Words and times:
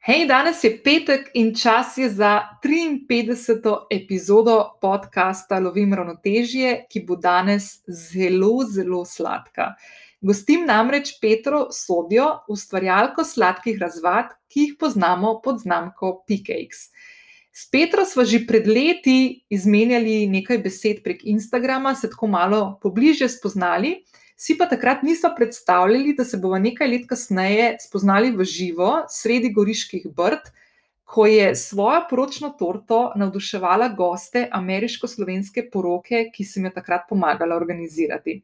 Hej, 0.00 0.22
danes 0.30 0.62
je 0.64 0.70
petek 0.80 1.26
in 1.36 1.50
čas 1.52 1.98
je 2.00 2.06
za 2.08 2.56
53. 2.64 3.84
epizodo 3.90 4.78
podcasta 4.80 5.58
Lovim 5.60 5.92
ravnotežje, 5.92 6.86
ki 6.88 7.02
bo 7.04 7.18
danes 7.20 7.82
zelo, 7.84 8.64
zelo 8.64 9.02
sladka. 9.04 9.74
Gostim 10.24 10.64
namreč 10.64 11.12
Petro 11.20 11.66
Sodjo, 11.68 12.30
ustvarjalko 12.48 13.26
sladkih 13.28 13.76
razvad, 13.76 14.32
ki 14.48 14.64
jih 14.64 14.72
poznamo 14.80 15.34
pod 15.44 15.60
znamko 15.60 16.22
PKX. 16.24 16.88
S 17.52 17.68
Petro 17.68 18.08
smo 18.08 18.24
že 18.24 18.40
pred 18.48 18.64
leti 18.72 19.44
izmenjali 19.52 20.24
nekaj 20.32 20.62
besed 20.64 21.04
prek 21.04 21.28
Instagrama, 21.28 21.92
se 21.94 22.08
tako 22.08 22.32
malo 22.32 22.78
pobliže 22.80 23.28
spoznali 23.28 23.98
si 24.40 24.56
pa 24.56 24.64
takrat 24.68 25.02
nismo 25.02 25.28
predstavljali, 25.36 26.14
da 26.16 26.24
se 26.24 26.38
bomo 26.40 26.58
nekaj 26.58 26.88
let 26.88 27.06
kasneje 27.08 27.74
spoznali 27.82 28.30
v 28.32 28.44
živo, 28.48 29.02
sredi 29.12 29.50
goriških 29.52 30.06
brd, 30.16 30.48
ko 31.04 31.26
je 31.26 31.50
svojo 31.58 32.04
poročno 32.10 32.48
torto 32.58 33.00
navduševala 33.20 33.90
goste 33.98 34.46
ameriško-slovenske 34.52 35.66
poroke, 35.72 36.30
ki 36.32 36.46
sem 36.46 36.64
jo 36.64 36.72
takrat 36.72 37.04
pomagala 37.08 37.58
organizirati. 37.58 38.38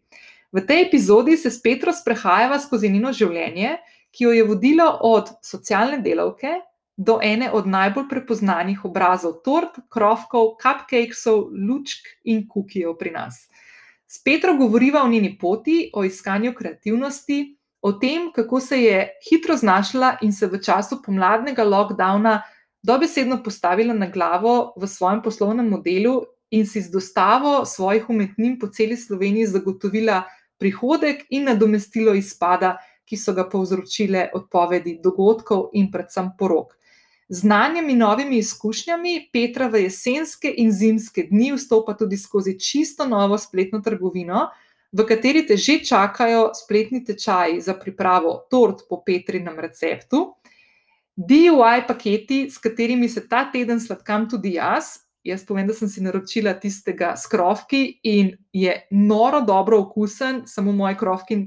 V 0.53 0.67
tej 0.67 0.85
epizodi 0.89 1.37
se 1.37 1.51
s 1.51 1.63
Petro 1.63 1.95
sprehajava 1.95 2.59
skozi 2.61 2.93
njeno 2.93 3.15
življenje, 3.17 3.79
ki 4.13 4.29
jo 4.29 4.37
je 4.37 4.45
vodilo 4.45 4.91
od 5.01 5.33
socialne 5.43 6.03
delavke 6.05 6.59
do 6.97 7.21
ene 7.23 7.49
od 7.53 7.69
najbolj 7.69 8.09
prepoznanih 8.09 8.85
obrazov 8.85 9.41
tort, 9.45 9.81
krofkov, 9.89 10.57
cupcakesov, 10.61 11.47
lučk 11.57 12.19
in 12.25 12.45
kukijev 12.49 12.99
pri 13.01 13.17
nas. 13.17 13.47
S 14.07 14.23
Petro 14.25 14.57
govoriva 14.57 15.03
o 15.03 15.09
njeni 15.09 15.39
poti, 15.39 15.91
o 15.95 16.05
iskanju 16.05 16.55
kreativnosti, 16.55 17.57
o 17.83 17.93
tem, 17.93 18.31
kako 18.35 18.61
se 18.61 18.83
je 18.83 19.01
hitro 19.29 19.57
znašla 19.57 20.17
in 20.23 20.33
se 20.33 20.47
v 20.47 20.61
času 20.63 21.01
pomladnega 21.05 21.65
lockdowna 21.65 22.41
dobesedno 22.83 23.43
postavila 23.43 23.95
na 23.95 24.07
glavo 24.07 24.73
v 24.77 24.87
svojem 24.87 25.23
poslovnem 25.23 25.69
modelu 25.69 26.21
in 26.51 26.67
si 26.67 26.81
z 26.81 26.91
dostavo 26.91 27.65
svojih 27.65 28.11
umetnin 28.11 28.59
po 28.59 28.69
celi 28.69 28.97
Sloveniji 28.97 29.47
zagotovila 29.47 30.23
prihodek 30.59 31.27
in 31.31 31.51
nadomestilo 31.51 32.15
izpada, 32.15 32.77
ki 33.07 33.17
so 33.17 33.35
ga 33.35 33.45
povzročile 33.51 34.31
odpovedi 34.35 34.99
dogodkov 35.03 35.71
in 35.79 35.91
predvsem 35.91 36.33
porok 36.39 36.75
znanjem 37.29 37.91
in 37.91 37.99
novimi 37.99 38.39
izkušnjami 38.39 39.29
Petra 39.33 39.69
v 39.69 39.83
jesenske 39.87 40.53
in 40.57 40.73
zimske 40.73 41.27
dni 41.31 41.53
vstopa 41.57 41.97
tudi 41.97 42.17
skozi 42.17 42.59
čisto 42.61 43.07
novo 43.07 43.39
spletno 43.39 43.81
trgovino, 43.81 44.49
v 44.93 45.07
kateri 45.07 45.47
te 45.47 45.57
že 45.57 45.81
čakajo 45.85 46.51
spletni 46.55 47.05
tečaji 47.05 47.61
za 47.61 47.75
pripravo 47.75 48.47
tort 48.51 48.87
po 48.89 49.03
Petrinem 49.07 49.59
receptu, 49.59 50.35
DIY 51.17 51.87
paketi, 51.89 52.51
s 52.51 52.59
katerimi 52.59 53.09
se 53.09 53.29
ta 53.29 53.51
teden 53.53 53.81
sladkam 53.81 54.29
tudi 54.29 54.53
jaz. 54.55 54.85
Jaz 55.25 55.43
povem, 55.47 55.67
da 55.67 55.75
sem 55.75 55.89
si 55.89 56.03
naročila 56.05 56.53
tistega 56.55 57.17
s 57.17 57.27
krofki 57.27 57.99
in 58.05 58.37
je 58.53 58.75
noro 58.91 59.41
dobro 59.41 59.81
okusen, 59.81 60.43
samo 60.47 60.73
moji 60.73 60.95
krofki 60.97 61.39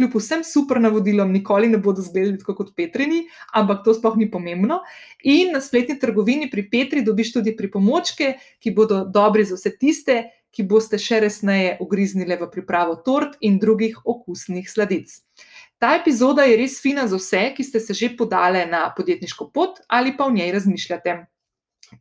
kljub 0.00 0.16
vsem 0.16 0.42
super 0.44 0.80
navodilom, 0.80 1.32
nikoli 1.32 1.68
ne 1.68 1.78
bodo 1.78 2.00
zgledali 2.02 2.40
tako 2.40 2.54
kot 2.62 2.72
Petrini, 2.76 3.26
ampak 3.52 3.84
to 3.84 3.92
sploh 3.94 4.16
ni 4.16 4.30
pomembno. 4.32 4.80
In 5.28 5.52
na 5.52 5.60
spletni 5.60 5.98
trgovini 6.00 6.48
pri 6.50 6.64
Petri 6.72 7.04
dobiš 7.04 7.34
tudi 7.36 7.56
pripomočke, 7.56 8.34
ki 8.60 8.72
bodo 8.72 9.04
dobri 9.04 9.44
za 9.44 9.58
vse 9.58 9.76
tiste, 9.76 10.22
ki 10.50 10.64
boste 10.66 10.98
še 10.98 11.20
resneje 11.20 11.76
ugriznili 11.84 12.38
v 12.40 12.48
pripravo 12.50 12.96
tort 13.04 13.36
in 13.44 13.60
drugih 13.60 14.00
okusnih 14.04 14.66
sladic. 14.70 15.20
Ta 15.80 15.94
epizoda 16.00 16.44
je 16.48 16.56
res 16.60 16.80
fina 16.80 17.06
za 17.08 17.20
vse, 17.20 17.50
ki 17.56 17.64
ste 17.64 17.80
se 17.80 17.94
že 17.94 18.10
podali 18.16 18.64
na 18.68 18.88
podjetniško 18.96 19.50
pot 19.52 19.80
ali 19.88 20.16
pa 20.16 20.26
v 20.28 20.40
njej 20.40 20.52
razmišljate. 20.52 21.16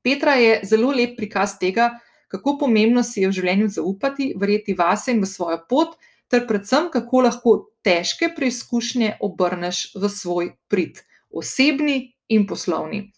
Petra 0.03 0.35
je 0.39 0.61
zelo 0.63 0.91
lep 0.91 1.17
prikaz 1.17 1.57
tega, 1.59 1.99
kako 2.27 2.57
pomembno 2.57 3.03
si 3.03 3.21
je 3.21 3.29
v 3.29 3.35
življenju 3.37 3.69
zaupati, 3.73 4.33
verjeti 4.37 4.75
vase 4.77 5.11
in 5.11 5.21
v 5.21 5.29
svojo 5.29 5.61
pot, 5.69 5.95
ter 6.29 6.45
predvsem, 6.47 6.89
kako 6.93 7.21
lahko 7.25 7.53
težke 7.85 8.31
preizkušnje 8.35 9.17
obrneš 9.21 9.89
v 9.95 10.09
svoj 10.09 10.51
prid, 10.67 11.01
osebni 11.29 12.13
in 12.29 12.47
poslovni. 12.47 13.09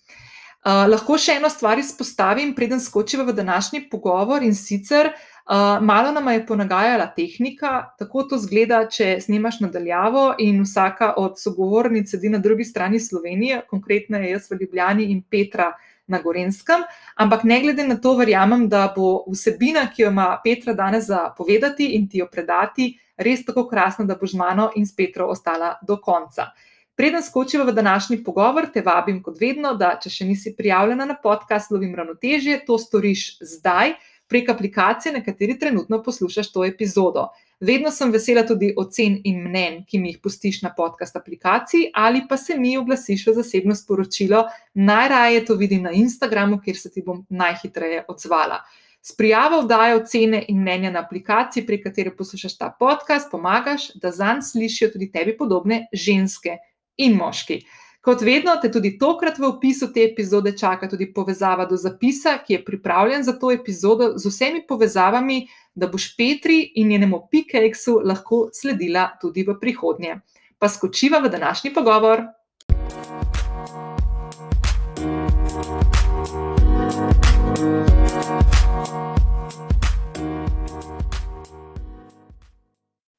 Uh, 0.62 0.86
lahko 0.86 1.16
še 1.18 1.40
eno 1.40 1.50
stvar 1.50 1.80
izpostavim, 1.82 2.52
preden 2.54 2.80
skočiva 2.80 3.24
v 3.26 3.34
današnji 3.34 3.88
pogovor 3.90 4.44
in 4.46 4.54
sicer 4.54 5.08
uh, 5.10 5.82
malo 5.82 6.12
nam 6.14 6.28
je 6.30 6.44
ponagajala 6.46 7.08
tehnika, 7.16 7.96
tako 7.98 8.28
to 8.30 8.38
zgleda, 8.38 8.84
če 8.86 9.16
snimaš 9.26 9.58
nadaljavo 9.64 10.36
in 10.38 10.62
vsaka 10.62 11.16
od 11.18 11.40
sogovornic 11.42 12.14
sedi 12.14 12.30
na 12.30 12.38
drugi 12.38 12.68
strani 12.70 13.02
Slovenije, 13.02 13.64
konkretno 13.70 14.22
je 14.22 14.36
jaz 14.36 14.52
v 14.52 14.60
Ljubljani 14.62 15.10
in 15.10 15.24
Petra 15.26 15.72
na 16.06 16.22
Gorenskem, 16.22 16.86
ampak 17.16 17.44
ne 17.44 17.58
glede 17.64 17.88
na 17.88 17.98
to, 17.98 18.14
verjamem, 18.20 18.68
da 18.70 18.86
bo 18.94 19.24
vsebina, 19.32 19.88
ki 19.90 20.06
jo 20.06 20.12
ima 20.14 20.36
Petra 20.44 20.78
danes 20.78 21.10
za 21.10 21.32
povedati 21.38 21.96
in 21.98 22.06
ti 22.10 22.22
jo 22.22 22.30
predati, 22.30 22.92
res 23.22 23.46
tako 23.46 23.68
krasna, 23.70 24.06
da 24.06 24.18
boš 24.20 24.36
z 24.36 24.42
mano 24.42 24.72
in 24.76 24.86
s 24.86 24.96
Petro 24.96 25.30
ostala 25.32 25.76
do 25.88 25.98
konca. 26.02 26.52
Preden 26.96 27.24
skočiva 27.24 27.64
v 27.64 27.74
današnji 27.74 28.24
pogovor, 28.24 28.68
te 28.74 28.82
vabim 28.82 29.22
kot 29.24 29.40
vedno, 29.40 29.74
da 29.74 29.96
če 30.02 30.10
še 30.10 30.26
nisi 30.28 30.56
prijavljena 30.58 31.08
na 31.08 31.16
podcast 31.24 31.72
Lovim 31.72 31.96
ravnotežje, 31.96 32.60
to 32.68 32.78
storiš 32.78 33.40
zdaj 33.42 33.96
prek 34.32 34.50
aplikacije, 34.50 35.14
na 35.14 35.24
kateri 35.24 35.58
trenutno 35.60 36.04
poslušaš 36.04 36.52
to 36.52 36.66
epizodo. 36.66 37.28
Vedno 37.60 37.92
sem 37.92 38.12
vesela 38.12 38.42
tudi 38.48 38.72
ocen 38.78 39.20
in 39.24 39.42
mnen, 39.44 39.82
ki 39.86 40.00
mi 40.00 40.14
jih 40.14 40.22
pustiš 40.24 40.62
na 40.64 40.72
podcast 40.78 41.16
aplikaciji, 41.16 41.92
ali 41.94 42.24
pa 42.30 42.38
se 42.38 42.56
mi 42.58 42.78
oglasiš 42.78 43.28
v 43.28 43.34
zasebno 43.38 43.76
sporočilo. 43.76 44.46
Najraje 44.74 45.44
to 45.46 45.56
vidim 45.60 45.84
na 45.84 45.92
Instagramu, 45.92 46.62
kjer 46.64 46.78
se 46.78 46.92
ti 46.92 47.04
bom 47.06 47.26
najhitreje 47.30 48.06
odzvala. 48.08 48.64
S 49.02 49.16
prijavo 49.18 49.62
vdajo 49.62 49.98
ocene 50.04 50.46
in 50.48 50.60
mnenja 50.62 50.92
na 50.92 51.02
aplikaciji, 51.02 51.66
prek 51.66 51.84
katere 51.84 52.12
poslušaš 52.16 52.58
ta 52.58 52.70
podcast, 52.80 53.32
pomagaš, 53.32 53.90
da 54.02 54.12
zanj 54.12 54.42
slišijo 54.52 54.92
tudi 54.94 55.12
tebi 55.12 55.38
podobne 55.38 55.88
ženske 55.94 56.58
in 56.98 57.18
moški. 57.18 57.62
Kot 58.02 58.22
vedno, 58.26 58.56
te 58.62 58.72
tudi 58.74 58.96
tokrat 58.98 59.38
v 59.38 59.46
opisu 59.46 59.92
te 59.94 60.02
epizode 60.08 60.56
čaka 60.58 60.88
tudi 60.90 61.12
povezava 61.14 61.68
do 61.70 61.78
zapisa, 61.78 62.40
ki 62.42 62.56
je 62.56 62.64
pripravljen 62.66 63.24
za 63.24 63.36
to 63.38 63.52
epizodo 63.54 64.16
z 64.18 64.30
vsemi 64.30 64.64
povezavami, 64.68 65.44
da 65.76 65.88
boš 65.88 66.16
Petri 66.18 66.64
in 66.76 66.90
njenemu 66.90 67.20
PKX-u 67.30 68.00
lahko 68.06 68.48
sledila 68.54 69.12
tudi 69.22 69.46
v 69.46 69.58
prihodnje. 69.62 70.18
Pa 70.58 70.70
skočiva 70.70 71.22
v 71.22 71.30
današnji 71.30 71.74
pogovor. 71.74 72.26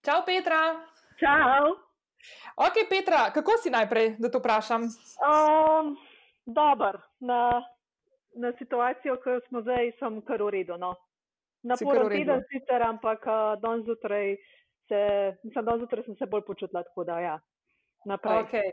Čau, 0.03 0.23
Petra. 0.27 0.83
Čau. 1.15 1.79
Ok, 2.59 2.91
Petra, 2.91 3.31
kako 3.31 3.55
si 3.63 3.71
najprej, 3.71 4.19
da 4.19 4.31
to 4.31 4.43
vprašam? 4.43 4.83
Um, 5.23 5.95
Dobro, 6.47 6.99
na, 7.21 7.63
na 8.35 8.51
situacijo, 8.59 9.17
ki 9.23 9.39
smo 9.49 9.63
zdaj, 9.63 9.93
sem 9.99 10.19
kar 10.27 10.43
urejen. 10.43 10.75
No. 10.83 10.95
Na 11.63 11.79
prvem 11.79 12.11
teden 12.11 12.43
sicer, 12.51 12.83
ampak 12.83 13.23
danes 13.63 13.87
zjutraj, 13.87 14.35
se, 14.91 15.01
mislim, 15.45 15.65
danes 15.65 15.85
zjutraj 15.87 16.05
sem 16.05 16.17
se 16.19 16.27
bolj 16.27 16.43
počutila 16.47 16.83
tako, 16.83 17.05
da 17.05 17.21
ja. 17.21 17.37
Naprej. 18.05 18.43
Okay. 18.43 18.71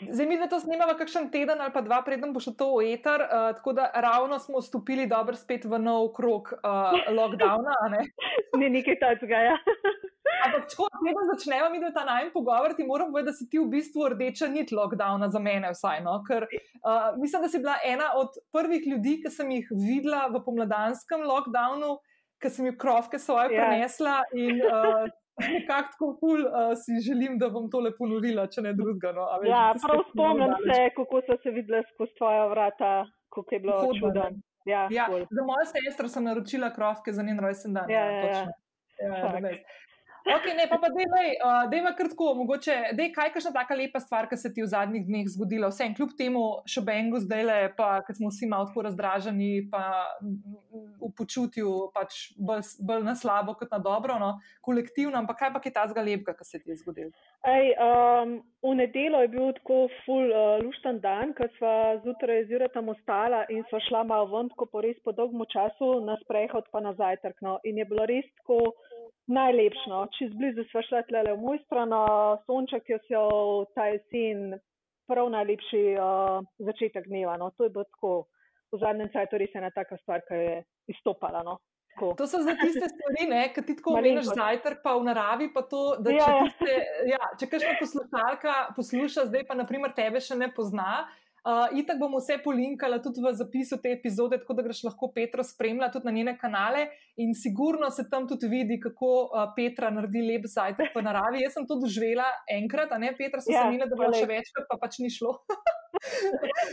Zdaj 0.00 0.26
mi 0.26 0.38
to 0.50 0.60
snimamo 0.60 0.94
kakšen 0.98 1.30
teden 1.30 1.60
ali 1.60 1.72
pa 1.72 1.80
dva, 1.80 2.02
preden 2.02 2.32
bo 2.32 2.40
šlo 2.40 2.52
to 2.58 2.68
v 2.76 2.94
eter, 2.94 3.22
uh, 3.22 3.52
tako 3.56 3.72
da 3.76 3.90
ravno 3.94 4.38
smo 4.38 4.58
vstopili 4.58 5.06
dobro 5.06 5.36
spet 5.36 5.64
v 5.64 5.78
nov 5.78 6.12
krok 6.16 6.52
uh, 6.56 6.96
lockdowna. 7.12 7.76
Ne? 7.92 8.06
Ni 8.58 8.70
nekaj 8.70 8.98
takega. 8.98 9.42
Ja. 9.52 9.56
Ampak, 10.46 10.66
če 10.72 10.88
preden 10.96 11.28
začnemo, 11.34 11.68
mi 11.70 11.80
da 11.82 11.92
ta 11.94 12.02
najmen 12.08 12.32
pogovor, 12.34 12.74
ti 12.74 12.86
moram 12.88 13.12
povedati, 13.12 13.30
da 13.30 13.36
si 13.36 13.48
ti 13.50 13.60
v 13.60 13.68
bistvu 13.70 14.08
rdeča 14.14 14.48
nit 14.50 14.72
lockdowna 14.74 15.28
za 15.30 15.38
mene, 15.38 15.70
vsaj. 15.76 16.00
No? 16.02 16.18
Ker 16.26 16.48
uh, 16.48 17.12
mislim, 17.20 17.44
da 17.44 17.52
si 17.52 17.60
bila 17.62 17.76
ena 17.84 18.12
od 18.18 18.40
prvih 18.54 18.86
ljudi, 18.88 19.20
ki 19.22 19.30
sem 19.30 19.50
jih 19.54 19.68
videla 19.76 20.26
v 20.32 20.42
pomladanskem 20.42 21.22
lockdownu, 21.28 21.98
ki 22.42 22.50
sem 22.50 22.72
jih 22.72 22.78
krofke 22.80 23.20
svoje 23.22 23.52
ja. 23.52 23.68
prenesla. 23.68 24.22
In, 24.34 24.64
uh, 24.66 25.06
Nekako 25.52 25.88
tako 25.92 26.08
ful 26.20 26.40
uh, 26.44 26.72
si 26.76 27.00
želim, 27.06 27.38
da 27.38 27.48
bom 27.50 27.70
tole 27.70 27.92
ponovila, 27.96 28.46
če 28.52 28.62
ne 28.66 28.72
drugega. 28.76 29.12
No. 29.16 29.26
Veš, 29.42 29.50
ja, 29.50 29.62
prav 29.84 30.02
spomnim 30.10 30.56
se, 30.66 30.78
kako 30.96 31.20
so 31.26 31.36
se 31.42 31.50
videli 31.56 31.82
skozi 31.94 32.14
tvoja 32.18 32.46
vrata, 32.52 32.90
kako 33.34 33.54
je 33.54 33.60
bilo 33.60 33.78
čudno. 34.00 34.26
Ja, 34.66 34.88
ja, 34.90 35.06
za 35.10 35.44
mojo 35.46 35.64
sestro 35.66 36.08
sem 36.08 36.24
naročila 36.24 36.70
krofke 36.74 37.12
za 37.12 37.22
njen 37.22 37.40
rojsten 37.40 37.74
dan. 37.74 37.90
Ja, 37.90 38.04
ja, 38.04 38.12
ja. 38.12 38.42
ja, 39.00 39.16
ja, 39.18 39.56
Ok, 40.22 40.46
ne, 40.54 40.66
pa 40.70 40.78
pa 40.78 40.88
dej, 40.94 41.06
uh, 41.42 41.64
dej 41.70 41.82
kar 41.98 42.08
tako, 42.12 42.32
mogoče, 42.38 42.76
dej, 42.94 43.10
kaj 43.14 43.28
je 43.28 43.34
kakšna 43.34 43.52
taka 43.56 43.74
lepa 43.74 44.00
stvar, 44.00 44.28
ki 44.30 44.38
se 44.38 44.52
ti 44.54 44.62
v 44.62 44.70
zadnjih 44.70 45.02
dneh 45.08 45.26
zgodila, 45.26 45.70
vse 45.72 45.88
en 45.88 45.96
kljub 45.98 46.14
temu 46.18 46.42
šobengu 46.70 47.18
zdaj 47.24 47.42
le, 47.48 47.58
pa 47.76 47.88
ker 48.06 48.18
smo 48.18 48.30
vsi 48.30 48.46
malo 48.50 48.68
tako 48.70 48.86
razdraženi, 48.86 49.66
pa 49.72 49.82
v 50.22 51.10
počutju 51.18 51.90
pač 51.94 52.30
bolj, 52.38 52.62
bolj 52.86 53.02
na 53.08 53.16
slabo 53.18 53.56
kot 53.58 53.74
na 53.74 53.80
dobro, 53.82 54.18
no, 54.22 54.36
kolektivno, 54.62 55.18
ampak 55.18 55.42
kaj 55.42 55.52
pa 55.56 55.62
je 55.64 55.74
ta 55.74 55.86
zga 55.90 56.06
lepka, 56.06 56.36
ki 56.38 56.46
se 56.46 56.62
ti 56.62 56.70
je 56.70 56.78
zgodil? 56.84 57.10
Ej, 57.50 57.74
um, 57.82 58.38
v 58.62 58.74
nedelo 58.78 59.24
je 59.24 59.32
bil 59.34 59.50
tako 59.58 59.88
full 60.04 60.30
uh, 60.30 60.62
luštan 60.62 61.02
dan, 61.02 61.34
ker 61.34 61.50
sva 61.58 61.98
zjutraj 62.06 62.46
zjutraj 62.46 62.70
tam 62.76 62.92
ostala 62.94 63.42
in 63.50 63.66
sva 63.70 63.82
šla 63.88 64.06
malo 64.06 64.30
ven, 64.30 64.52
ko 64.54 64.70
po 64.70 64.84
res 64.84 64.98
po 65.02 65.10
dolgmu 65.10 65.48
času 65.50 65.98
na 66.06 66.14
sprehod 66.22 66.70
pa 66.70 66.78
na 66.84 66.94
zajtrk. 66.94 67.42
No. 67.42 67.58
In 67.66 67.82
je 67.82 67.88
bilo 67.90 68.06
res 68.06 68.28
tako 68.42 68.76
najlepšno. 69.26 70.06
Čez 70.18 70.32
blizu 70.34 70.64
smo 70.70 70.82
šli 70.82 71.02
tle 71.08 71.22
v 71.30 71.38
moj 71.40 71.58
stran, 71.66 71.94
sonček 72.46 72.88
je 72.88 72.98
se 73.08 73.16
v 73.16 73.66
ta 73.74 73.86
jesen, 73.92 74.58
prav 75.06 75.30
najlepši 75.30 75.82
uh, 75.98 76.40
začetek 76.58 77.08
dneva. 77.08 77.36
No. 77.36 77.50
To 77.56 77.64
je 77.64 77.70
bilo 77.70 77.84
tako 77.84 78.12
v 78.72 78.80
zadnjem 78.80 79.12
času 79.12 79.38
res 79.38 79.54
ena 79.54 79.70
taka 79.70 79.98
stvar, 80.00 80.24
ki 80.28 80.34
je 80.34 80.56
izstopala. 80.94 81.42
No. 81.44 81.58
To 82.00 82.26
so 82.26 82.40
za 82.40 82.54
tiste 82.56 82.88
stvari, 82.88 83.28
ki 83.54 83.62
ti 83.68 83.74
tako 83.76 83.98
omeniš 84.00 84.32
zajtrk, 84.32 84.80
pa 84.80 84.94
v 84.96 85.04
naravi, 85.04 85.50
pa 85.52 85.60
to, 85.68 85.82
da 86.00 86.08
če, 86.08 86.16
ja, 86.16 86.28
ja. 86.28 86.44
tiste, 86.46 86.76
ja, 87.10 87.26
če 87.36 87.48
kakšna 87.52 87.74
poslušalka 87.82 88.54
posluša, 88.78 89.26
zdaj 89.28 89.44
pa 89.50 89.56
naprimer 89.58 89.92
tebe 89.92 90.22
še 90.24 90.38
ne 90.40 90.48
pozna, 90.56 91.04
Uh, 91.42 91.66
itak 91.74 91.98
bomo 91.98 92.20
vse 92.20 92.36
polinkali 92.38 93.00
tudi 93.02 93.18
v 93.18 93.32
zapisu 93.34 93.80
te 93.82 93.90
epizode, 93.90 94.38
tako 94.38 94.54
da 94.54 94.62
greš 94.62 94.84
lahko 94.86 95.08
Petra 95.10 95.42
spremljati 95.42 95.96
tudi 95.96 96.06
na 96.06 96.12
njene 96.14 96.36
kanale 96.38 96.84
in 97.18 97.34
sigurno 97.34 97.88
se 97.90 98.04
tam 98.10 98.28
tudi 98.30 98.46
vidi, 98.46 98.76
kako 98.80 99.08
uh, 99.26 99.48
Petra 99.56 99.90
naredi 99.90 100.22
lep 100.22 100.46
zajtrk 100.46 100.94
v 100.94 101.02
naravi. 101.02 101.42
Jaz 101.42 101.56
sem 101.58 101.66
to 101.66 101.80
doživela 101.82 102.28
enkrat, 102.46 102.94
a 102.94 102.98
ne 103.02 103.10
Petra, 103.18 103.42
so 103.42 103.50
ja, 103.50 103.64
se 103.64 103.72
mi 103.74 103.80
le, 103.80 103.88
da 103.90 103.98
bo 103.98 104.06
še 104.14 104.28
večkrat, 104.30 104.68
pa 104.70 104.78
pač 104.84 105.00
ni 105.02 105.10
šlo. 105.10 105.34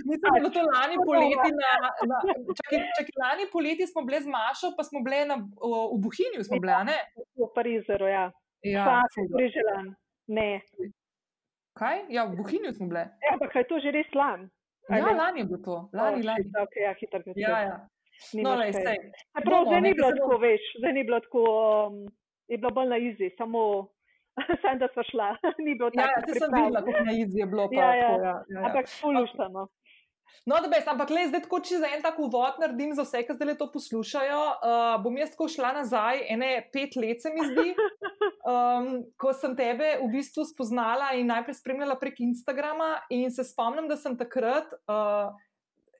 Mislim, 0.09 0.27
da 0.27 0.35
je 0.37 0.51
to 0.53 0.67
lani 0.67 1.01
poleti. 1.01 1.49
Na, 1.57 1.89
na, 2.13 2.21
čaki, 2.61 2.83
čaki, 2.99 3.17
lani 3.23 3.49
poleti 3.49 3.89
smo 3.89 4.05
bile 4.05 4.21
z 4.21 4.29
Mašo, 4.29 4.75
pa 4.77 4.85
smo 4.85 5.01
bile 5.01 5.23
na, 5.33 5.39
o, 5.57 5.73
v 5.95 5.99
Buhinju, 6.05 6.45
smo 6.45 6.61
bile, 6.61 6.77
ne? 6.91 6.99
V 7.41 7.49
Parizu, 7.57 7.97
ja. 8.05 8.29
Ja, 8.61 9.01
priželan. 9.33 9.95
Ne. 10.29 10.61
Kaj? 11.73 12.05
Ja, 12.13 12.29
v 12.29 12.37
Buhinju 12.37 12.77
smo 12.77 12.93
bile. 12.93 13.09
Ja, 13.25 13.33
ampak 13.33 13.57
je 13.57 13.65
to 13.65 13.81
že 13.81 13.97
res 13.97 14.13
lan? 14.13 14.49
Ja, 14.89 15.11
lani 15.11 15.39
je 15.39 15.45
bilo 15.45 15.59
to, 15.65 15.89
lani, 15.93 16.19
oh, 16.19 16.25
lani. 16.25 16.51
Okay, 16.65 16.81
ja, 16.83 16.93
hitro 16.99 17.19
je 17.25 17.33
ja, 17.35 17.59
ja. 17.61 17.77
No, 18.43 18.55
lej, 18.55 18.71
Prav, 19.45 19.65
zdaj 19.65 19.81
ni 19.81 19.93
bilo 19.93 20.09
tako, 20.17 20.37
veš, 20.37 20.61
zdaj 20.79 20.93
ni 20.93 21.03
bilo 21.03 21.19
tako, 21.19 21.43
um, 21.87 22.07
je 22.47 22.57
bilo 22.57 22.71
bolj 22.71 22.89
na 22.89 22.97
izi, 22.97 23.29
samo 23.37 23.87
sem, 24.61 24.79
da 24.79 24.87
smo 24.93 25.03
šla. 25.11 25.29
ni 25.65 25.75
bilo 25.75 25.89
tako. 25.89 26.07
Ja, 26.07 26.11
ja, 26.17 26.39
sem 26.41 26.51
videla, 26.55 26.81
kako 26.85 27.03
na 27.05 27.11
izi 27.11 27.39
je 27.39 27.45
bilo. 27.45 27.69
Pa, 27.69 27.81
ja, 27.81 27.93
ja. 27.95 28.09
Tako, 28.09 28.23
ja, 28.25 28.35
ja. 28.49 28.65
Ampak 28.67 28.85
fuluštano. 29.01 29.59
Okay. 29.59 29.78
No, 30.49 30.57
da 30.63 30.69
bes, 30.71 30.87
ampak 30.89 31.11
le 31.13 31.27
zdaj, 31.29 31.43
če 31.67 31.79
za 31.81 31.89
en 31.93 32.03
tak 32.03 32.17
uvod 32.21 32.59
naredim 32.61 32.93
za 32.97 33.03
vse, 33.05 33.21
ki 33.27 33.35
zdaj 33.37 33.57
to 33.59 33.67
poslušajo, 33.73 34.39
uh, 34.55 34.95
bom 35.03 35.17
jaz 35.19 35.33
tako 35.35 35.49
šla 35.51 35.73
nazaj, 35.81 36.23
ene 36.33 36.51
pet 36.73 36.95
let 36.97 37.21
se 37.21 37.33
mi 37.35 37.45
zdi, 37.51 37.75
um, 38.53 38.89
ko 39.19 39.33
sem 39.35 39.53
tebe 39.59 39.97
v 40.01 40.09
bistvu 40.15 40.47
spoznala 40.49 41.11
in 41.19 41.29
najprej 41.29 41.59
spremljala 41.59 41.99
prek 42.01 42.23
Instagrama 42.25 42.95
in 43.13 43.29
se 43.31 43.45
spomnim, 43.47 43.89
da 43.91 43.99
sem 43.99 44.17
takrat. 44.17 44.73
Uh, 44.89 45.29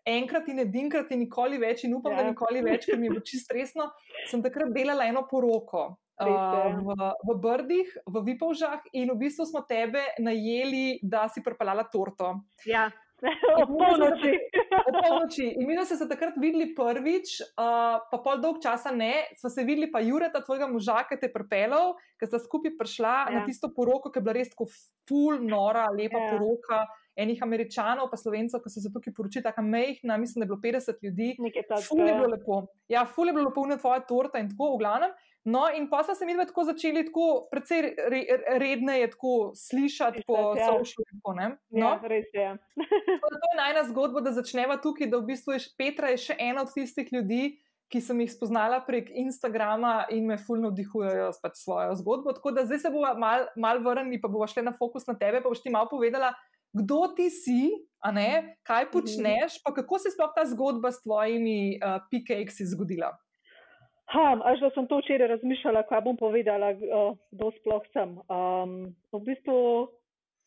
Enkrat 0.10 0.48
in 0.50 0.62
edinkrat, 0.64 1.10
in 1.14 1.20
nikoli 1.22 1.60
več, 1.62 1.84
in 1.86 1.92
upam, 1.94 2.16
ja. 2.16 2.24
da 2.24 2.30
nikoli 2.32 2.64
več, 2.66 2.88
ker 2.88 2.98
mi 2.98 3.06
je 3.06 3.12
bilo 3.12 3.22
čisto 3.28 3.54
resno. 3.54 3.90
Sem 4.32 4.42
takrat 4.42 4.72
delala 4.74 5.06
eno 5.06 5.26
poroko 5.30 5.84
uh, 6.24 6.80
v, 6.80 6.96
v 7.28 7.36
Brdih, 7.44 7.92
v 8.08 8.24
Vipavžah, 8.32 8.88
in 8.98 9.12
v 9.14 9.18
bistvu 9.28 9.46
smo 9.46 9.62
tebe 9.70 10.02
najeli, 10.24 11.00
da 11.04 11.28
si 11.30 11.44
pripeljala 11.46 11.86
torto. 11.92 12.32
Ja. 12.66 12.88
Ob 13.62 13.72
polnoči. 13.72 14.34
Ob 14.80 14.96
polnoči. 14.96 15.48
In 15.60 15.68
mi 15.68 15.76
smo 15.78 15.98
se 15.98 16.08
takrat 16.10 16.38
videli 16.40 16.72
prvič, 16.76 17.40
uh, 17.60 18.00
pa 18.12 18.22
pol 18.24 18.40
dolg 18.44 18.62
časa 18.64 18.94
ne, 18.96 19.28
smo 19.40 19.52
se 19.52 19.66
videli 19.68 19.90
pa 19.92 20.02
Jureta, 20.04 20.44
tvojega 20.46 20.70
moža, 20.72 21.04
ki 21.10 21.20
te 21.20 21.30
je 21.30 21.34
pripeljal, 21.34 21.96
ki 22.20 22.30
sta 22.30 22.40
skupaj 22.44 22.78
prišla 22.80 23.18
ja. 23.18 23.36
na 23.36 23.44
tisto 23.48 23.72
poroko, 23.76 24.12
ki 24.12 24.22
je 24.22 24.26
bila 24.26 24.38
res 24.40 24.52
tako 24.54 24.70
full, 24.72 25.44
nora, 25.44 25.90
lepa 25.96 26.24
ja. 26.24 26.34
poroka. 26.34 26.88
Enih 27.20 27.42
američanov, 27.44 28.08
pa 28.08 28.16
slovencev, 28.16 28.62
ki 28.64 28.70
so 28.72 28.80
se 28.80 28.90
tukaj 28.94 29.12
poročili, 29.12 29.44
tako 29.44 29.66
mehna, 29.68 30.16
mislim, 30.22 30.40
da 30.40 30.46
je 30.46 30.50
bilo 30.54 30.60
50 30.64 31.02
ljudi. 31.04 31.34
Ful 31.84 32.06
je 32.08 32.14
bilo 32.16 32.30
lepo. 32.32 32.60
Ja, 32.88 33.02
ful 33.04 33.28
je 33.28 33.34
bilo 33.36 33.50
lepo, 33.50 33.66
ne 33.68 33.76
tvoja 33.76 34.00
torta 34.08 34.40
in 34.40 34.48
tako, 34.54 34.78
v 34.78 34.86
glavnem. 34.86 35.12
No, 35.48 35.64
in 35.76 35.88
pa 35.90 36.04
smo 36.04 36.16
se 36.16 36.26
mi 36.26 36.36
tako 36.38 36.64
začeli, 36.64 37.06
tako 37.06 37.48
precej 37.52 37.82
re, 38.12 38.20
redne 38.60 39.00
je 39.00 39.10
tako 39.12 39.52
slišati 39.56 40.24
po 40.28 40.56
sošlu. 40.56 41.06
Ja, 41.40 41.50
no? 41.70 41.88
Ja, 41.88 42.00
res 42.04 42.28
je. 42.34 42.58
to 43.24 43.32
je 43.32 43.58
najna 43.58 43.86
zgodba, 43.88 44.22
da 44.22 44.36
začneva 44.36 44.78
tukaj, 44.84 45.08
da 45.08 45.18
v 45.18 45.32
bistvu 45.32 45.56
je 45.56 45.64
Petra 45.78 46.12
je 46.12 46.20
še 46.28 46.36
ena 46.40 46.68
od 46.68 46.74
tistih 46.76 47.08
ljudi, 47.14 47.56
ki 47.90 48.02
sem 48.04 48.20
jih 48.22 48.30
spoznala 48.30 48.82
prek 48.86 49.10
Instagrama 49.18 50.04
in 50.14 50.28
me 50.30 50.38
fulno 50.38 50.70
vdihujejo 50.70 51.32
s 51.34 51.42
pač 51.42 51.58
svojo 51.64 51.96
zgodbo. 51.98 52.36
Tako 52.38 52.54
da 52.54 52.68
zdaj 52.68 52.84
se 52.84 52.92
bomo 52.94 53.16
mal, 53.18 53.48
mal 53.58 53.82
vrnili, 53.86 54.20
pa 54.22 54.30
bomo 54.30 54.48
šli 54.48 54.68
na 54.68 54.76
fokus 54.76 55.08
na 55.10 55.16
tebe, 55.18 55.42
pa 55.42 55.50
boš 55.50 55.64
ti 55.64 55.74
malo 55.74 55.90
povedala, 55.90 56.34
kdo 56.76 57.08
ti 57.18 57.32
si, 57.34 57.72
kaj 58.04 58.84
mhm. 58.86 58.92
počneš, 58.94 59.58
pa 59.64 59.74
kako 59.74 59.98
se 59.98 60.12
je 60.12 60.18
sploh 60.20 60.36
ta 60.36 60.46
zgodba 60.46 60.92
s 60.92 61.02
tvojimi 61.02 61.80
uh, 61.80 62.04
PKX 62.12 62.62
zgodila. 62.76 63.16
Ha, 64.10 64.42
až 64.42 64.60
da 64.60 64.70
sem 64.74 64.88
to 64.90 64.98
včeraj 64.98 65.28
razmišljala, 65.36 65.84
kaj 65.86 66.02
bom 66.02 66.18
povedala, 66.18 66.72
kdo 66.74 67.46
uh, 67.46 67.56
sploh 67.60 67.84
sem. 67.94 68.16
Um, 68.26 68.72
v 69.14 69.20
bistvu, 69.28 69.58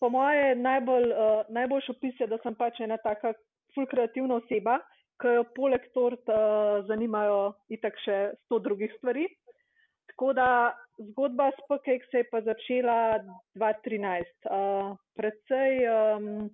po 0.02 0.08
moje, 0.10 0.56
najbolj, 0.58 1.06
uh, 1.14 1.44
najboljši 1.46 1.92
opis 1.94 2.18
je, 2.18 2.26
da 2.26 2.40
sem 2.42 2.56
pač 2.58 2.80
ena 2.82 2.98
taka 3.04 3.30
ful 3.74 3.86
kreativna 3.86 4.40
oseba, 4.42 4.80
ki 5.22 5.36
jo 5.36 5.44
poleg 5.54 5.86
tort 5.94 6.26
uh, 6.26 6.82
zanimajo 6.90 7.52
itak 7.70 7.94
še 8.02 8.18
sto 8.42 8.58
drugih 8.58 8.90
stvari. 8.98 9.28
Tako 10.10 10.32
da 10.34 10.48
zgodba 11.12 11.52
s 11.54 11.62
PKX 11.70 12.10
se 12.10 12.24
je 12.24 12.28
pa 12.34 12.42
začela 12.42 12.98
2013. 13.62 14.50
Uh, 14.50 14.90
predvsej 15.14 15.86
um, 15.86 16.50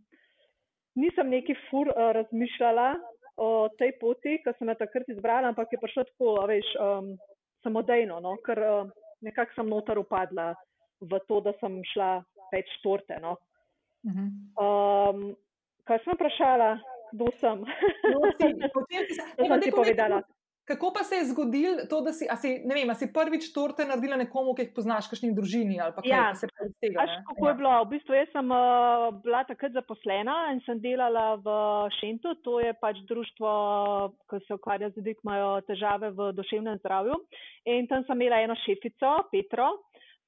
nisem 1.00 1.32
neki 1.32 1.56
fur 1.70 1.88
uh, 1.88 2.12
razmišljala, 2.20 2.90
o 3.38 3.68
tej 3.78 3.94
poti, 4.00 4.38
ki 4.42 4.54
sem 4.58 4.70
jo 4.70 4.76
takrat 4.78 5.08
izbrala, 5.08 5.52
ampak 5.52 5.72
je 5.72 5.80
prišlo 5.80 6.04
tako, 6.10 6.34
veš, 6.50 6.70
um, 6.82 7.12
samodejno, 7.62 8.18
no? 8.24 8.36
ker 8.42 8.58
um, 8.66 8.90
nekako 9.22 9.54
sem 9.54 9.70
noter 9.70 9.98
upadla 9.98 10.52
v 11.00 11.20
to, 11.30 11.40
da 11.46 11.54
sem 11.60 11.78
šla 11.92 12.10
peč 12.50 12.70
torte. 12.82 13.18
No? 13.22 13.36
Uh 14.06 14.12
-huh. 14.14 14.28
um, 14.64 15.36
kaj 15.86 16.02
sem 16.04 16.14
vprašala, 16.14 16.70
kdo 17.12 17.26
sem? 17.40 17.58
No, 18.12 18.18
si, 18.36 18.46
potem 18.74 19.06
si, 19.06 19.20
sem 19.48 19.60
ti 19.60 19.70
povedala. 19.70 20.22
Kako 20.68 20.90
pa 20.92 21.02
se 21.04 21.16
je 21.16 21.28
zgodilo 21.32 21.86
to, 21.90 22.00
da 22.04 22.12
si, 22.12 22.26
si, 22.42 22.50
vem, 22.68 22.90
si 22.94 23.06
prvič 23.12 23.46
torte 23.56 23.86
naredila 23.88 24.18
nekomu, 24.20 24.52
ki 24.52 24.66
jih 24.66 24.74
poznaš, 24.76 25.08
kakšni 25.08 25.30
družini? 25.32 25.78
Kaj, 25.80 26.04
ja, 26.04 26.26
se 26.36 26.48
tega, 26.82 27.06
Aš, 27.06 27.14
kako 27.30 27.46
ja. 27.46 27.50
je 27.50 27.58
bilo? 27.60 27.72
V 27.84 27.88
bistvu 27.94 28.18
sem 28.34 28.52
uh, 28.52 29.06
bila 29.24 29.40
takrat 29.48 29.72
zaposlena 29.72 30.36
in 30.52 30.60
sem 30.66 30.82
delala 30.84 31.38
v 31.40 31.54
Šentu, 31.96 32.34
to 32.44 32.58
je 32.60 32.74
pač 32.82 33.00
društvo, 33.08 33.48
ki 34.28 34.42
se 34.44 34.58
ukvarja 34.58 34.90
z 34.92 35.00
ljudmi, 35.00 35.16
ki 35.16 35.24
imajo 35.24 35.48
težave 35.70 36.12
v 36.12 36.28
duševnem 36.36 36.76
zdravju. 36.84 37.16
In 37.72 37.88
tam 37.88 38.04
sem 38.04 38.20
imela 38.20 38.42
eno 38.44 38.58
šefico, 38.66 39.14
Petro, 39.32 39.70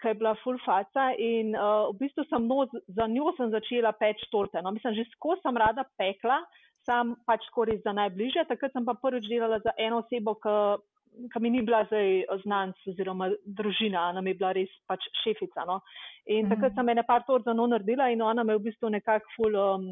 ki 0.00 0.14
je 0.14 0.18
bila 0.22 0.32
full 0.40 0.56
faca 0.64 1.10
in 1.20 1.52
uh, 1.52 1.92
v 1.92 2.00
bistvu 2.00 2.24
sem 2.32 2.48
no, 2.48 2.64
za 2.88 3.10
njo 3.12 3.36
sem 3.36 3.52
začela 3.52 3.92
peč 3.92 4.24
torte. 4.32 4.64
No, 4.64 4.72
mislim, 4.72 4.96
že 4.96 5.08
skozi 5.12 5.44
sem 5.44 5.60
rada 5.60 5.84
pekla 6.00 6.40
sam 6.86 7.16
pač 7.26 7.44
skoraj 7.50 7.80
za 7.84 7.92
najbližje. 7.96 8.46
Takrat 8.48 8.72
sem 8.72 8.84
pa 8.84 8.94
prvič 8.94 9.28
delala 9.30 9.60
za 9.64 9.74
eno 9.78 10.02
osebo, 10.04 10.36
ki 10.40 11.42
mi 11.42 11.50
ni 11.50 11.62
bila 11.66 11.82
zdaj 11.90 12.24
znanc 12.44 12.86
oziroma 12.92 13.30
družina, 13.44 14.08
ona 14.10 14.20
mi 14.20 14.30
je 14.30 14.40
bila 14.40 14.52
res 14.56 14.72
pač 14.88 15.04
šefica. 15.24 15.66
No? 15.66 15.80
In 16.26 16.46
mm. 16.46 16.54
takrat 16.54 16.78
sem 16.78 16.88
ene 16.88 17.04
par 17.06 17.26
tor 17.26 17.42
za 17.44 17.54
no 17.56 17.66
naredila 17.66 18.10
in 18.10 18.22
ona 18.22 18.44
me 18.44 18.54
je 18.54 18.62
v 18.62 18.66
bistvu 18.70 18.90
nekako 18.96 19.36
ful 19.36 19.56
um, 19.58 19.86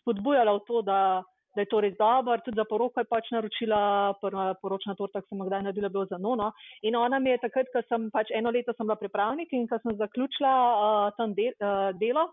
spodbujala 0.00 0.56
v 0.56 0.64
to, 0.68 0.82
da, 0.86 1.00
da 1.54 1.64
je 1.64 1.70
to 1.70 1.80
res 1.84 1.96
dobro. 1.98 2.38
Tudi 2.44 2.60
za 2.60 2.66
poroko 2.68 3.04
je 3.04 3.10
pač 3.10 3.30
naročila, 3.34 3.80
prva 4.22 4.48
poročna 4.62 4.96
torta, 4.96 5.22
ki 5.22 5.30
sem 5.30 5.44
jo 5.44 5.48
kdaj 5.48 5.66
naredila, 5.68 5.92
bilo 5.92 6.06
za 6.10 6.18
nono. 6.18 6.52
In 6.82 6.96
ona 6.96 7.20
mi 7.20 7.34
je 7.34 7.42
takrat, 7.46 7.70
ko 7.72 7.84
sem 7.88 8.10
pač 8.14 8.32
eno 8.34 8.52
leto 8.54 8.74
sem 8.76 8.88
bila 8.88 8.98
pripravnik 9.00 9.52
in 9.52 9.68
ko 9.68 9.80
sem 9.82 9.96
zaključila 10.00 10.52
uh, 10.52 11.08
tam 11.20 11.36
del, 11.36 11.56
uh, 11.60 11.92
delo, 12.00 12.30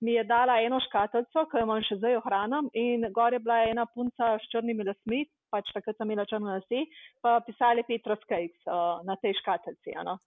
mi 0.00 0.12
je 0.12 0.24
dala 0.24 0.60
eno 0.60 0.80
škatlico, 0.80 1.46
ki 1.48 1.58
jo 1.58 1.64
imam 1.64 1.82
še 1.86 1.98
zdaj 2.00 2.18
ohranim, 2.20 2.68
in 2.76 3.06
gor 3.16 3.32
je 3.32 3.40
bila 3.40 3.62
ena 3.70 3.86
punca 3.94 4.34
s 4.36 4.48
črnimi 4.52 4.84
lasmi, 4.84 5.24
pač 5.52 5.70
takrat 5.72 5.96
sem 5.96 6.10
imela 6.10 6.26
črne 6.28 6.58
lase, 6.58 6.84
pa 7.24 7.38
pisali 7.46 7.84
Petra 7.88 8.16
Skajks 8.22 8.68
uh, 8.68 9.02
na 9.08 9.16
tej 9.22 9.36
škatlici. 9.40 9.96
No. 10.04 10.18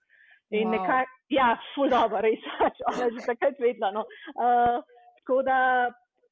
In 0.50 0.66
wow. 0.66 0.74
nekaj, 0.74 1.06
ja, 1.30 1.52
ful 1.74 1.90
dobro, 1.92 2.22
res, 2.26 2.42
ona 2.90 3.06
je 3.06 3.18
že 3.18 3.26
takrat 3.28 3.60
vedela. 3.62 3.92
No. 3.94 4.06
Uh, 4.34 4.82
tako 5.22 5.42
da, 5.46 5.58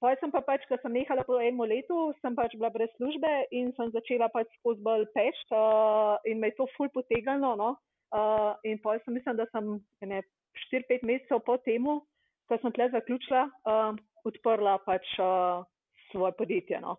pa 0.02 0.14
sem 0.18 0.34
pa 0.34 0.42
pač, 0.42 0.66
ko 0.66 0.78
sem 0.82 0.98
nehala 0.98 1.22
po 1.26 1.38
enem 1.38 1.62
letu, 1.70 2.10
sem 2.22 2.34
pač 2.38 2.58
bila 2.58 2.72
brez 2.74 2.90
službe 2.98 3.30
in 3.54 3.70
sem 3.78 3.94
začela 3.94 4.30
pač 4.34 4.50
skozi 4.58 4.82
bolj 4.82 5.06
pešt 5.14 5.54
uh, 5.54 6.18
in 6.26 6.42
me 6.42 6.50
je 6.50 6.58
to 6.58 6.66
ful 6.74 6.90
potegnilo. 6.90 7.54
No. 7.54 7.70
Uh, 8.08 8.56
in 8.66 8.80
pa 8.82 8.96
sem 9.04 9.14
mislim, 9.14 9.36
da 9.38 9.46
sem 9.52 9.78
4-5 10.02 11.06
mesecev 11.06 11.44
po 11.46 11.58
temu, 11.62 12.00
ko 12.48 12.58
sem 12.62 12.72
tle 12.72 12.88
zaključila, 12.94 13.44
uh, 13.48 13.98
odprla 14.28 14.78
pač 14.86 15.04
uh, 15.22 15.64
svoje 16.10 16.32
podjetje. 16.38 16.80
No. 16.80 16.96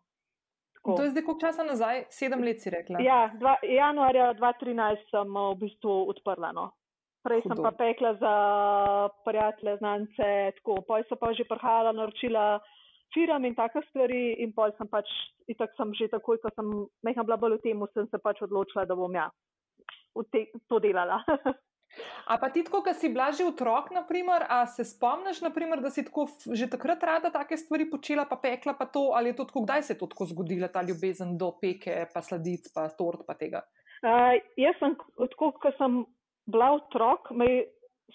To 0.86 1.03
je 1.03 1.12
zdaj 1.12 1.24
koliko 1.25 1.44
časa 1.44 1.63
nazaj? 1.68 2.06
Sedem 2.10 2.44
let 2.44 2.62
si 2.63 2.72
rekla. 2.72 3.01
Ja, 3.03 3.27
dva, 3.36 3.58
januarja 3.63 4.32
2013 4.39 5.10
sem 5.12 5.27
v 5.27 5.56
bistvu 5.60 5.96
odprla. 6.13 6.53
No. 6.56 6.70
Prej 7.25 7.44
Hudo. 7.44 7.56
sem 7.56 7.63
pa 7.65 7.72
pekla 7.75 8.13
za 8.15 8.36
prijatelje, 9.27 9.77
znance, 9.82 10.29
tako. 10.62 10.79
Poj 10.88 11.03
so 11.10 11.20
pa 11.20 11.34
že 11.36 11.44
prihajala 11.44 11.91
naročila 11.91 12.62
firam 13.13 13.46
in 13.46 13.56
take 13.58 13.82
stvari 13.89 14.39
in 14.39 14.53
poj 14.53 14.72
sem 14.77 14.88
pač, 14.88 15.10
itak 15.50 15.74
sem 15.75 15.91
že 15.98 16.08
takoj, 16.13 16.38
ko 16.39 16.50
sem 16.56 16.68
mehna 17.03 17.25
bila 17.25 17.38
bolj 17.41 17.58
v 17.58 17.63
tem, 17.65 17.86
sem 17.94 18.08
se 18.08 18.18
pač 18.22 18.41
odločila, 18.46 18.86
da 18.86 18.96
bom 18.96 19.12
ja 19.12 19.27
te, 20.32 20.46
to 20.68 20.79
delala. 20.79 21.24
A 22.29 22.38
pa 22.38 22.50
ti, 22.53 22.62
ko 22.63 22.84
si 22.93 23.10
bila 23.10 23.31
že 23.34 23.43
otrok, 23.46 23.89
naprimer, 23.91 24.46
a 24.46 24.65
se 24.69 24.86
spomniš, 24.86 25.41
naprimer, 25.41 25.81
da 25.81 25.89
si 25.89 26.05
tako 26.05 26.29
že 26.53 26.69
takrat 26.69 27.01
rada 27.03 27.34
take 27.34 27.58
stvari 27.58 27.89
počela, 27.89 28.25
pa 28.29 28.38
pekla 28.38 28.77
pa 28.77 28.86
to, 28.86 29.12
ali 29.17 29.34
je 29.34 29.41
to 29.41 29.46
tako, 29.50 29.65
kdaj 29.65 29.81
se 29.84 29.93
je 29.93 30.00
to 30.00 30.08
tako 30.08 30.25
zgodilo, 30.29 30.69
ta 30.69 30.86
ljubezen 30.86 31.38
do 31.38 31.51
peke, 31.62 32.05
pa 32.13 32.22
sladic, 32.22 32.69
pa 32.74 32.89
tort, 32.93 33.25
pa 33.25 33.34
tega? 33.34 33.65
Uh, 34.05 34.38
jaz 34.55 34.77
sem, 34.79 34.96
tako, 35.17 35.51
ko 35.58 35.74
sem 35.81 36.05
bila 36.46 36.77
otrok, 36.77 37.34
me, 37.34 37.65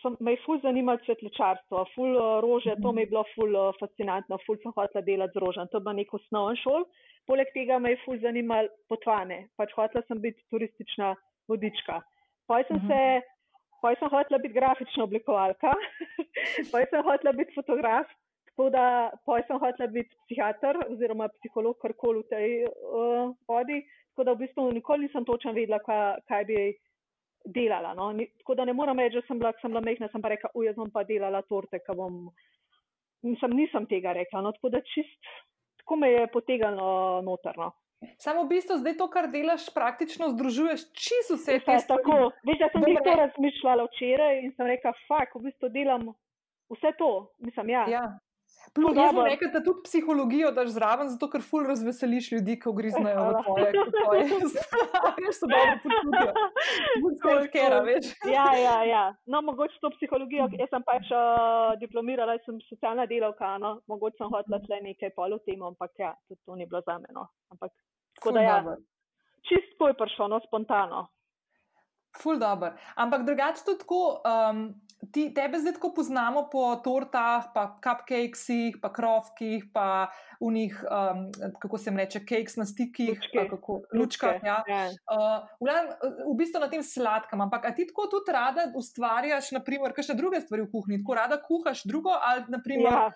sem, 0.00 0.16
me 0.20 0.36
je 0.36 0.42
ful 0.46 0.62
zanimalo 0.62 1.02
cvetličarstvo, 1.04 1.84
ful 1.94 2.14
uh, 2.14 2.38
rože, 2.46 2.78
to 2.80 2.94
mi 2.94 3.04
je 3.04 3.10
bilo 3.10 3.26
ful 3.34 3.52
uh, 3.52 3.74
fascinantno, 3.82 4.38
ful 4.46 4.56
sem 4.62 4.72
hotela 4.78 5.04
delati 5.04 5.34
z 5.34 5.42
rožem, 5.42 5.68
to 5.68 5.82
je 5.82 5.84
bila 5.84 5.98
neko 5.98 6.22
osnovna 6.22 6.56
šol. 6.62 6.86
Poleg 7.26 7.48
tega 7.56 7.78
me 7.80 7.94
je 7.94 8.00
ful 8.04 8.18
zanimalo 8.22 8.70
potvane, 8.88 9.48
pač 9.58 9.72
hotela 9.76 10.04
sem 10.08 10.20
biti 10.22 10.42
turistična 10.52 11.14
vodička. 11.48 12.00
Pa 12.46 12.62
sem 12.68 12.76
-huh. 12.76 12.88
se 12.88 13.33
Pa 13.84 13.90
sem 14.00 14.08
hotela 14.08 14.38
biti 14.40 14.54
grafična 14.54 15.04
oblikovalka, 15.04 15.72
pa 16.72 16.80
sem 16.88 17.02
hotela 17.04 17.32
biti 17.36 17.52
fotograf, 17.52 18.08
tako 18.48 18.70
da 18.72 18.84
pa 19.26 19.36
sem 19.44 19.60
hotela 19.60 19.90
biti 19.92 20.16
psihiater 20.24 20.78
oziroma 20.86 21.28
psiholog, 21.34 21.76
karkoli 21.82 22.22
v 22.22 22.30
tej 22.30 22.48
uh, 22.64 23.34
vodi. 23.48 23.82
Tako 24.14 24.24
da 24.24 24.32
v 24.32 24.40
bistvu 24.46 24.64
nikoli 24.72 25.04
nisem 25.04 25.24
točno 25.28 25.52
vedela, 25.52 25.82
kaj, 25.84 26.22
kaj 26.30 26.44
bi 26.48 26.58
delala. 27.44 27.92
No. 27.98 28.12
Ni, 28.12 28.28
tako 28.40 28.54
da 28.54 28.64
ne 28.64 28.72
moram 28.72 28.98
reči, 28.98 29.18
da 29.20 29.26
sem 29.26 29.38
bila, 29.38 29.52
sem 29.60 29.74
bila 29.74 29.84
mehna, 29.84 30.08
sem 30.12 30.22
pa 30.22 30.32
rekla, 30.32 30.54
ujaz 30.54 30.76
bom 30.80 30.90
pa 30.90 31.04
delala 31.04 31.42
torte, 31.42 31.82
ker 31.84 31.98
bom. 31.98 32.28
Nisem, 33.24 33.52
nisem 33.56 33.88
tega 33.90 34.12
rekla. 34.16 34.40
No. 34.46 34.52
Tako 34.56 34.72
da 34.72 34.80
čist, 34.94 35.32
tako 35.82 36.00
me 36.00 36.12
je 36.12 36.26
potegnilo 36.32 37.20
notrno. 37.26 37.72
Samo 38.18 38.44
v 38.44 38.52
bistvu 38.54 38.78
zdaj 38.82 38.96
to, 39.00 39.08
kar 39.12 39.30
delaš, 39.32 39.68
praktično 39.74 40.30
združuješ 40.34 40.86
čisto 40.92 41.38
vse 41.38 41.58
te 41.60 41.78
stvari. 41.84 41.88
Tako, 41.88 42.18
veš, 42.48 42.60
da 42.62 42.68
sem 42.74 42.86
to 43.08 43.16
razmišljala 43.22 43.88
včeraj 43.88 44.44
in 44.44 44.52
sem 44.56 44.70
rekla, 44.74 44.94
fak, 45.08 45.34
v 45.38 45.48
bistvu 45.48 45.72
delam 45.74 46.12
vse 46.72 46.94
to. 46.98 47.12
Mislim, 47.38 47.74
ja. 47.76 47.86
ja. 47.90 48.06
Plus, 48.72 48.96
jaz 48.96 49.12
sem 49.12 49.24
rekel, 49.24 49.50
da 49.52 49.60
tudi 49.62 49.82
psihologijo 49.84 50.50
daš 50.56 50.70
zraven, 50.74 51.08
zato 51.12 51.28
ker 51.30 51.42
ful 51.44 51.66
razveseliš 51.68 52.30
ljudi, 52.32 52.56
ko 52.62 52.72
griznejo 52.72 53.26
v 53.28 53.42
tvoje. 53.44 53.66
Veš, 54.14 55.36
so 55.38 55.50
dobro 55.52 55.74
počutijo. 55.84 56.32
Self-care, 57.22 57.80
veš. 57.88 58.10
Ja, 58.32 58.46
ja, 58.58 58.76
ja. 58.88 59.04
No, 59.30 59.42
mogoče 59.46 59.78
to 59.84 59.92
psihologijo, 59.98 60.48
jaz 60.58 60.72
sem 60.72 60.86
pač 60.88 61.12
uh, 61.12 61.74
diplomirala, 61.82 62.38
sem 62.46 62.58
socialna 62.70 63.06
delavka, 63.10 63.54
no. 63.62 63.76
Mogoče 63.90 64.22
sem 64.22 64.32
hotela 64.32 64.62
tle 64.66 64.80
nekaj 64.88 65.14
pol 65.18 65.36
v 65.36 65.42
tem, 65.46 65.62
ampak 65.70 65.92
ja, 66.00 66.14
tudi 66.28 66.40
to 66.42 66.58
ni 66.58 66.66
bilo 66.66 66.82
za 66.88 66.98
me, 66.98 67.12
no. 67.14 67.28
Ampak 67.54 67.74
Tako 68.14 68.32
da 68.32 68.40
ja, 68.40 68.58
čisto 69.48 69.88
je 69.88 69.94
prišlo, 69.94 70.28
no, 70.28 70.40
spontano. 70.46 71.08
Ful 72.22 72.38
dobro. 72.38 72.72
Ampak 72.94 73.24
drugače 73.26 73.64
tudi 73.66 73.78
tako, 73.78 74.22
um, 74.22 74.74
ti, 75.12 75.34
tebe 75.34 75.58
zdaj 75.58 75.74
tako 75.74 75.90
poznamo 75.96 76.44
po 76.52 76.76
tortah, 76.84 77.48
pa 77.54 77.64
cupcakesih, 77.82 78.78
pa 78.82 78.92
krofkih, 78.92 79.64
pa 79.74 80.06
v 80.40 80.52
njih, 80.54 80.78
um, 80.86 81.26
kako 81.58 81.78
se 81.78 81.90
jim 81.90 81.98
reče, 81.98 82.20
cakes 82.28 82.56
na 82.56 82.66
stikih, 82.70 83.18
lučkah. 83.94 84.38
Ja. 84.46 84.62
Ja. 84.68 84.86
Uh, 85.10 85.42
v 86.30 86.36
bistvu 86.38 86.62
na 86.62 86.70
tem 86.70 86.86
sladkem. 86.86 87.40
Ampak 87.40 87.66
a 87.66 87.74
ti 87.74 87.88
tako 87.90 88.06
tudi 88.14 88.32
rada 88.32 88.70
ustvarjaš, 88.78 89.50
naprimer, 89.58 89.92
kakšne 89.92 90.14
druge 90.14 90.40
stvari 90.40 90.62
v 90.62 90.70
kuhinji? 90.70 91.02
Tako 91.02 91.18
rada 91.18 91.42
kuhaš 91.42 91.82
drugo 91.82 92.14
ali 92.14 92.46
naprimer. 92.48 92.92
Ja, 92.92 93.10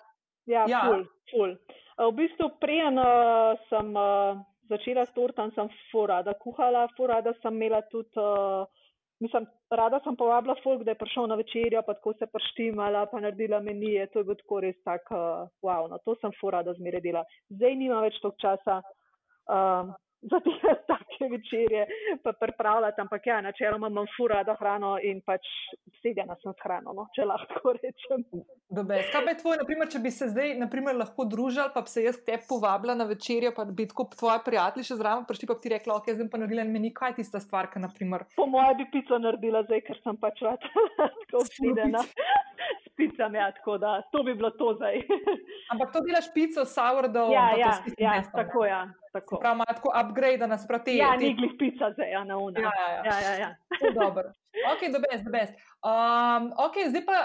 ja, 0.45 0.67
ja. 0.67 0.83
ful, 0.85 1.07
ful. 1.31 1.55
V 1.99 2.11
bistvu 2.19 2.51
prijen 2.59 2.99
uh, 2.99 3.55
sem. 3.71 3.95
Uh, 3.95 4.48
začela 4.69 5.05
s 5.05 5.13
tortom, 5.15 5.51
sem 5.55 5.69
furada 5.91 6.33
kuhala, 6.43 6.87
furada 6.97 7.33
sem 7.41 7.55
imela 7.55 7.81
tudi, 7.91 8.09
uh, 8.21 8.65
mislim, 9.23 9.47
rada 9.71 9.99
sem 10.03 10.15
povabila 10.15 10.55
folk, 10.63 10.83
da 10.83 10.93
je 10.93 11.01
prišel 11.01 11.27
na 11.27 11.37
večerjo, 11.39 11.81
pa 11.87 11.95
tako 11.97 12.13
se 12.19 12.27
prštimala, 12.27 13.05
pa 13.11 13.19
naredila 13.19 13.59
menije, 13.65 14.07
to 14.13 14.21
je 14.21 14.29
bilo 14.29 14.37
tako 14.41 14.59
res 14.65 14.77
tako, 14.83 15.15
uh, 15.15 15.49
wow, 15.65 15.89
no, 15.89 15.99
to 16.05 16.15
sem 16.21 16.35
furada 16.39 16.73
zmeredila. 16.77 17.25
Zdaj 17.49 17.75
nima 17.75 18.03
več 18.05 18.21
toliko 18.21 18.41
časa. 18.45 18.81
Um, 19.49 19.95
za 20.21 20.39
te 20.39 20.49
take 20.89 21.25
večerje, 21.31 21.85
pa 22.23 22.33
pripravljati, 22.33 23.01
ampak 23.01 23.27
ja, 23.27 23.41
načeloma 23.41 23.87
imam 23.87 24.05
fura 24.17 24.43
do 24.43 24.55
hrano 24.59 24.97
in 25.03 25.21
pač 25.25 25.47
sedena 26.01 26.35
sem 26.43 26.53
s 26.53 26.63
hrano, 26.63 26.93
no, 26.93 27.07
če 27.15 27.27
lahko 27.27 27.73
rečem. 27.77 28.25
Dobre, 28.69 29.01
kaj 29.11 29.27
je 29.31 29.37
tvoj, 29.41 29.57
naprimer, 29.61 29.89
če 29.91 30.01
bi 30.03 30.11
se 30.11 30.29
zdaj 30.31 30.55
naprimer, 30.59 30.97
lahko 30.99 31.25
družili, 31.25 31.71
pa 31.73 31.83
bi 31.85 31.93
se 31.93 32.03
jaz 32.03 32.19
te 32.25 32.37
povabila 32.49 32.95
na 32.99 33.07
večerjo, 33.09 33.53
pa 33.55 33.65
bi 33.65 33.87
tako 33.89 34.09
tvoji 34.15 34.43
prijatelji 34.45 34.89
še 34.91 34.99
zraven 34.99 35.25
prišli, 35.29 35.49
pa 35.49 35.57
bi 35.57 35.65
ti 35.65 35.73
rekla, 35.75 35.99
ok, 36.01 36.11
zdaj 36.17 36.31
pa 36.31 36.41
naredila 36.43 36.67
meni, 36.67 36.93
kaj 36.95 37.13
je 37.15 37.21
tista 37.21 37.43
stvar, 37.43 37.71
ki 37.71 37.83
naprimer. 37.83 38.27
Po 38.35 38.47
mojem 38.49 38.81
bi 38.83 38.89
pico 38.93 39.19
naredila 39.21 39.63
zdaj, 39.67 39.83
ker 39.87 40.03
sem 40.03 40.19
pač 40.19 40.43
tako 41.31 41.45
sedena. 41.47 42.03
Picam, 42.99 43.35
ja, 43.35 43.47
tako 43.55 43.77
da 43.79 44.01
to 44.11 44.23
bi 44.27 44.33
bilo 44.35 44.49
to 44.59 44.73
zdaj. 44.75 44.99
Ampak 45.71 45.93
to 45.93 46.01
delaš 46.03 46.27
pico, 46.35 46.65
sourdough, 46.67 47.31
ja, 47.31 47.45
ja, 47.55 47.71
ja, 47.95 48.15
tako 48.33 48.65
ja. 48.67 48.81
Tako. 49.13 49.39
Prav, 49.41 49.55
ima 49.55 49.65
tako 49.65 49.91
upgrade 50.01 50.47
nasproti. 50.47 50.97
Ja, 50.97 51.15
te... 51.17 51.25
ni 51.25 51.33
glih 51.35 51.55
pica 51.59 51.91
zdaj, 51.93 52.11
ja, 52.11 52.23
na 52.23 52.37
uno. 52.37 52.59
Ja, 52.59 52.71
ja, 52.79 52.89
ja. 52.95 53.03
ja, 53.05 53.19
ja, 53.19 53.33
ja. 53.39 53.55
Ok, 54.73 54.79
the 54.79 55.01
best, 55.01 55.23
the 55.23 55.31
best. 55.31 55.53
Um, 55.85 56.51
ok, 56.65 56.75
zdaj 56.89 57.05
pa 57.05 57.17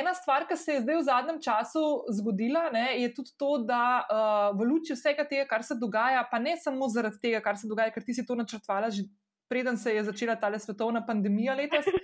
ena 0.00 0.14
stvar, 0.14 0.44
ki 0.48 0.56
se 0.56 0.76
je 0.76 0.82
zdaj 0.84 0.98
v 0.98 1.06
zadnjem 1.06 1.38
času 1.44 1.84
zgodila, 2.18 2.66
ne, 2.74 2.86
je 3.00 3.12
tudi 3.14 3.32
to, 3.38 3.52
da 3.68 3.82
uh, 4.02 4.58
v 4.58 4.68
luči 4.68 4.96
vsega 4.98 5.24
tega, 5.24 5.46
kar 5.48 5.64
se 5.64 5.78
dogaja, 5.80 6.26
pa 6.30 6.42
ne 6.42 6.56
samo 6.60 6.88
zaradi 6.92 7.22
tega, 7.22 7.40
kar 7.44 7.56
se 7.56 7.70
dogaja, 7.70 7.94
ker 7.94 8.04
ti 8.04 8.16
si 8.16 8.26
to 8.26 8.36
načrtvala 8.36 8.90
že 8.90 9.06
preden 9.50 9.78
se 9.78 9.94
je 9.94 10.04
začela 10.04 10.36
ta 10.36 10.58
svetovna 10.58 11.06
pandemija 11.06 11.54
letos. 11.54 11.84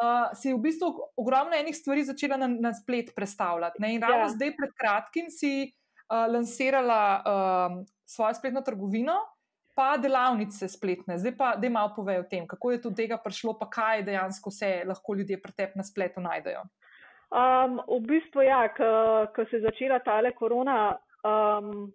Uh, 0.00 0.30
si 0.32 0.48
v 0.54 0.56
bistvu 0.64 0.88
ogromno 1.18 1.52
enih 1.52 1.76
stvari 1.76 2.04
začela 2.06 2.38
na, 2.40 2.46
na 2.48 2.70
splet 2.72 3.10
predstavljati. 3.12 3.82
In 3.84 4.00
ravno 4.00 4.22
ja. 4.22 4.28
zdaj, 4.32 4.54
pred 4.56 4.70
kratkim, 4.78 5.26
si 5.28 5.74
uh, 6.10 6.26
lansirala 6.32 7.02
uh, 7.22 7.86
svojo 8.04 8.34
spletno 8.34 8.60
trgovino, 8.66 9.14
pa 9.74 9.96
delavnice 9.96 10.68
spletne. 10.68 11.18
Zdaj 11.18 11.36
pa, 11.38 11.54
da 11.56 11.70
malo 11.70 11.94
povej 11.96 12.20
o 12.20 12.28
tem, 12.28 12.46
kako 12.46 12.74
je 12.74 12.82
do 12.84 12.90
tega 12.90 13.16
prišlo, 13.22 13.54
pa 13.58 13.70
kaj 13.70 14.02
dejansko 14.02 14.50
vse 14.50 14.72
lahko 14.86 15.14
ljudje 15.14 15.38
pri 15.42 15.52
tebi 15.56 15.80
na 15.80 15.86
spletu 15.86 16.20
najdejo. 16.20 16.66
Um, 17.30 17.78
v 17.86 18.00
bistvu, 18.10 18.42
ja, 18.42 18.66
ko 18.74 19.44
se 19.46 19.56
je 19.56 19.62
začela 19.62 20.00
ta 20.02 20.18
korona, 20.34 20.98
um, 21.22 21.92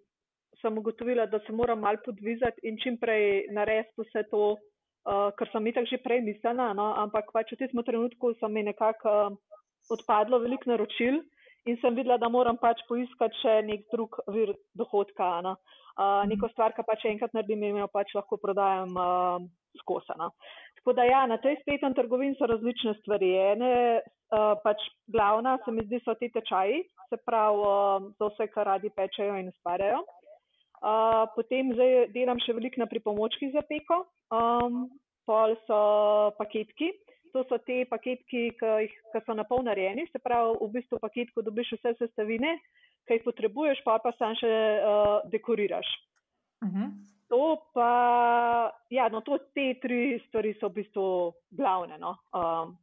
sem 0.62 0.78
ugotovila, 0.78 1.26
da 1.26 1.38
se 1.46 1.52
moram 1.52 1.80
malo 1.80 2.00
podvizati 2.04 2.64
in 2.64 2.78
čim 2.80 2.96
prej 2.96 3.52
narediti 3.52 4.00
vse 4.00 4.24
to, 4.30 4.56
uh, 4.56 5.28
kar 5.36 5.48
sem 5.52 5.66
itak 5.66 5.84
že 5.86 6.00
prej 6.00 6.24
mislila. 6.24 6.72
No? 6.72 6.94
Ampak 6.96 7.28
pač 7.32 7.52
v 7.52 7.60
tem 7.60 7.84
trenutku 7.84 8.32
sem 8.40 8.52
mi 8.52 8.64
nekako 8.64 9.12
uh, 9.28 9.36
odpadlo 9.92 10.40
veliko 10.40 10.72
naročil 10.72 11.20
in 11.66 11.78
sem 11.82 11.94
videla, 11.94 12.18
da 12.18 12.28
moram 12.32 12.58
pač 12.60 12.82
poiskati 12.88 13.38
še 13.42 13.54
nek 13.66 13.86
drug 13.92 14.18
vir 14.32 14.54
dohodka. 14.78 15.30
No? 15.44 15.56
Uh, 15.96 16.22
neko 16.28 16.50
stvar, 16.52 16.74
ki 16.76 16.84
pač 16.86 17.06
enkrat 17.08 17.32
naredim, 17.34 17.64
jo 17.80 17.88
pač 17.92 18.12
lahko 18.16 18.38
prodajam 18.40 18.92
uh, 19.00 19.38
skozi. 19.80 20.16
No? 20.20 20.30
Tako 20.78 20.94
da 20.98 21.06
ja, 21.08 21.24
na 21.26 21.40
tej 21.42 21.56
spletni 21.62 21.94
trgovini 21.96 22.36
so 22.38 22.46
različne 22.46 22.94
stvari. 23.00 23.32
Ene, 23.52 23.72
uh, 24.30 24.52
pač 24.62 24.84
glavna 25.12 25.56
se 25.64 25.74
mi 25.74 25.86
zdi, 25.88 26.02
so 26.04 26.14
ti 26.20 26.28
tečaji, 26.34 26.84
se 27.08 27.18
pravi 27.26 27.64
uh, 27.64 28.12
za 28.20 28.30
vse, 28.30 28.46
kar 28.52 28.70
radi 28.70 28.92
pečejo 28.94 29.40
in 29.40 29.50
ustvarjajo. 29.54 30.04
Uh, 30.76 31.24
potem 31.34 31.72
zdaj 31.74 32.12
delam 32.14 32.38
še 32.44 32.54
veliko 32.54 32.82
na 32.82 32.86
pripomočkih 32.90 33.54
za 33.54 33.64
peko, 33.66 34.04
um, 34.30 34.84
pol 35.26 35.56
so 35.66 35.80
paketki, 36.38 36.92
to 37.36 37.44
so 37.50 37.58
te 37.60 37.84
paketki, 37.90 38.42
ki 38.56 39.20
so 39.26 39.34
na 39.36 39.44
pol 39.44 39.64
narejeni, 39.66 40.06
se 40.08 40.20
pravi, 40.22 40.56
v 40.62 40.70
bistvu 40.78 41.00
paket, 41.02 41.32
ko 41.34 41.44
dobiš 41.44 41.74
vse 41.76 41.92
sestavine, 42.00 42.56
ki 43.06 43.18
jih 43.18 43.26
potrebuješ, 43.26 43.82
pa 43.84 43.98
pa 44.02 44.14
sam 44.16 44.32
še 44.40 44.48
uh, 44.48 45.18
dekoriraš. 45.32 45.92
Uh 46.64 46.68
mhm. 46.68 46.82
-huh. 46.82 46.96
To 47.26 47.58
pa, 47.74 48.70
ja, 48.90 49.08
no, 49.10 49.20
to, 49.20 49.38
te 49.54 49.74
tri 49.82 50.22
stvari 50.28 50.54
so 50.60 50.68
v 50.68 50.78
bistvu 50.78 51.34
glavne, 51.50 51.98
no, 51.98 52.14
um, 52.30 52.76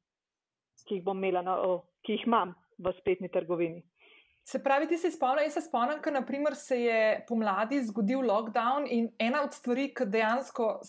ki 0.83 0.97
jih 0.97 1.03
bom 1.03 1.17
imela, 1.17 1.41
no, 1.41 1.53
oh, 1.63 1.79
ki 2.03 2.17
jih 2.17 2.25
imam 2.27 2.51
v 2.77 2.91
spletni 2.99 3.29
trgovini. 3.31 3.83
Se 4.43 4.59
pravi, 4.63 4.87
ti 4.87 4.97
se 4.97 5.11
spomniš, 5.11 5.43
jaz 5.43 5.53
se 5.53 5.61
spomnim, 5.61 6.01
ker 6.03 6.55
se 6.55 6.81
je 6.81 7.25
pomladi 7.27 7.79
zgodil 7.83 8.19
lockdown 8.19 8.87
in 8.89 9.07
ena 9.19 9.43
od 9.43 9.53
stvari, 9.53 9.93
ki 9.95 10.05
dejansko 10.05 10.81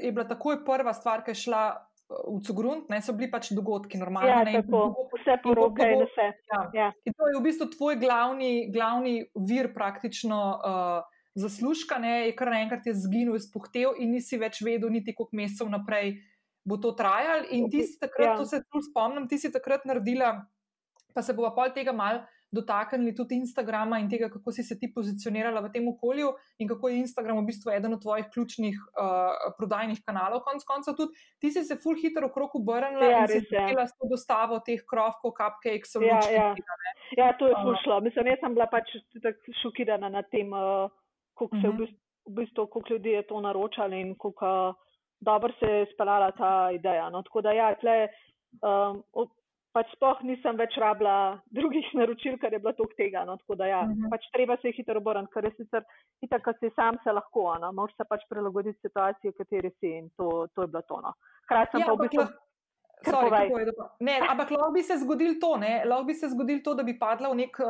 je 0.00 0.12
bila 0.12 0.24
takoj 0.24 0.64
prva 0.64 0.94
stvar, 0.94 1.22
ki 1.24 1.30
je 1.30 1.34
šla 1.34 1.62
v 2.08 2.38
Cugrunt, 2.46 2.88
ne 2.88 3.00
so 3.02 3.12
bili 3.12 3.30
pač 3.30 3.50
dogodki, 3.50 3.98
normalno. 3.98 4.30
Ja, 4.30 4.44
ne, 4.46 4.60
tako, 4.62 5.08
vse 5.16 5.38
poroke 5.42 5.82
in 5.82 6.04
vse. 6.06 6.28
Ja. 6.52 6.60
Ja. 6.74 6.88
In 7.04 7.16
to 7.16 7.28
je 7.30 7.40
v 7.40 7.42
bistvu 7.42 7.66
tvoj 7.74 7.98
glavni, 7.98 8.70
glavni 8.70 9.18
vir 9.34 9.72
praktično 9.74 10.38
uh, 10.54 11.02
zaslužka, 11.34 11.98
ne, 11.98 12.28
je 12.28 12.36
kar 12.38 12.52
naenkrat 12.54 12.86
je 12.86 12.94
zginil, 12.94 13.34
izpuhtel 13.34 13.98
in 13.98 14.14
nisi 14.14 14.38
več 14.38 14.62
vedel, 14.62 14.92
niti 14.94 15.14
koliko 15.14 15.34
mesecev 15.36 15.70
naprej 15.72 16.16
bo 16.66 16.76
to 16.82 16.92
trajalo. 16.92 17.46
In 17.54 17.70
ti 17.70 17.86
si 17.86 17.98
takrat, 17.98 18.26
Ja. 18.26 18.36
to 18.36 18.44
se 18.44 18.62
tudi 18.66 18.90
spomnim, 18.90 19.28
ti 19.28 19.38
si 19.38 19.52
takrat 19.52 19.86
naredila, 19.86 20.42
pa 21.14 21.22
se 21.22 21.32
bova 21.32 21.54
pol 21.54 21.70
tega 21.70 21.92
mal 21.94 22.26
dotaknili 22.52 23.14
tudi 23.14 23.34
Instagrama 23.34 23.98
in 23.98 24.08
tega, 24.10 24.28
kako 24.30 24.52
si 24.52 24.62
se 24.62 24.78
ti 24.78 24.86
pozicionirala 24.94 25.60
v 25.60 25.70
tem 25.72 25.88
okolju 25.88 26.28
in 26.58 26.68
kako 26.68 26.88
je 26.88 26.98
Instagram 26.98 27.38
v 27.38 27.46
bistvu 27.46 27.72
eden 27.74 27.92
od 27.94 28.02
tvojih 28.02 28.26
ključnih 28.32 28.76
uh, 28.94 29.54
prodajnih 29.58 29.98
kanalov, 30.06 30.40
konc 30.46 30.64
koncev 30.64 30.94
tudi. 30.96 31.12
Ti 31.40 31.50
si 31.50 31.64
se 31.64 31.76
full 31.76 31.98
hitro 32.00 32.26
okrog 32.26 32.54
obrnila 32.54 33.04
Ja, 33.04 33.20
in 33.20 33.28
si 33.28 33.40
začela 33.50 33.86
s 33.86 33.92
to 33.98 34.08
dostavo 34.08 34.60
teh 34.60 34.80
krofkov, 34.86 35.34
cupcakes, 35.36 35.94
Ja, 35.96 36.00
in 36.00 36.34
ja. 36.38 36.48
tega, 36.54 36.74
ne. 36.84 36.90
Ja, 37.18 37.32
to 37.38 37.46
je 37.46 37.54
Aha. 37.54 37.64
fušlo. 37.66 38.00
Mislim, 38.00 38.26
jaz 38.26 38.38
sem 38.40 38.54
bila 38.54 38.66
pač 38.66 38.94
tako 39.22 39.56
šokirana 39.62 40.08
nad 40.08 40.24
tem, 40.30 40.48
uh, 40.52 40.86
koliko 41.34 41.56
se 41.56 41.68
Mhm. 41.68 41.76
v 41.76 41.78
bistvu, 41.82 41.98
v 42.26 42.32
bistvu 42.40 42.66
koliko 42.66 42.92
ljudi 42.92 43.10
je 43.10 43.22
to 43.26 43.40
naročalo 43.40 43.94
in 43.94 44.14
koliko 44.14 44.68
uh, 44.70 44.74
dobro 45.20 45.52
se 45.60 45.66
je 45.66 45.86
speljala 45.94 46.30
ta 46.32 46.70
ideja. 46.72 47.10
No. 47.10 47.22
Tako 47.22 47.40
da 47.42 47.52
ja, 47.52 47.74
tle, 47.74 48.08
um, 48.62 49.02
pač 49.76 49.90
sploh 49.92 50.22
nisem 50.24 50.56
več 50.56 50.76
rabila 50.80 51.16
drugih 51.52 51.84
naročil, 52.00 52.38
ker 52.40 52.56
je 52.56 52.60
bilo 52.64 52.72
toliko 52.78 52.96
tega. 52.96 53.26
No. 53.28 53.36
Tako 53.42 53.58
da 53.60 53.68
ja, 53.68 53.82
Mhm. 53.84 54.08
pač 54.14 54.24
treba 54.32 54.56
se 54.62 54.72
hitro 54.72 55.02
obrniti, 55.02 55.32
ker 55.34 55.44
je 55.44 55.52
sicer 55.58 55.84
itak, 56.24 56.42
ko 56.48 56.56
si 56.60 56.72
sam 56.72 56.96
se 57.04 57.12
lahko, 57.12 57.44
no. 57.60 57.72
moraš 57.76 57.94
se 58.00 58.08
pač 58.08 58.24
prilagoditi 58.32 58.80
situaciji, 58.80 59.30
v 59.30 59.38
kateri 59.42 59.70
si 59.78 59.92
in 59.98 60.08
to, 60.16 60.48
to 60.56 60.64
je 60.64 60.72
bilo 60.72 60.82
to. 60.88 61.00
No. 61.04 61.12
Hkrati 61.44 61.76
sem 61.76 61.84
Ja, 61.84 61.86
pa 61.86 61.94
v 61.94 62.08
bistvu. 62.08 62.26
Sorry. 63.04 63.52
Ne, 64.00 64.14
ampak 64.24 64.50
lahko 64.50 64.70
bi 64.72 64.80
se 64.82 64.96
zgodilo 64.96 65.36
to, 65.36 65.50
ne? 65.60 65.84
lahko 65.84 66.06
bi 66.08 66.14
se 66.16 66.30
zgodilo 66.32 66.62
to, 66.64 66.72
da 66.74 66.82
bi 66.82 66.94
padla 66.98 67.28
v 67.28 67.36
nek 67.42 67.58
uh, 67.60 67.68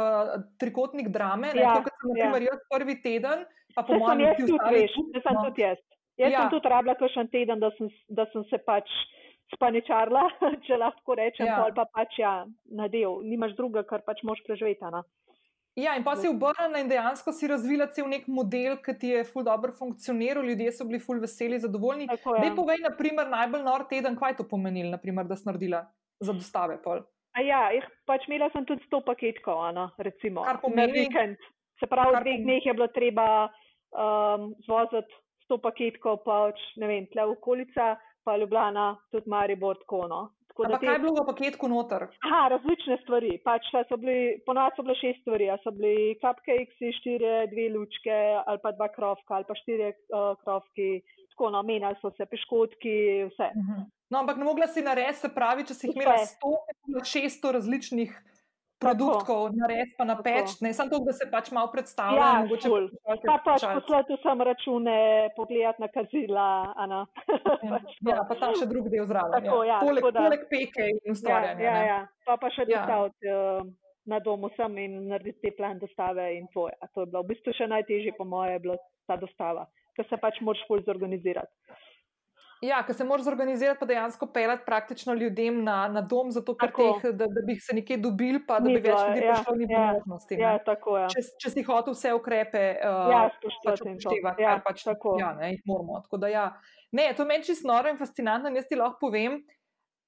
trikotnik 0.57 1.09
drame. 1.11 1.51
Ne? 1.51 1.61
Ja, 1.61 1.73
kot 1.83 1.91
sem, 1.93 2.13
na 2.13 2.15
ja. 2.15 2.29
primer, 2.31 2.43
jaz 2.47 2.61
prvi 2.71 2.95
teden, 3.03 3.43
pa 3.75 3.83
po 3.83 3.99
mojem, 3.99 4.23
vsi 4.31 4.47
tudi, 4.47 4.71
veš, 4.71 4.95
da 5.13 5.23
sem 5.25 5.35
no. 5.35 5.43
tudi 5.49 5.67
jaz. 5.67 5.83
Jaz 6.17 6.31
Ja. 6.33 6.45
sem 6.47 6.55
tudi 6.55 6.71
rabila 6.71 6.95
kakšen 6.95 7.29
teden, 7.35 7.59
da 7.61 7.73
sem, 7.77 7.91
da 8.09 8.25
sem 8.33 8.47
se 8.49 8.59
pač 8.65 8.87
spaničarla, 9.55 10.23
če 10.67 10.77
lahko 10.77 11.15
rečem, 11.15 11.47
Ja. 11.47 11.67
pa 11.71 11.85
pač 11.87 12.19
ja, 12.19 12.47
na 12.67 12.89
del. 12.89 13.23
Nimaš 13.23 13.55
druga, 13.55 13.83
kar 13.83 14.03
pač 14.03 14.23
moš 14.23 14.43
preživeti. 14.43 14.83
ne. 14.85 15.03
Ja, 15.77 15.93
in 15.93 16.01
pa 16.03 16.17
si 16.17 16.25
obrnila 16.25 16.81
in 16.81 16.89
dejansko 16.89 17.33
si 17.33 17.45
razvila 17.45 17.85
cel 17.87 18.09
nek 18.09 18.25
model, 18.27 18.79
ki 18.81 18.93
ti 18.97 19.09
je 19.09 19.25
ful 19.25 19.45
dobro 19.45 19.73
funkcioniral, 19.73 20.41
ljudje 20.43 20.73
so 20.73 20.87
bili 20.87 20.97
ful 20.99 21.21
veseli, 21.21 21.59
zadovoljni. 21.61 22.07
Dej 22.09 22.55
povej, 22.57 22.81
na 22.81 22.91
primer, 22.91 23.29
najbolj 23.29 23.61
nor 23.63 23.85
teden, 23.85 24.17
kaj 24.17 24.33
je 24.33 24.37
to 24.37 24.49
pomenilo, 24.49 24.89
na 24.89 24.97
primer, 24.97 25.29
da 25.29 25.37
si 25.37 25.45
naredila 25.45 25.85
za 26.19 26.33
dostave 26.33 26.81
pol. 26.81 27.05
A 27.37 27.45
ja, 27.45 27.69
jih, 27.71 27.85
pač 28.07 28.25
imela 28.25 28.49
sem 28.51 28.65
tudi 28.65 28.81
100 28.89 29.05
paketkov, 29.05 29.61
a 29.61 29.69
ne, 29.71 29.85
recimo, 30.01 30.41
Kar 30.43 30.57
pomeni- 30.59 31.05
vikend. 31.05 31.37
Se 31.77 31.85
pravi, 31.85 32.17
v 32.17 32.25
dveh 32.25 32.41
dneh 32.41 32.65
je 32.65 32.73
bilo 32.73 32.89
treba 32.89 33.27
um, 33.93 34.57
zvoziti 34.65 35.13
100 35.45 35.61
paketkov, 35.61 36.25
pač 36.25 36.57
ne 36.77 36.89
vem, 36.89 37.05
tle 37.07 37.29
okolica, 37.29 37.99
pa 38.27 38.35
Ljubljana, 38.37 38.87
tudi 39.15 39.31
Maribor, 39.31 39.79
tako 39.85 40.07
no. 40.11 40.21
Tako 40.51 40.63
da 40.63 40.69
Ampak 40.69 40.81
te- 40.81 40.87
kaj 40.89 40.95
je 40.97 41.03
bilo 41.05 41.15
v 41.21 41.27
paketku 41.29 41.69
noter? 41.69 42.03
Aha, 42.25 42.43
različne 42.55 42.97
stvari. 43.03 43.33
Pač 43.45 43.67
so 43.91 43.97
bili, 44.01 44.39
ponovadi 44.47 44.79
so 44.79 44.85
bile 44.87 44.95
šest 44.97 45.21
stvari. 45.21 45.51
a 45.53 45.57
So 45.63 45.71
bili 45.77 46.17
cupcakesi, 46.23 46.93
štiri, 46.99 47.33
dve 47.53 47.67
lučke, 47.75 48.17
ali 48.47 48.59
pa 48.65 48.73
dva 48.73 48.89
krofka, 48.89 49.37
ali 49.37 49.45
pa 49.45 49.55
štiri 49.61 49.91
uh, 49.93 50.33
krofki. 50.41 50.89
Tako 51.35 51.51
no, 51.53 51.61
menjali 51.63 52.01
so 52.01 52.09
se 52.17 52.25
piškotki, 52.27 52.97
vse. 53.29 53.51
No, 54.09 54.23
ampak 54.23 54.41
ne 54.41 54.49
mogla 54.49 54.67
si 54.67 54.81
narediti, 54.81 55.21
se 55.27 55.29
pravi, 55.35 55.67
če 55.69 55.75
si 55.77 55.91
jih 55.91 55.99
imela 55.99 56.17
Vse. 56.23 56.39
100, 56.41 56.55
je 56.71 56.75
bilo 56.89 57.05
600 57.13 57.53
različnih 57.59 58.17
produktov, 58.79 59.51
narediti 59.53 59.95
pa 59.95 60.05
na 60.05 60.15
Tako. 60.15 60.25
peč, 60.25 60.61
ne 60.61 60.71
samo 60.71 60.91
to, 60.91 60.99
da 61.01 61.13
se 61.13 61.25
pač 61.27 61.51
malo 61.51 61.71
predstavlja. 61.71 62.19
Ja, 62.19 62.33
mogoče 62.41 62.69
poslušalke, 62.69 63.25
Pa 63.25 63.37
pač 63.43 63.63
poslati 63.65 64.13
vsem 64.15 64.41
račune, 64.43 64.97
pogledati 65.33 65.81
nakazila. 65.81 66.47
a 66.73 66.83
ne. 66.87 67.01
Pač. 67.63 67.89
Ja, 68.09 68.21
pa 68.23 68.35
ta 68.35 68.53
še 68.53 68.67
drug 68.67 68.89
del 68.89 69.05
zraven. 69.05 69.33
Tako, 69.35 69.65
ja, 69.65 69.81
poleg, 69.81 70.01
tako 70.01 70.11
da- 70.11 70.23
poleg 70.23 70.43
peke 70.49 70.83
in 70.87 70.99
ja, 70.99 71.13
ustvarjanja. 71.13 71.61
ja, 71.61 71.73
ne. 71.73 71.87
ja. 71.87 71.99
Pa, 72.23 72.37
pa 72.37 72.49
še 72.49 72.63
Ja. 72.63 72.79
dostaviti 72.79 73.27
uh, 73.27 73.65
na 74.07 74.19
domu 74.21 74.51
sem 74.53 74.79
in 74.79 75.09
narediti 75.09 75.41
te 75.43 75.51
plan 75.53 75.79
dostave 75.79 76.37
in 76.37 76.47
to. 76.49 76.69
Ja. 76.69 76.87
To 76.95 77.01
je 77.01 77.07
bilo 77.07 77.23
v 77.23 77.33
bistvu 77.33 77.53
še 77.53 77.67
najtežje, 77.67 78.13
po 78.15 78.25
moje, 78.25 78.53
je 78.53 78.61
bilo 78.61 78.77
ta 79.07 79.17
dostava, 79.17 79.67
ker 79.97 80.07
se 80.07 80.17
pač 80.17 80.39
moraš 80.41 80.63
ful 80.69 80.83
zorganizirati. 80.83 81.51
Ja, 82.65 82.79
ker 82.87 82.95
se 82.97 83.05
moraš 83.05 83.25
zorganizirati, 83.25 83.79
pa 83.81 83.87
dejansko 83.87 84.27
pelati 84.33 84.63
praktično 84.67 85.15
ljudem 85.15 85.59
na, 85.65 85.89
na 85.89 86.01
dom, 86.01 86.31
zato 86.33 86.55
ker 86.57 86.71
Tako. 86.71 86.87
teh, 87.03 87.11
da, 87.13 87.27
da 87.29 87.43
bi 87.47 87.53
jih 87.53 87.63
se 87.63 87.75
nekje 87.77 87.97
dobili, 87.97 88.41
pa 88.47 88.57
da 88.61 88.69
bi 88.69 88.79
več 88.81 88.87
ljudi 88.87 89.21
ja, 89.21 89.35
prišlo, 89.35 89.55
ni 89.57 89.67
bilo 89.67 89.81
ja, 89.81 89.93
možnosti. 89.93 90.37
ne. 90.37 90.43
Ja, 90.43 90.53
tako 90.65 90.97
je. 90.99 91.09
Če, 91.13 91.25
če 91.43 91.51
si 91.53 91.63
hotel 91.63 91.93
vse 91.93 92.15
ukrepe 92.17 92.63
uh, 92.79 93.11
Ja, 93.13 93.21
pač 93.35 93.85
upoštevati, 93.85 94.43
Ja, 94.43 94.55
pač 94.65 94.87
tako. 94.89 95.17
ja, 95.21 95.35
ne, 95.37 95.53
jih 95.53 95.63
moramo. 95.69 96.01
Tako 96.07 96.17
da 96.25 96.33
ja. 96.33 96.47
Ne, 96.97 97.11
to 97.17 97.25
meni 97.29 97.45
čisto 97.45 97.69
noro 97.69 97.93
in 97.93 98.01
fascinantno. 98.01 98.49
in 98.49 98.57
Jaz 98.57 98.71
ti 98.71 98.79
lahko 98.81 98.99
povem, 99.05 99.37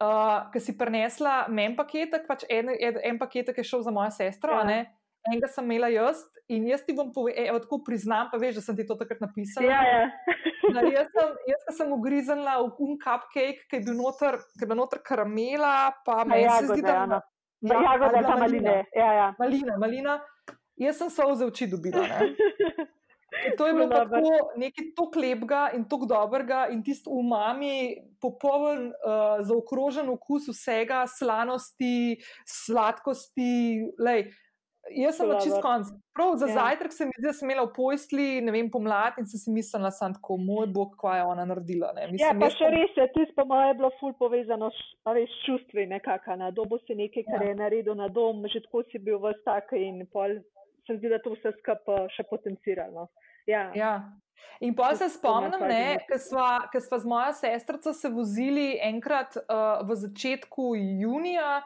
uh, 0.01 0.49
ker 0.55 0.63
si 0.65 0.73
prinesla 0.79 1.49
meni 1.53 1.77
paketek, 1.77 2.25
pač 2.27 2.47
en, 2.49 2.73
en, 2.73 3.01
en 3.05 3.19
paketek 3.21 3.61
je 3.61 3.65
šel 3.75 3.85
za 3.85 3.93
mojo 3.93 4.11
sestro, 4.11 4.57
Ja. 4.57 4.65
ja. 4.65 4.65
ne, 4.65 4.81
enega 5.29 5.53
sem 5.53 5.67
imela 5.69 5.89
jaz 5.93 6.25
in 6.49 6.65
jaz 6.65 6.81
ti 6.87 6.95
bom 6.97 7.11
povedala, 7.13 7.61
tako 7.61 7.83
priznam, 7.85 8.31
pa 8.33 8.39
veš, 8.41 8.55
da 8.55 8.61
sem 8.71 8.77
ti 8.79 8.87
to 8.89 8.95
takrat 8.97 9.21
napisala. 9.21 9.69
Ja, 9.69 9.83
ja. 9.85 10.07
Da, 10.75 10.83
jaz, 10.85 11.09
sem, 11.15 11.35
jaz 11.49 11.77
sem 11.77 11.93
ugriznila 11.95 12.59
v 12.67 12.85
un 12.85 12.99
cupcake, 13.01 13.67
ki 13.71 13.81
je 13.81 13.85
bil 13.87 13.97
noter, 13.99 14.37
ki 14.55 14.65
je 14.65 14.69
bila 14.69 14.83
noter 14.83 15.03
karamela, 15.05 15.91
pa 16.05 16.23
A 16.23 16.29
meni 16.29 16.49
se 16.51 16.71
zdi, 16.73 16.83
da 16.85 17.03
Ana. 17.07 17.21
Ja, 17.21 17.29
Ja, 17.61 17.81
jagode, 17.83 18.23
pa 18.23 18.37
maline. 18.37 18.85
Ja, 18.95 19.13
ja. 19.13 19.35
malina, 19.39 19.77
malina. 19.79 20.21
Jaz 20.79 21.01
sem 21.01 21.11
solze 21.11 21.47
oči 21.47 21.67
dobila. 21.67 22.05
To 23.59 23.67
je 23.67 23.75
bilo 23.75 23.89
tako 23.99 24.31
nekaj 24.57 24.87
tako 24.97 25.21
lepega 25.21 25.63
in 25.75 25.83
tako 25.91 26.07
dobrega, 26.07 26.69
in 26.73 26.85
tisti 26.87 27.11
umami, 27.11 27.99
popoln, 28.23 28.93
uh, 28.95 29.43
zaokrožen 29.43 30.09
okus 30.09 30.47
vsega, 30.53 31.03
slanosti, 31.11 32.21
sladkosti. 32.47 33.91
Lej, 33.99 34.31
jaz 34.91 35.17
sem 35.17 35.29
na 35.29 35.39
čist 35.41 35.57
dobro. 35.57 35.63
konc. 35.63 35.87
Prav 36.15 36.37
za 36.37 36.47
Ja. 36.47 36.51
ja. 36.51 36.55
zajtrk 36.55 36.93
da 37.19 37.33
sem 37.33 37.51
imela 37.51 37.65
v 37.67 37.73
pojstli, 37.77 38.41
ne 38.41 38.53
vem, 38.53 38.71
pomlad 38.71 39.19
in 39.19 39.27
sem 39.27 39.39
si 39.39 39.51
mislila, 39.51 39.91
sam 39.91 40.15
tako, 40.15 40.37
moj 40.37 40.67
bog, 40.67 40.97
kaj 41.01 41.19
je 41.19 41.25
ona 41.25 41.45
naredila. 41.45 41.93
Ne? 41.95 42.03
Ja, 42.03 42.11
Mislim, 42.11 42.41
pa 42.41 42.47
jaz 42.47 42.57
še 42.59 42.71
res 42.75 42.97
je, 42.97 43.07
tudi 43.15 43.33
po 43.37 43.45
mojem 43.45 43.69
je 43.69 43.75
bilo 43.75 43.91
ful 44.01 44.13
povezano 44.19 44.71
s 44.71 45.35
čustvi 45.47 45.87
nekako. 45.87 46.37
Na 46.37 46.51
dobu 46.51 46.79
si 46.87 46.95
nekaj, 46.95 47.25
kar 47.31 47.43
Ja. 47.43 47.49
je 47.49 47.55
naredil 47.55 47.95
na 47.95 48.09
dom, 48.09 48.45
že 48.49 48.61
tako 48.67 48.83
si 48.91 48.99
bil 48.99 49.19
v 49.19 49.35
stak 49.41 49.73
in 49.73 50.07
pol 50.13 50.41
se 50.87 50.97
zdi, 50.97 51.09
da 51.09 51.19
to 51.19 51.35
vse 51.37 51.53
skupaj 51.61 52.09
še 52.17 52.23
potencirano. 52.31 53.09
Ja, 53.47 53.71
Ja. 53.75 54.13
In 54.61 54.75
pa 54.75 54.91
se 54.97 55.07
spomnim, 55.09 55.55
ker 56.09 56.19
sva 56.19 56.99
z 56.99 57.07
mojo 57.07 57.33
sestrico 57.33 57.93
se 57.93 58.09
vozili 58.09 58.79
enkrat 58.83 59.37
uh, 59.37 59.87
v 59.87 59.95
začetku 59.95 60.75
junija 60.75 61.63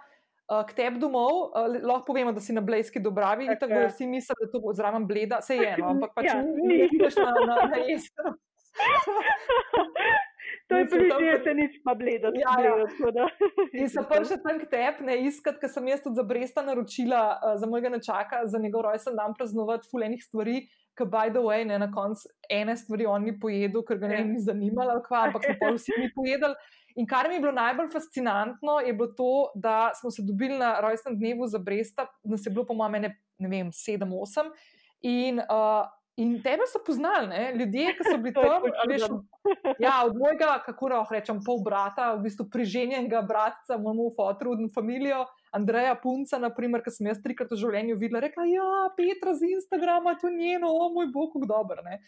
uh, 0.53 0.61
k 0.63 0.75
tebi 0.75 0.99
domov. 0.99 1.33
Uh, 1.51 1.81
lahko 1.83 2.05
povemo, 2.07 2.33
da 2.33 2.41
si 2.41 2.53
na 2.53 2.61
Blejski 2.61 3.01
dobravi, 3.01 3.47
Tako 3.47 3.61
tako 3.61 3.75
da 3.75 3.87
vsi 3.89 4.07
mislijo, 4.07 4.37
da 4.37 4.45
je 4.45 4.53
to 4.53 4.73
zraven 4.75 5.07
bleda, 5.07 5.41
se 5.41 5.57
je 5.57 5.69
eno, 5.71 5.89
ampak 5.89 6.13
pač 6.15 6.25
Ja, 6.27 6.43
ni, 6.43 6.53
ni. 6.53 6.69
ni 6.69 6.89
ideš 6.93 7.17
na, 7.17 7.33
na, 7.43 7.57
na 7.67 7.79
jesen. 7.79 8.37
to 10.69 10.77
je 10.77 10.85
bližje, 10.85 11.11
pa- 11.33 11.45
se 11.45 11.55
nič 11.55 11.73
pa 11.85 11.95
bledo. 11.95 12.29
Ja, 12.35 12.55
ja. 12.59 12.75
ja. 12.77 13.27
In 13.79 13.89
sem 13.89 14.05
prišla 14.05 14.37
tam 14.39 14.57
k 14.57 14.67
tebi, 14.67 15.05
ne 15.05 15.17
iskat, 15.23 15.59
ker 15.61 15.69
sem 15.69 15.89
jaz 15.89 16.01
tudi 16.01 16.17
za 16.17 16.25
Bresta 16.25 16.63
naročila 16.63 17.23
uh, 17.35 17.57
za 17.57 17.67
mojega 17.67 17.89
nečaka, 17.91 18.45
za 18.47 18.59
njegov 18.59 18.83
rojsten 18.83 19.17
dan 19.17 19.35
praznovati 19.35 19.89
fulenih 19.91 20.23
stvari. 20.23 20.63
Ker, 20.93 21.09
by 21.09 21.31
the 21.33 21.41
way, 21.41 21.65
ne, 21.65 21.79
na 21.81 21.89
koncu 21.89 22.29
ene 22.53 22.77
stvari 22.77 23.07
on 23.09 23.25
ni 23.25 23.33
pojedel, 23.33 23.81
ker 23.81 23.97
ga 23.97 24.09
ne 24.09 24.15
Ja. 24.15 24.21
vem, 24.21 24.33
ni 24.35 24.41
zanimalo, 24.45 24.99
kva, 25.01 25.23
ampak 25.29 25.47
smo 25.47 25.55
pa 25.57 25.71
vsi 25.73 25.93
mi 25.97 26.09
pojedli. 26.13 26.53
In 26.97 27.07
kar 27.07 27.29
mi 27.29 27.35
je 27.35 27.41
bilo 27.41 27.53
najbolj 27.53 27.89
fascinantno, 27.93 28.81
je 28.81 28.93
bilo 28.93 29.09
to, 29.17 29.33
da 29.55 29.91
smo 30.01 30.11
se 30.11 30.23
dobili 30.23 30.59
na 30.59 30.81
rojstnem 30.81 31.19
dnevu 31.19 31.47
za 31.47 31.59
Bresta, 31.59 32.07
nas 32.25 32.47
je 32.47 32.51
bilo, 32.53 32.67
po 32.67 32.75
mojem, 32.75 33.03
ne, 33.03 33.17
ne 33.39 33.49
vem, 33.49 33.73
sedem, 33.73 34.13
osem. 34.13 34.51
In, 35.03 35.41
uh, 35.41 35.87
in 36.17 36.37
tebe 36.43 36.67
so 36.69 36.79
poznali, 36.87 37.29
ne? 37.29 37.53
ljudje, 37.57 37.95
ki 37.97 38.05
so 38.11 38.19
bili 38.19 38.35
tam. 38.37 38.63
veš. 38.89 39.07
Ja, 39.79 40.03
od 40.07 40.17
mojega, 40.17 40.59
kako 40.67 40.89
lahko 40.93 41.15
rečem, 41.15 41.41
pol 41.47 41.63
brata, 41.65 42.13
v 42.15 42.27
bistvu 42.29 42.47
priženjenega 42.53 43.23
brata, 43.23 43.79
mojemu 43.79 44.11
fotru 44.17 44.53
in 44.61 44.69
familijo, 44.75 45.25
Andreja 45.53 45.95
Punca, 46.03 46.39
naprimer, 46.39 46.85
ki 46.85 46.93
sem 46.93 47.09
jaz 47.11 47.19
trikrat 47.25 47.51
v 47.53 47.59
življenju 47.61 47.97
videla, 48.01 48.23
rekla, 48.25 48.47
ja, 48.49 48.69
Petra 48.97 49.35
z 49.35 49.51
Instagrama, 49.57 50.15
to 50.21 50.31
je 50.31 50.37
njeno, 50.37 50.71
o 50.73 50.93
moj 50.93 51.11
bog, 51.13 51.33
kako 51.35 51.49
dober. 51.51 51.83
Ne? 51.85 51.99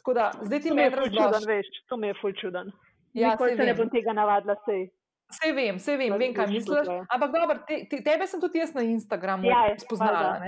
Tako 0.00 0.14
da, 0.16 0.30
zdaj 0.42 0.60
ti 0.60 0.68
To 0.68 0.74
mi 0.74 0.82
je 0.82 0.90
čuden, 0.90 1.18
razložiš. 1.18 1.46
veš, 1.48 1.66
to 1.88 1.96
mi 1.96 2.08
je 2.08 2.14
ful 2.20 2.32
čuden. 2.40 2.72
Ja, 3.12 3.34
Nikoli 3.34 3.56
se 3.56 3.66
ne 3.66 3.74
bom 3.74 3.90
tega 3.90 4.14
navadila, 4.14 4.56
sej. 4.64 4.88
Vse 5.30 5.52
vem, 5.54 5.78
vse 5.78 5.94
vem, 5.96 6.14
vem, 6.18 6.34
kaj 6.34 6.50
misliš. 6.50 6.90
Ampak 7.06 7.30
dobro, 7.30 7.56
te, 7.66 7.84
te, 7.90 8.00
tebe 8.02 8.26
sem 8.26 8.40
tudi 8.42 8.58
jaz 8.58 8.74
na 8.74 8.82
Instagramu 8.82 9.46
Ja, 9.46 9.64
je, 9.70 9.78
spoznala. 9.84 10.38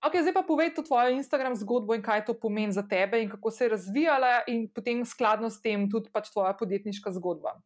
Okay, 0.00 0.24
zdaj 0.24 0.32
pa 0.32 0.42
povej 0.48 0.72
to 0.72 0.80
tvojo 0.80 1.12
Instagram 1.12 1.52
zgodbo 1.60 1.92
in 1.92 2.00
kaj 2.00 2.24
to 2.24 2.32
pomeni 2.32 2.72
za 2.72 2.80
tebe 2.80 3.20
in 3.20 3.28
kako 3.28 3.50
se 3.52 3.66
je 3.66 3.72
razvijala 3.76 4.30
in 4.48 4.64
potem 4.72 5.04
skladno 5.04 5.50
s 5.52 5.60
tem 5.60 5.84
tudi 5.92 6.08
pač 6.08 6.32
tvoja 6.32 6.54
podjetniška 6.56 7.12
zgodba. 7.20 7.58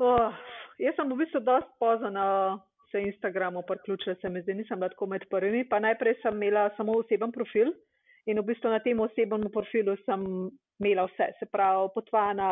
Oh, 0.00 0.32
jaz 0.80 0.96
sem 0.96 1.12
v 1.12 1.20
bistvu 1.20 1.44
dosti 1.44 1.76
pozna 1.76 2.08
na 2.08 2.26
se 2.88 3.02
Instagramu 3.02 3.62
priključila, 3.68 4.16
se 4.20 4.28
mi 4.28 4.40
zdi, 4.42 4.54
nisem 4.54 4.80
bila 4.80 4.88
tako 4.88 5.06
med 5.06 5.28
prvimi. 5.30 5.68
Pa 5.68 5.78
najprej 5.78 6.16
sem 6.22 6.32
imela 6.32 6.70
samo 6.76 6.96
oseben 6.96 7.32
profil 7.32 7.72
in 8.26 8.40
v 8.40 8.46
bistvu 8.46 8.72
na 8.72 8.80
tem 8.80 9.00
osebnem 9.00 9.52
profilu 9.52 9.96
sem 10.08 10.24
imela 10.80 11.06
vse, 11.10 11.32
se 11.38 11.48
pravi, 11.52 11.88
potvana 11.94 12.48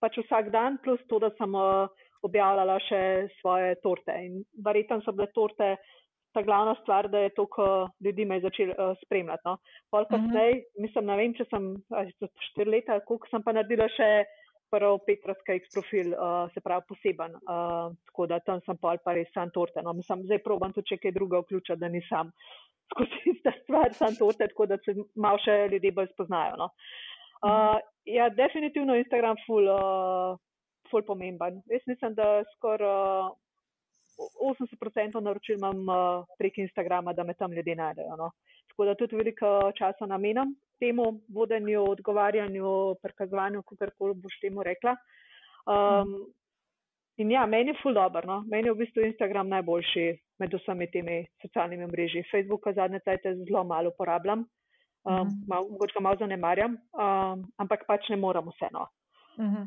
pač 0.00 0.18
vsak 0.24 0.50
dan, 0.52 0.78
plus 0.84 1.00
to, 1.08 1.20
da 1.22 1.30
sem 1.38 1.54
uh, 1.56 1.88
objavljala 2.26 2.78
še 2.88 3.02
svoje 3.40 3.76
torte. 3.84 4.16
In 4.26 4.42
verjetno 4.64 5.00
so 5.04 5.14
bile 5.16 5.28
torte 5.34 5.76
ta 6.36 6.42
glavna 6.44 6.74
stvar, 6.82 7.08
da 7.08 7.22
je 7.24 7.32
to, 7.36 7.46
ko 7.48 7.66
ljudi 8.04 8.26
me 8.28 8.36
je 8.36 8.46
začel 8.48 8.72
uh, 8.74 8.92
spremljati. 9.04 9.46
No. 9.48 9.56
Pol 9.90 10.04
kasneje, 10.10 10.54
mm 10.54 10.58
-hmm. 10.58 10.82
mislim, 10.84 11.06
ne 11.06 11.16
vem, 11.16 11.34
če 11.34 11.44
sem 11.50 11.70
štiri 12.50 12.70
leta, 12.70 13.00
koliko 13.00 13.28
sem 13.30 13.42
pa 13.42 13.52
naredila 13.56 13.88
še 13.88 14.10
prvi 14.70 14.98
Petrovski 15.06 15.56
X 15.60 15.72
profil, 15.74 16.12
uh, 16.12 16.50
se 16.52 16.60
pravi 16.60 16.84
poseben, 16.88 17.34
uh, 17.34 17.94
tako 18.10 18.26
da 18.26 18.40
tam 18.40 18.60
sem 18.66 18.76
pa 18.82 19.12
res 19.14 19.32
sam 19.32 19.50
torte. 19.50 19.82
No. 19.82 19.92
Mislim, 19.92 20.26
zdaj 20.28 20.42
probam 20.44 20.72
tudi 20.72 20.88
če 20.92 20.96
kaj 20.96 21.12
druga 21.12 21.40
vključiti, 21.40 21.80
da 21.80 21.88
nisem 21.88 22.32
skozi 22.90 23.22
ista 23.32 23.52
stvar, 23.62 23.94
sam 23.94 24.16
torte, 24.18 24.48
tako 24.48 24.66
da 24.66 24.78
se 24.84 24.94
malo 25.14 25.38
še 25.38 25.68
ljudje 25.72 25.92
bolj 25.92 26.12
spoznajo. 26.12 26.56
No. 26.56 26.70
Uh, 27.42 27.78
ja, 28.04 28.28
definitivno 28.28 28.96
Instagram 28.96 29.36
ful, 29.46 29.68
uh, 29.68 30.38
ful 30.90 31.02
pomemben. 31.02 31.62
Jaz 31.66 31.82
mislim, 31.86 32.14
da 32.14 32.44
skoraj 32.56 32.88
uh, 32.88 33.36
80% 34.18 35.20
naročil 35.20 35.56
imam 35.58 35.88
uh, 35.88 36.24
prek 36.38 36.58
Instagrama, 36.58 37.12
da 37.12 37.24
me 37.24 37.34
tam 37.34 37.52
ljudje 37.52 37.76
najdejo. 37.76 38.16
No. 38.16 38.30
Tako 38.68 38.84
da 38.84 38.94
tudi 38.94 39.16
veliko 39.16 39.72
časa 39.78 40.06
namenam 40.06 40.54
temu 40.78 41.20
vodenju, 41.28 41.84
odgovarjanju, 41.90 42.94
prikazovanju, 43.02 43.62
kako 43.62 43.90
koli 43.98 44.14
boš 44.14 44.40
temu 44.40 44.62
rekla. 44.62 44.96
Um, 45.66 46.32
in 47.16 47.30
ja, 47.30 47.46
meni 47.46 47.70
je 47.70 47.80
ful 47.82 47.94
dobro. 47.94 48.22
No. 48.26 48.44
Meni 48.50 48.68
je 48.68 48.72
v 48.72 48.82
bistvu 48.84 49.06
Instagram 49.06 49.48
najboljši 49.48 50.06
med 50.38 50.54
vsemi 50.54 50.90
temi 50.90 51.26
socialnimi 51.42 51.86
mreži. 51.86 52.24
Facebooka 52.30 52.72
zadnje 52.72 53.00
cajte 53.04 53.34
zelo 53.34 53.64
malo 53.64 53.88
uporabljam. 53.88 54.44
Um, 55.06 55.28
mal, 55.46 55.68
mogoče 55.70 55.94
ga 55.94 56.02
malo 56.02 56.18
zanemarjam, 56.18 56.72
um, 56.98 57.44
ampak 57.62 57.84
pač 57.86 58.08
ne 58.10 58.16
moram 58.18 58.48
vseeno. 58.50 58.88
Uh 59.36 59.44
mhm. 59.44 59.54
-huh. 59.56 59.66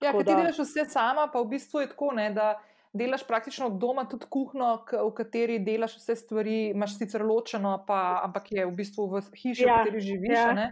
Ja, 0.00 0.12
ker 0.12 0.24
ti 0.24 0.34
delaš 0.34 0.58
vse 0.58 0.84
sama, 0.88 1.28
pa 1.32 1.42
v 1.42 1.48
bistvu 1.48 1.80
je 1.80 1.88
tako, 1.88 2.12
ne, 2.16 2.30
da 2.32 2.54
delaš 2.92 3.26
praktično 3.26 3.66
od 3.66 3.78
doma 3.78 4.04
tudi 4.08 4.26
kuhno, 4.30 4.84
v 4.92 5.10
kateri 5.14 5.58
delaš 5.58 5.96
vse 5.96 6.16
stvari, 6.16 6.70
imaš 6.74 6.96
sicer 6.98 7.22
ločeno, 7.22 7.84
pa, 7.86 8.20
ampak 8.24 8.52
je 8.52 8.66
v 8.66 8.72
bistvu 8.76 9.06
v 9.12 9.22
hiši, 9.42 9.62
ja, 9.62 9.74
v 9.74 9.78
kateri 9.78 10.00
živiš. 10.00 10.38
Ja. 10.38 10.70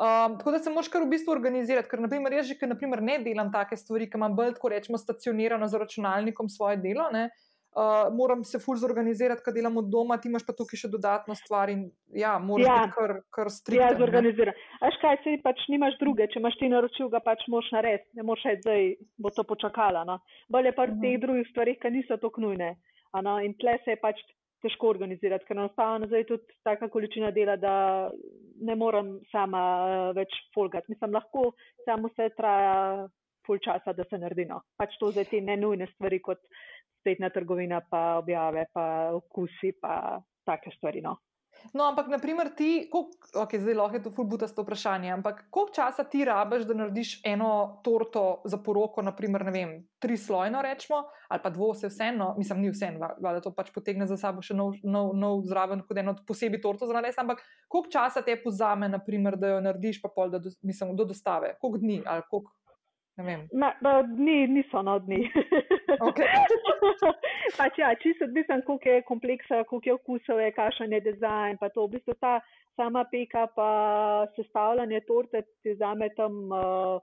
Um, 0.00 0.38
tako 0.38 0.50
da 0.50 0.58
se 0.58 0.70
moraš 0.70 0.88
kar 0.88 1.02
v 1.02 1.10
bistvu 1.10 1.32
organizirati, 1.34 1.88
ker 1.88 2.00
naprimer, 2.00 2.32
jaz 2.32 2.46
že 2.46 2.66
naprimer, 2.66 3.02
ne 3.02 3.18
delam 3.18 3.52
take 3.52 3.76
stvari, 3.76 4.08
ki 4.10 4.16
imam 4.16 4.36
bolj, 4.36 4.54
tako 4.54 4.68
rečemo, 4.72 4.98
stacionirano 4.98 5.68
za 5.68 5.78
računalnikom 5.78 6.48
svoje 6.48 6.76
delo. 6.76 7.10
Ne, 7.12 7.28
uh, 7.72 8.16
moram 8.16 8.44
se 8.44 8.58
fulj 8.58 8.80
zorganizirati, 8.84 9.42
kaj 9.44 9.54
delam 9.56 9.76
od 9.76 9.88
doma, 9.92 10.18
ti 10.20 10.28
imaš 10.28 10.44
pa 10.46 10.54
tukaj 10.56 10.82
še 10.82 10.90
dodatno 10.92 11.36
stvar 11.38 11.72
in 11.72 11.86
ja, 12.16 12.34
moraš 12.42 12.66
ja. 12.66 12.76
biti 12.82 12.96
kar, 12.98 13.14
kar 13.36 13.50
striktno. 13.52 13.86
Ja, 13.86 13.98
zorganizirati. 13.98 14.68
Aš 14.88 15.00
kaj, 15.02 15.18
se 15.24 15.38
pač 15.44 15.64
nimaš 15.72 15.96
druge, 16.02 16.28
če 16.32 16.40
imaš 16.42 16.58
ti 16.60 16.70
naročil, 16.72 17.08
ga 17.12 17.22
pač 17.24 17.46
moš 17.52 17.70
narediti, 17.76 18.10
ne 18.18 18.26
moš 18.28 18.44
reči, 18.48 18.62
zdaj 18.66 18.92
bo 19.22 19.32
to 19.34 19.46
počakala. 19.48 20.04
No. 20.08 20.20
Bolje 20.52 20.74
pa 20.76 20.88
v 20.88 20.98
teh 20.98 21.16
mhm. 21.16 21.24
drugih 21.24 21.50
stvarih, 21.52 21.80
ki 21.80 21.96
niso 21.96 22.20
tako 22.20 22.46
nujne. 22.46 22.76
No. 23.22 23.38
In 23.44 23.56
tle 23.60 23.78
se 23.84 23.96
je 23.96 24.02
pač 24.02 24.20
težko 24.62 24.92
organizirati, 24.92 25.46
ker 25.48 25.58
enostavno 25.58 26.06
zdaj 26.06 26.22
je 26.22 26.28
tudi 26.28 26.60
taka 26.62 26.86
količina 26.88 27.32
dela, 27.34 27.56
da 27.58 27.74
ne 28.62 28.76
morem 28.78 29.16
sama 29.32 29.62
uh, 29.62 30.04
več 30.14 30.36
folgati. 30.54 30.92
Mislim, 30.92 31.16
lahko 31.16 31.48
samo 31.86 32.12
vse 32.12 32.28
traja 32.36 33.08
pol 33.46 33.58
časa, 33.58 33.94
da 33.96 34.06
se 34.06 34.20
naredi. 34.22 34.46
No. 34.46 34.60
Pač 34.78 34.94
to 35.00 35.10
zdaj 35.10 35.26
te 35.32 35.40
nenujne 35.42 35.88
stvari, 35.96 36.20
kot 36.22 36.38
spletna 37.02 37.32
trgovina, 37.34 37.82
pa 37.90 38.22
objave, 38.22 38.64
pa 38.72 38.86
okusi, 39.18 39.74
pa 39.82 40.22
take 40.46 40.72
stvari. 40.78 41.02
No. 41.02 41.18
No, 41.74 41.86
ampak, 41.86 42.08
naprimer, 42.10 42.50
ti, 42.56 42.90
okay, 43.38 43.60
zdaj 43.60 43.76
lahko 43.76 43.96
je 43.96 44.02
to 44.02 44.10
fulbuta 44.10 44.48
s 44.48 44.54
to 44.54 44.64
vprašanje, 44.64 45.12
ampak 45.14 45.44
koliko 45.50 45.74
časa 45.74 46.04
ti 46.04 46.24
rabiš, 46.24 46.64
da 46.66 46.74
narediš 46.74 47.12
eno 47.24 47.80
torto 47.84 48.42
za 48.44 48.58
poroko, 48.58 49.02
naprimer, 49.02 49.44
ne 49.46 49.52
vem, 49.54 49.74
tri 50.02 50.16
slojno 50.18 50.62
rečemo, 50.62 51.04
ali 51.28 51.42
pa 51.44 51.52
dvo, 51.54 51.70
vse 51.72 51.88
vseeno, 51.88 52.32
mislim, 52.38 52.64
ni 52.64 52.72
vseeno, 52.72 53.12
da 53.20 53.40
to 53.40 53.54
pač 53.54 53.70
potegne 53.74 54.08
za 54.10 54.18
sabo 54.18 54.42
še 54.42 54.56
nov, 54.58 54.74
nov, 54.82 55.12
nov 55.14 55.44
zraven, 55.48 55.84
kot 55.86 56.02
eno 56.02 56.16
posebej 56.26 56.60
torto 56.64 56.88
za 56.88 56.98
narediti, 56.98 57.20
ampak 57.22 57.44
koliko 57.68 57.94
časa 57.94 58.24
te 58.26 58.36
pozame, 58.42 58.90
naprimer, 58.90 59.38
da 59.38 59.54
jo 59.54 59.62
narediš, 59.62 60.02
pa 60.02 60.10
pol, 60.10 60.34
da 60.34 60.42
do, 60.42 60.50
mislim, 60.66 60.96
do 60.98 61.06
dostave, 61.08 61.54
koliko 61.60 61.84
dni 61.84 62.02
ali 62.06 62.26
koliko. 62.28 62.56
Na, 63.52 63.74
na, 63.84 63.98
dni 64.02 64.46
niso 64.48 64.82
na 64.82 64.98
dni. 64.98 65.28
Okay. 66.00 66.28
pač 67.58 67.78
ja, 67.78 67.94
čisto 68.02 68.24
odvisen, 68.24 68.62
koliko 68.66 68.88
je 68.88 69.02
kompleksa, 69.08 69.64
koliko 69.68 69.88
je 69.88 69.96
vkusov, 70.00 70.40
je 70.40 70.52
kašen 70.56 70.92
je 70.92 71.00
dizajn. 71.00 71.58
Pa 71.60 71.68
to 71.68 71.86
v 71.86 71.96
bistvu 71.96 72.14
ta 72.20 72.40
sama 72.76 73.04
peka, 73.10 73.46
pa 73.56 73.70
sestavljanje 74.36 75.00
torte 75.08 75.42
ti 75.62 75.74
zame 75.76 76.08
tam 76.16 76.52
uh, 76.52 77.00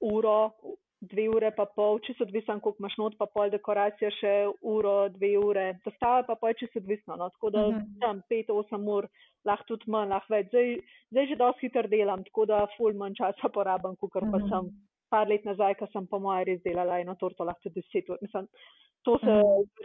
uro, 0.00 0.52
dve 1.00 1.28
ure 1.28 1.50
pa 1.56 1.66
pol, 1.76 2.00
čisto 2.04 2.24
odvisen, 2.24 2.60
koliko 2.60 2.82
imaš 2.82 2.96
not, 2.98 3.16
pa 3.18 3.28
pol 3.30 3.50
dekoracija 3.52 4.10
še 4.18 4.34
uro, 4.64 4.96
dve 5.16 5.36
ure. 5.38 5.66
Dostava 5.84 6.24
pa 6.28 6.36
pol 6.40 6.56
čisto 6.58 6.80
odvisno. 6.82 7.16
No? 7.20 7.30
Tako 7.36 7.50
da 7.50 7.66
uh 7.66 7.74
mhm. 7.74 7.80
-huh. 7.80 8.00
tam 8.00 8.22
pet, 8.28 8.50
osem 8.50 8.88
ur, 8.88 9.08
lahko 9.44 9.64
tudi 9.68 9.90
manj, 9.90 10.10
lahko 10.10 10.34
več. 10.34 10.48
Zdaj, 10.52 10.76
zdaj 11.10 11.26
že 11.26 11.36
dosti 11.36 11.66
hitro 11.66 11.88
delam, 11.88 12.24
tako 12.24 12.46
da 12.46 12.66
ful 12.76 12.94
manj 12.94 13.14
časa 13.14 13.48
porabam, 13.48 13.96
kot 13.96 14.16
uh 14.16 14.22
-huh. 14.22 14.30
pa 14.32 14.38
mhm. 14.38 14.48
sem 14.48 14.64
par 15.10 15.28
let 15.28 15.44
nazaj, 15.44 15.76
ko 15.78 15.88
sem 15.92 16.06
po 16.10 16.20
mojem 16.22 16.46
res 16.50 16.64
delala 16.64 17.00
eno 17.00 17.14
torto, 17.20 17.44
lahko 17.44 17.72
deset 17.74 18.10
ur. 18.10 18.18
Mislim, 18.22 18.48
to 19.06 19.18
se 19.22 19.36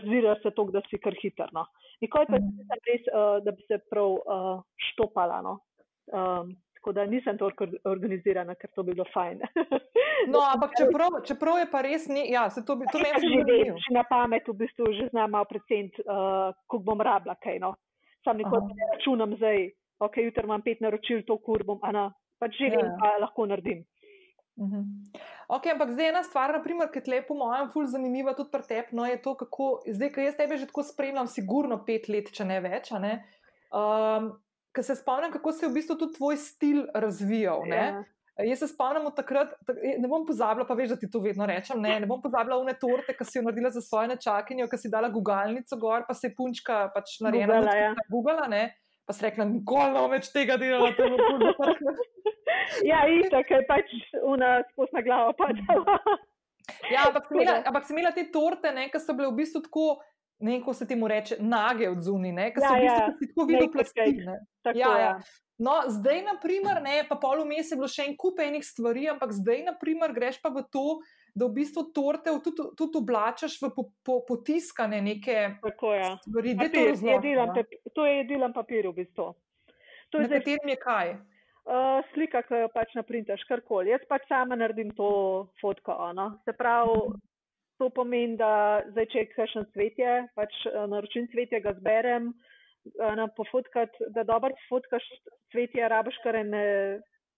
zvira 0.04 0.36
se 0.42 0.52
to, 0.52 0.66
da 0.74 0.82
si 0.90 0.98
kar 0.98 1.16
hitrno. 1.22 1.66
Nikoli 2.02 2.26
pa 2.30 2.40
mhm. 2.40 2.58
nisem 2.58 2.84
res, 2.90 3.08
uh, 3.14 3.38
da 3.46 3.54
bi 3.56 3.68
se 3.68 3.78
prav 3.92 4.18
uh, 4.18 4.62
štopala. 4.90 5.42
No. 5.46 5.60
Um, 6.12 6.56
tako 6.82 6.94
da 6.98 7.06
nisem 7.06 7.38
to 7.38 7.52
organizirana, 7.86 8.56
ker 8.58 8.72
to 8.76 8.84
bi 8.84 8.96
bilo 8.96 9.06
fajn. 9.14 9.44
no, 10.34 10.42
ampak 10.54 10.74
čeprav, 10.80 11.20
čeprav 11.30 11.60
je 11.62 11.68
pa 11.72 11.84
res, 11.86 12.08
ni, 12.10 12.26
ja, 12.34 12.48
se 12.50 12.66
to 12.66 12.76
bi 12.76 12.90
to 12.90 12.98
meni 13.04 13.36
vedela. 13.38 13.78
Že 13.86 13.94
na 13.94 14.04
pamet 14.10 14.50
v 14.50 14.58
bistvu 14.64 14.90
že 14.98 15.12
znam 15.14 15.38
malo 15.38 15.46
precent, 15.46 16.02
uh, 16.02 16.50
koliko 16.66 16.86
bom 16.90 17.06
rabila 17.06 17.38
kaj. 17.38 17.62
No. 17.62 17.76
Sam 18.26 18.42
nikoli 18.42 18.74
ne 18.74 18.90
računam 18.96 19.38
zdaj, 19.38 19.70
ok, 20.02 20.18
jutro 20.26 20.50
imam 20.50 20.62
pet 20.66 20.82
naročil, 20.82 21.22
to 21.28 21.38
kur 21.38 21.64
bom, 21.66 21.80
a 21.86 21.94
na, 21.94 22.10
pač 22.42 22.58
že 22.58 22.74
vem, 22.74 22.86
ja. 22.86 22.98
pa 22.98 23.14
lahko 23.22 23.46
naredim. 23.50 23.86
Mhm. 24.62 24.82
Okay, 25.50 25.74
ampak 25.74 25.92
zdaj 25.92 26.10
ena 26.10 26.22
stvar, 26.24 26.54
naprimer, 26.54 26.88
ki 26.94 27.02
je 27.04 27.24
po 27.28 27.36
mojem 27.36 27.68
ful 27.74 27.88
zanimiva 27.90 28.34
tudi 28.38 28.52
pri 28.54 28.64
tebi, 28.64 28.96
no, 28.96 29.06
je 29.10 29.18
to, 29.18 29.34
kako 29.36 29.82
zdaj, 29.84 30.14
ki 30.14 30.28
jaz 30.30 30.38
tebe 30.38 30.58
že 30.58 30.70
tako 30.70 30.86
spremljam, 30.88 31.28
sigurno 31.28 31.82
pet 31.86 32.08
let, 32.08 32.32
če 32.32 32.46
ne 32.46 32.62
več. 32.64 32.94
Ne? 33.02 33.18
Um, 33.74 34.32
Ker 34.72 34.86
se 34.88 34.96
spomnim, 34.96 35.34
kako 35.34 35.52
se 35.52 35.66
je 35.66 35.70
v 35.70 35.76
bistvu 35.76 35.98
tudi 36.00 36.16
tvoj 36.16 36.38
stil 36.40 36.86
razvijal. 36.96 37.66
Yeah. 37.68 37.98
Ja. 38.40 38.46
Jaz 38.48 38.62
se 38.64 38.68
spomnim 38.72 39.04
od 39.10 39.18
takrat, 39.18 39.52
ne 40.00 40.08
bom 40.08 40.24
pozabila, 40.26 40.64
pa 40.66 40.78
veš, 40.80 40.94
da 40.94 40.98
ti 41.02 41.10
to 41.12 41.20
vedno 41.20 41.44
rečem. 41.46 41.82
Ne, 41.84 41.98
ne 42.00 42.08
bom 42.08 42.22
pozabila 42.24 42.56
une 42.62 42.72
torte, 42.80 43.12
ki 43.18 43.28
si 43.28 43.36
jo 43.38 43.44
naredila 43.44 43.74
za 43.76 43.84
svoje 43.84 44.14
nečakinjo, 44.14 44.70
ki 44.72 44.80
si 44.80 44.94
dala 44.94 45.10
gugalnico 45.12 45.76
gor, 45.82 46.06
pa 46.08 46.16
se 46.16 46.30
je 46.30 46.36
punčka 46.38 46.86
pač 46.96 47.18
naredila 47.20 47.76
ja. 47.76 47.92
na 47.98 48.08
Google, 48.08 48.48
pa 49.06 49.16
si 49.16 49.26
rekla, 49.26 49.48
nikoli 49.50 49.92
ne 49.92 50.00
bom 50.00 50.14
več 50.14 50.30
tega 50.34 50.58
delala. 50.62 50.92
ja, 52.92 53.04
isto, 53.10 53.42
ker 53.48 53.66
pač 53.70 53.92
una 54.22 54.60
spusna 54.72 55.04
glava 55.06 55.36
padala. 55.38 55.98
ja, 56.94 57.08
ampak 57.10 57.28
si, 57.28 57.36
imela, 57.38 57.60
ampak 57.68 57.88
si 57.88 57.96
imela 57.96 58.16
te 58.16 58.26
torte, 58.34 58.72
ki 58.72 59.04
so 59.04 59.18
bile 59.18 59.32
v 59.32 59.40
bistvu 59.42 59.64
tako, 59.68 59.88
ne 60.42 60.56
vem, 60.56 60.64
kako 60.64 60.76
se 60.78 60.90
temu 60.90 61.10
reče, 61.12 61.38
nage 61.44 61.90
od 61.90 62.02
zunaj, 62.06 62.52
ki 62.56 62.64
so 62.64 62.74
ja, 62.74 62.76
v 62.82 62.82
bistvu 62.82 62.98
ja. 62.98 63.30
tako 63.30 63.48
videli 63.50 63.72
plastine. 63.74 64.36
Ja, 64.66 64.76
ja. 64.76 64.92
ja. 65.00 65.16
No, 65.62 65.76
zdaj, 65.94 66.24
naprimer, 66.26 66.80
ne, 66.82 67.04
pa 67.06 67.20
pol 67.22 67.44
vmes 67.44 67.70
je 67.70 67.78
bilo 67.78 67.90
še 67.92 68.08
en 68.10 68.16
kup 68.18 68.40
enih 68.42 68.64
stvari, 68.66 69.06
ampak 69.12 69.36
zdaj, 69.38 69.60
naprimer, 69.68 70.10
greš 70.16 70.40
pa 70.42 70.50
v 70.50 70.64
to, 70.74 70.98
da 71.36 71.48
v 71.48 71.54
bistvu 71.56 71.84
torte 71.96 72.34
tudi, 72.44 72.68
tudi 72.78 73.00
oblačaš 73.00 73.58
v 73.62 73.70
po, 73.76 73.88
po, 74.06 74.20
potiskane 74.28 75.02
neke 75.02 75.56
stvari. 75.62 76.56
Papir, 76.58 76.94
to, 77.00 77.08
je 77.08 77.20
delam, 77.24 77.54
to 77.96 78.06
je 78.06 78.24
delam 78.30 78.54
papir 78.54 78.88
v 78.90 78.96
bistvu. 79.02 79.32
Na 80.14 80.28
katerem 80.28 80.74
je 80.74 80.80
kaj? 80.80 81.14
Uh, 81.62 82.02
slika, 82.12 82.42
ki 82.44 82.64
jo 82.64 82.70
pač 82.74 82.96
naprintaš, 82.98 83.44
karkoli. 83.48 83.94
Jaz 83.94 84.02
pač 84.10 84.26
sama 84.28 84.58
naredim 84.58 84.90
to 84.98 85.12
fotko. 85.62 85.94
No? 86.18 86.32
Se 86.44 86.56
pravi, 86.58 87.14
to 87.80 87.92
pomeni, 87.94 88.36
da 88.40 88.82
zdaj, 88.90 89.08
če 89.14 89.22
je 89.22 89.30
kakšen 89.36 89.70
cvetje, 89.76 90.16
pač 90.36 90.58
uh, 90.72 90.88
naročim 90.90 91.30
cvetje, 91.32 91.62
ga 91.62 91.76
zberem, 91.78 92.32
uh, 92.34 93.14
na 93.16 93.30
pofotkat, 93.38 93.94
da 94.18 94.26
dobro 94.28 94.58
fotkaš 94.68 95.06
cvetje, 95.54 95.86
rabiš 95.94 96.18
kar 96.26 96.42
ene 96.42 96.66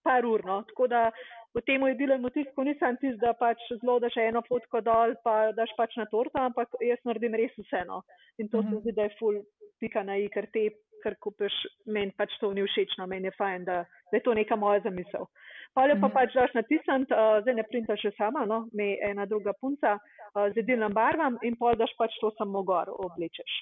par 0.04 0.26
ur. 0.28 0.44
No? 0.46 0.62
Tako 0.68 0.88
da 0.92 1.08
v 1.54 1.62
tem 1.66 1.82
jedilnem 1.86 2.22
motisku 2.26 2.64
nisem 2.66 2.96
tisti, 3.00 3.20
da 3.22 3.32
pač 3.38 3.60
zelo 3.80 3.98
daš 4.02 4.16
eno 4.22 4.42
fotko 4.48 4.80
dol, 4.84 5.14
pa 5.24 5.52
daš 5.56 5.74
pač 5.78 5.96
na 6.00 6.06
torto, 6.10 6.40
ampak 6.40 6.74
jaz 6.82 7.00
naredim 7.04 7.36
res 7.38 7.54
vseeno. 7.58 8.02
In 8.38 8.48
to 8.48 8.62
mm 8.62 8.66
-hmm. 8.66 8.70
se 8.70 8.74
mhm. 8.74 8.82
zdi, 8.82 8.92
da 8.92 9.02
je 9.02 9.16
ful 9.18 9.42
pika 9.80 10.02
na 10.02 10.16
i, 10.16 10.28
ker 10.28 10.46
te 10.52 10.70
kar 11.04 11.16
kupiš, 11.20 11.52
meni 11.86 12.12
pač 12.16 12.32
to 12.40 12.52
ni 12.52 12.62
všečno, 12.64 13.06
meni 13.06 13.28
je 13.28 13.36
fajn, 13.38 13.64
da, 13.64 13.84
da 14.10 14.16
je 14.16 14.22
to 14.22 14.34
neka 14.34 14.56
moja 14.56 14.80
zamisel. 14.80 15.26
Pa 15.74 15.86
je 15.86 16.00
pa 16.00 16.08
Mhm. 16.08 16.14
pač 16.14 16.34
daš 16.34 16.54
natisnant, 16.54 17.10
uh, 17.10 17.40
zdaj 17.42 17.54
ne 17.54 17.64
printaš 17.70 18.00
še 18.00 18.12
sama, 18.16 18.46
no, 18.46 18.68
me 18.72 18.96
ena 19.10 19.26
druga 19.26 19.52
punca 19.60 19.98
uh, 19.98 20.48
z 20.52 20.56
jedilnim 20.56 20.92
barvam 20.92 21.38
in 21.42 21.56
pol 21.56 21.76
daš 21.76 21.92
pač 21.98 22.12
to 22.20 22.30
samo 22.38 22.62
gor 22.62 22.88
oblečeš. 22.88 23.52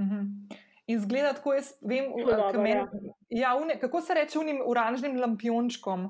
Mhm. 0.00 0.20
In 0.20 0.71
zgleda 0.98 1.32
tako, 1.32 1.54
jaz 1.54 1.72
vem, 1.82 2.04
uh, 2.06 2.20
dobro, 2.20 2.50
ke 2.50 2.58
meni- 2.58 2.80
ja. 2.80 2.86
ja, 3.30 3.56
une, 3.56 3.80
kako 3.80 4.00
se 4.00 4.14
reče 4.14 4.38
unim 4.38 4.62
oranžnim 4.66 5.16
lampiončkom? 5.16 6.08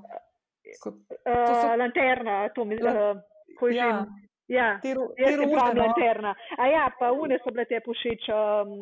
Ko- 0.83 0.90
Uh, 0.90 1.47
so- 1.55 1.77
lanterna, 1.77 2.49
to 2.49 2.64
mi 2.64 2.79
La- 2.79 3.12
uh. 3.12 3.71
Ja, 3.71 4.07
Ja, 4.49 4.79
te, 4.83 4.95
te 5.16 5.37
prav 5.49 5.75
no, 5.75 5.83
lanterna. 5.83 6.35
A 6.59 6.66
ja, 6.66 6.90
pa 6.99 7.12
une 7.12 7.38
so 7.38 7.51
bile 7.51 7.64
te 7.64 7.81
pošeč, 7.81 8.27
um, 8.29 8.73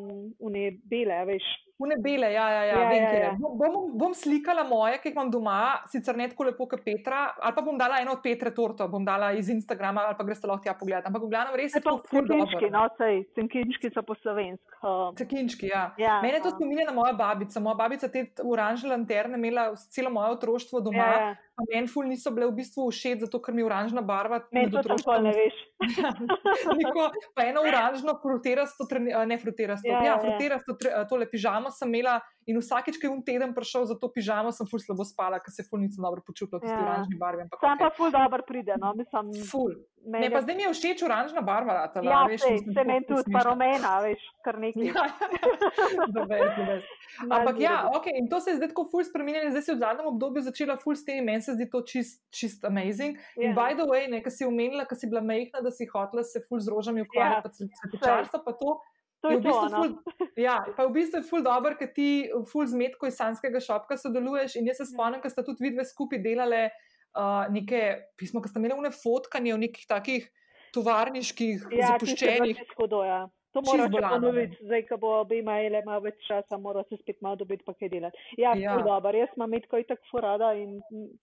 une 0.40 0.70
bele, 0.84 1.24
veš. 1.26 1.44
Une 1.80 1.96
bele, 2.02 2.32
ja, 2.32 2.46
ja, 2.50 2.62
ja, 2.64 2.78
Ja, 2.80 2.88
vem, 2.88 3.02
ja, 3.02 3.12
ja. 3.24 3.30
Bom, 3.38 3.56
bom, 3.58 3.90
bom 3.98 4.14
slikala 4.14 4.64
moje, 4.68 4.98
ki 5.00 5.10
jih 5.10 5.16
imam 5.16 5.30
doma, 5.32 5.58
sicer 5.90 6.16
ne 6.16 6.28
tako 6.30 6.48
lepo 6.48 6.66
kot 6.70 6.84
Petra, 6.84 7.22
ali 7.40 7.56
pa 7.56 7.64
bom 7.66 7.78
dala 7.78 8.00
eno 8.00 8.16
od 8.16 8.22
Petre 8.24 8.54
torto, 8.56 8.88
bom 8.88 9.04
dala 9.04 9.32
iz 9.36 9.50
Instagrama, 9.52 10.06
ali 10.08 10.18
pa 10.18 10.26
greste 10.28 10.48
lahko 10.50 10.64
tja 10.64 10.74
pogledati. 10.78 11.10
Ampak 11.10 11.26
v 11.26 11.32
glavnem 11.32 11.58
res 11.60 11.76
je 11.76 11.82
to 11.84 11.90
to 11.90 12.08
ful 12.08 12.22
cinkinčki, 12.22 12.68
dobro. 12.68 12.72
no, 12.76 12.84
sej, 12.98 13.22
cinkinčki 13.34 13.92
so 13.94 14.02
po 14.06 14.16
slovensk. 14.22 14.78
Um, 14.80 15.14
Cekinčki, 15.18 15.70
ja. 15.72 15.90
ja, 16.00 16.20
Mene 16.22 16.40
to 16.40 16.52
um, 16.52 16.56
spominja 16.56 16.88
na 16.88 16.96
mojo 16.96 17.14
babico. 17.18 17.60
Moja 17.60 17.76
babica 17.76 18.08
te 18.08 18.26
oranžne 18.44 18.92
lanterne 18.94 19.38
imela 19.38 19.70
celo 19.90 20.10
moje 20.10 20.36
otroštvo 20.38 20.80
doma. 20.80 21.06
ja, 21.06 21.20
Ja. 21.20 21.36
Pa 21.60 21.66
meni 21.68 21.90
ful 21.92 22.06
niso 22.08 22.30
bile 22.32 22.46
v 22.48 22.56
bistvu 22.56 22.86
všeč, 22.88 23.26
zato 23.26 23.36
ker 23.44 23.52
mi 23.52 23.60
oranžna 23.60 24.00
barva. 24.00 24.38
Meni 24.48 24.70
to 24.72 24.80
tako 24.80 25.18
ne 25.20 25.32
veš. 25.36 25.58
Neko, 26.80 27.10
pa 27.36 27.44
eno 27.44 27.66
oranžno, 27.68 28.14
fruterasto, 28.22 28.86
a 28.88 29.24
ne 29.28 29.36
fruterasto, 29.36 29.88
Ja, 29.88 29.98
ja, 29.98 30.04
ja. 30.04 30.12
ja, 30.14 30.18
fruterasto, 30.22 30.76
a, 30.88 31.04
tole 31.10 31.28
pižamo 31.28 31.68
sem 31.70 31.88
imela 31.88 32.18
in 32.46 32.56
vsakeč, 32.56 32.96
ko 32.96 33.06
je 33.06 33.10
un 33.10 33.22
teden 33.22 33.54
prišel 33.54 33.84
za 33.84 33.94
to 33.94 34.08
pižamo, 34.08 34.50
sem 34.50 34.66
ful 34.66 34.78
slabo 34.78 35.04
spala, 35.04 35.38
ker 35.38 35.50
se 35.50 35.62
ful 35.62 35.78
nisem 35.78 36.02
dobro 36.02 36.20
počutila 36.20 36.58
tisti 36.58 36.72
Ja. 36.72 36.82
oranžni 36.82 37.14
barvi. 37.14 37.42
ampak 37.42 37.60
Sam 37.60 37.78
pa 37.78 37.86
okej. 37.86 37.96
ful 37.96 38.10
dobro 38.10 38.42
pride, 38.42 38.74
no, 38.76 38.90
mislim. 38.92 39.30
Ful. 39.44 39.72
meni 40.02 40.26
Ne, 40.26 40.30
pa 40.30 40.40
zdaj 40.40 40.56
mi 40.56 40.62
je 40.62 40.72
všeč 40.72 41.02
oranžna 41.02 41.40
barva, 41.40 41.74
ratala, 41.76 42.10
Ja, 42.10 42.20
veš, 42.24 42.40
sej, 42.40 42.58
se 42.66 42.82
meni 42.82 43.04
tudi, 43.04 43.28
pa 43.28 43.44
rumena, 43.44 44.00
veš, 44.00 44.22
kar 44.40 44.56
nekaj. 44.56 44.82
Ja, 44.82 45.04
best. 46.26 46.86
Malo 47.20 47.34
Ampak 47.36 47.56
ja, 47.58 47.86
ok, 47.88 48.06
in 48.08 48.26
to 48.26 48.40
se 48.40 48.50
je 48.50 48.56
zdaj 48.56 48.68
tako 48.68 48.84
ful 48.86 49.04
spremenilo, 49.04 49.50
zdaj 49.50 49.62
si 49.62 49.72
v 49.72 49.78
zadnjem 49.78 50.06
obdobju 50.08 50.42
začela 50.42 50.76
ful 50.76 50.94
s 50.94 51.04
temi, 51.04 51.22
meni 51.22 51.42
se 51.42 51.52
zdi 51.52 51.66
to 51.66 51.82
čist, 51.82 52.24
čist 52.30 52.64
amazing. 52.64 53.14
In 53.36 53.50
Ja. 53.50 53.54
by 53.54 53.74
the 53.74 53.84
way, 53.84 54.06
ne, 54.06 54.20
ki 54.20 54.30
si 54.30 54.44
omenila, 54.44 54.84
ki 54.84 54.96
si 54.96 55.06
bila 55.06 55.20
majhna, 55.22 55.60
da 55.60 55.70
si 55.70 55.86
hotela 55.86 56.24
se 56.24 56.40
ful 56.40 56.58
z 56.58 56.68
rožami 56.68 57.00
Ja, 57.00 57.04
ukvarjati, 57.04 57.42
pa 57.42 57.50
cvetičarstvo, 57.50 58.38
pa 58.40 58.52
to. 58.52 58.80
To 59.20 59.28
je 59.28 59.36
je 59.36 59.40
v 59.40 59.42
to, 59.44 59.48
bistvu 59.48 59.68
no. 59.68 59.80
ful, 59.80 60.28
ja, 60.40 60.56
pa 60.76 60.86
v 60.86 60.92
bistvu 60.94 61.20
je 61.20 61.28
ful 61.28 61.42
dobro, 61.44 61.74
ker 61.76 61.90
ti 61.92 62.30
ful 62.48 62.64
z 62.66 62.78
metko 62.80 63.08
iz 63.10 63.18
sanskega 63.20 63.60
šopka 63.60 63.98
sodeluješ. 64.00 64.56
In 64.56 64.70
jaz 64.70 64.80
se 64.80 64.86
spomnim, 64.88 65.20
ker 65.20 65.32
sta 65.32 65.44
tudi 65.44 65.66
vidve 65.66 65.84
skupaj 65.84 66.22
delale 66.24 66.70
uh, 66.70 67.44
neke 67.52 67.82
pismo, 68.16 68.40
ker 68.40 68.52
sta 68.52 68.62
imeli 68.62 68.78
une 68.78 68.92
fotkanje 68.94 69.52
v 69.52 69.60
nekih 69.66 69.84
takih 69.90 70.30
tovarniških, 70.72 71.68
Ja, 71.74 71.92
zapuščenih. 71.94 72.64
Čisto 72.64 72.86
do, 72.88 73.02
ja. 73.04 73.26
To 73.52 73.62
moraš 73.66 73.90
ponoviti, 73.90 74.56
zdaj, 74.62 74.84
ko 74.86 74.96
bo 75.02 75.08
obe 75.24 75.40
imeli 75.40 75.80
malo 75.82 76.04
več 76.04 76.20
časa, 76.28 76.58
mora 76.62 76.84
se 76.86 77.00
spet 77.00 77.18
malo 77.20 77.40
dobiti, 77.40 77.64
pa 77.66 77.74
kaj 77.74 77.90
delati. 77.90 78.16
Ja, 78.38 78.54
Ja. 78.54 78.76
ja. 78.78 78.82
dobro, 78.86 79.10
jaz 79.18 79.32
imam 79.36 79.50
metko 79.50 79.80
itak 79.82 79.98
furada 80.10 80.52
in 80.54 80.78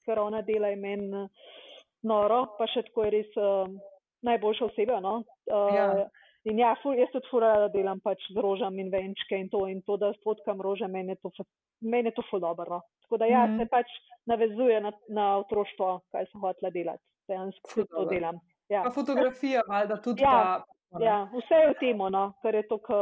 ker 0.06 0.20
ona 0.20 0.42
dela 0.44 0.68
je 0.74 0.76
meni 0.76 1.08
eh, 1.24 1.30
noro, 2.04 2.44
pa 2.60 2.68
še 2.68 2.84
tako 2.90 3.08
je 3.08 3.14
res 3.16 3.38
uh, 3.40 3.64
najboljša 4.28 4.66
oseba, 4.68 5.00
no. 5.00 5.22
Uh, 5.48 5.72
Ja. 5.74 5.88
In 6.48 6.60
ja, 6.62 6.72
ful, 6.82 6.96
jaz 6.96 7.10
tudi 7.12 7.28
furada 7.32 7.68
delam 7.74 8.00
pač 8.04 8.22
z 8.32 8.40
rožami 8.44 8.86
in 8.86 8.92
venčke 8.94 9.36
in 9.36 9.50
to, 9.52 9.66
in 9.68 9.82
to, 9.88 9.98
da 10.00 10.14
fotkam 10.24 10.62
rože, 10.64 10.88
meni 10.88 11.16
je 11.16 11.20
to, 11.26 11.46
meni 11.82 12.12
je 12.12 12.18
to 12.20 12.24
ful 12.30 12.40
dobro. 12.44 12.78
No. 12.78 13.04
Tako 13.04 13.20
da 13.20 13.28
ja, 13.28 13.44
mm. 13.48 13.60
se 13.60 13.68
pač 13.72 13.92
navezuje 14.32 14.80
na, 14.84 14.94
na 15.10 15.28
otroštvo, 15.44 15.92
kaj 16.12 16.30
sem 16.32 16.44
hotela 16.44 16.72
delati. 16.72 17.04
Dejansko 17.28 17.74
Ful 17.74 17.84
tudi 17.84 17.96
to 17.96 18.06
delam. 18.14 18.40
Ja. 18.72 18.82
Pa 18.84 18.92
fotografija, 18.96 19.64
valjda 19.68 20.00
tudi. 20.04 20.24
Ja, 20.24 20.64
pa, 20.64 20.78
Ja, 21.00 21.28
vse 21.34 21.56
je 21.56 21.72
v 21.74 21.80
tem, 21.82 22.00
no, 22.00 22.32
ker 22.42 22.56
je 22.56 22.64
to, 22.70 22.80
ko 22.80 23.00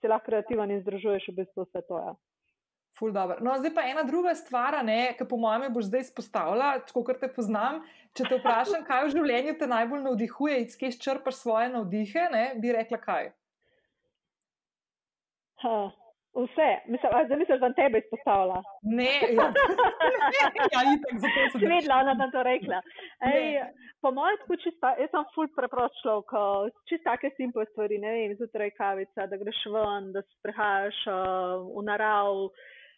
si 0.00 0.10
lahko 0.10 0.26
kreativen 0.26 0.72
in 0.74 0.82
združuješ 0.82 1.30
v 1.30 1.36
bistvu 1.38 1.66
vse 1.66 1.82
to. 1.86 2.00
Ja. 2.02 2.12
Ful 2.96 3.12
dobro. 3.12 3.36
No, 3.44 3.52
zdaj 3.60 3.74
pa 3.76 3.82
ena 3.84 4.02
druga 4.08 4.32
stvar, 4.34 4.78
ki 5.18 5.24
po 5.28 5.36
mojem 5.36 5.72
boš 5.72 5.90
zdaj 5.90 6.06
izpostavila, 6.06 6.78
tako 6.88 7.04
kot 7.04 7.20
te 7.20 7.28
poznam. 7.28 7.82
Če 8.16 8.24
te 8.24 8.38
vprašam, 8.40 8.86
kaj 8.88 9.04
v 9.04 9.12
življenju 9.12 9.58
te 9.60 9.66
najbolj 9.68 10.00
navdihuje, 10.06 10.62
iz 10.64 10.78
kje 10.80 10.94
črpaš 11.04 11.42
svoje 11.42 11.68
navdihe, 11.74 12.28
ne, 12.32 12.44
bi 12.56 12.72
rekla 12.72 12.98
kaj. 13.02 13.26
Ha, 15.60 15.74
vse, 16.40 16.68
mislim, 16.88 17.12
a 17.12 17.20
zdaj 17.26 17.38
misliš, 17.42 17.60
da 17.60 17.66
sem 17.66 17.74
tebe 17.76 18.00
izpostavila. 18.00 18.62
Ne, 19.00 19.12
ja, 19.36 19.46
ja 20.74 20.80
itak, 20.94 21.20
zato 21.24 21.44
sem 21.52 21.60
Si 21.60 21.68
vedela, 21.68 21.98
ona 22.04 22.14
nam 22.16 22.32
to 22.32 22.44
rekla. 22.48 22.80
Ej, 23.28 23.50
Ne. 23.60 23.66
po 24.00 24.14
mojem, 24.16 24.38
tako 24.40 24.56
čista, 24.64 24.94
jaz 25.00 25.12
sem 25.12 25.28
ful 25.34 25.50
preprost 25.58 26.00
človek, 26.00 26.80
čist 26.88 27.04
take 27.04 27.32
simple 27.36 27.66
stvari, 27.74 28.00
ne 28.00 28.14
vem, 28.16 28.36
zjutraj 28.40 28.72
kavica, 28.80 29.28
da 29.28 29.40
greš 29.42 29.60
ven, 29.76 30.08
da 30.16 30.24
se 30.24 30.32
sprehajaš 30.38 31.02
uh, 31.12 31.68
v 31.76 31.84
narav, 31.90 32.48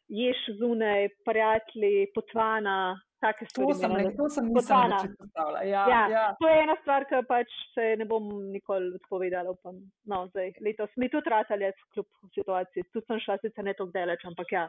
ješ 0.08 0.36
zunaj, 0.58 1.08
prijatelji, 1.24 2.06
potvana. 2.14 2.96
To 3.18 3.74
sem, 3.74 3.90
ne, 3.90 3.96
navdi- 3.98 4.16
to 4.16 4.28
sem 4.28 4.46
Potvana. 4.54 4.94
nisem 4.94 5.14
predstavljala. 5.18 5.62
Ja, 5.64 5.82
Ja, 5.88 6.02
ja. 6.08 6.36
to 6.38 6.48
je 6.48 6.62
ena 6.62 6.76
stvar, 6.80 7.02
ki 7.04 7.18
pač 7.26 7.46
se 7.74 7.96
ne 7.98 8.04
bom 8.04 8.22
nikoli 8.52 8.92
odpovedala. 8.94 9.50
Upam. 9.50 9.74
No, 10.04 10.26
zdaj, 10.28 10.52
letos 10.60 10.90
mi 10.96 11.08
tudi 11.10 11.26
ratalje, 11.26 11.72
kljub 11.92 12.06
situaciji. 12.34 12.84
Tudi 12.92 13.06
sem 13.06 13.18
šla 13.18 13.38
sicer 13.38 13.64
ne 13.64 13.74
tako 13.74 13.90
daleč, 13.90 14.22
ampak 14.24 14.52
ja, 14.52 14.68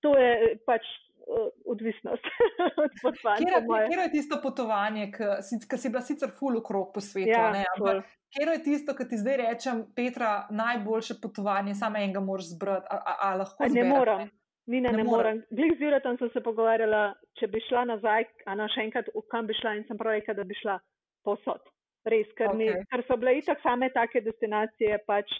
to 0.00 0.14
je 0.16 0.30
eh, 0.32 0.56
pač 0.64 0.80
uh, 1.28 1.44
odvisnost 1.66 2.24
od 2.84 2.92
potvanja. 3.02 3.36
Kjer, 3.42 3.52
po 3.60 3.66
moje. 3.66 3.88
kjer 3.88 4.00
je 4.00 4.10
tisto 4.10 4.38
potovanje, 4.42 5.04
ki 5.12 5.76
si 5.76 5.88
bila 5.88 6.00
sicer 6.02 6.30
ful 6.30 6.56
okrog 6.56 6.88
po 6.88 7.00
svetu, 7.00 7.28
Ja, 7.30 7.50
ne, 7.52 7.66
ampak 7.68 8.00
kjer 8.30 8.48
je 8.48 8.62
tisto, 8.62 8.94
ki 8.94 9.08
ti 9.08 9.16
zdaj 9.18 9.36
rečem, 9.38 9.84
Petra, 9.92 10.46
najboljše 10.50 11.20
potovanje, 11.20 11.74
samo 11.74 11.98
enega 11.98 12.20
moraš 12.20 12.48
zbrati, 12.48 12.88
a, 12.88 12.96
a, 12.96 13.14
a 13.22 13.36
lahko 13.36 13.60
A 13.60 13.66
ne 13.66 13.70
zbereš, 13.70 13.92
morem. 13.92 14.24
Nina, 14.66 14.90
Ne 14.90 15.02
ne, 15.02 15.04
morem. 15.04 15.42
Glej, 15.50 15.76
z 15.76 15.84
Juretom 15.84 16.16
sem 16.18 16.30
se 16.32 16.40
pogovarjala, 16.40 17.12
če 17.36 17.50
bi 17.52 17.60
šla 17.66 17.84
nazaj, 17.90 18.24
a 18.48 18.56
na 18.56 18.68
še 18.72 18.86
enkrat, 18.86 19.10
kam 19.32 19.48
bi 19.48 19.56
šla 19.58 19.74
in 19.76 19.84
sem 19.88 19.98
prav 20.00 20.16
rekla, 20.16 20.36
da 20.38 20.46
bi 20.48 20.56
šla 20.56 20.78
posod. 21.26 21.60
Res, 22.08 22.28
ker, 22.36 22.52
okay. 22.52 22.70
Okej. 22.72 22.86
ker 22.92 23.02
so 23.08 23.16
bile 23.20 23.36
itak 23.40 23.60
same 23.64 23.88
take 23.92 24.20
destinacije, 24.24 24.98
pač 25.08 25.32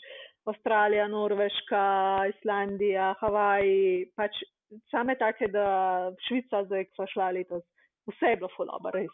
Avstralija, 0.48 1.06
Norveška, 1.12 1.84
Islandija, 2.34 3.10
Havaji, 3.20 4.10
pač 4.16 4.40
same 4.92 5.16
take, 5.20 5.48
da 5.52 5.66
Švica, 6.28 6.64
zdaj, 6.68 6.88
ko 6.88 7.00
sva 7.00 7.08
šla 7.12 7.30
letos, 7.38 7.64
vse 8.10 8.32
je 8.32 8.40
bilo 8.40 8.52
fuloba, 8.56 8.92
res. 8.96 9.12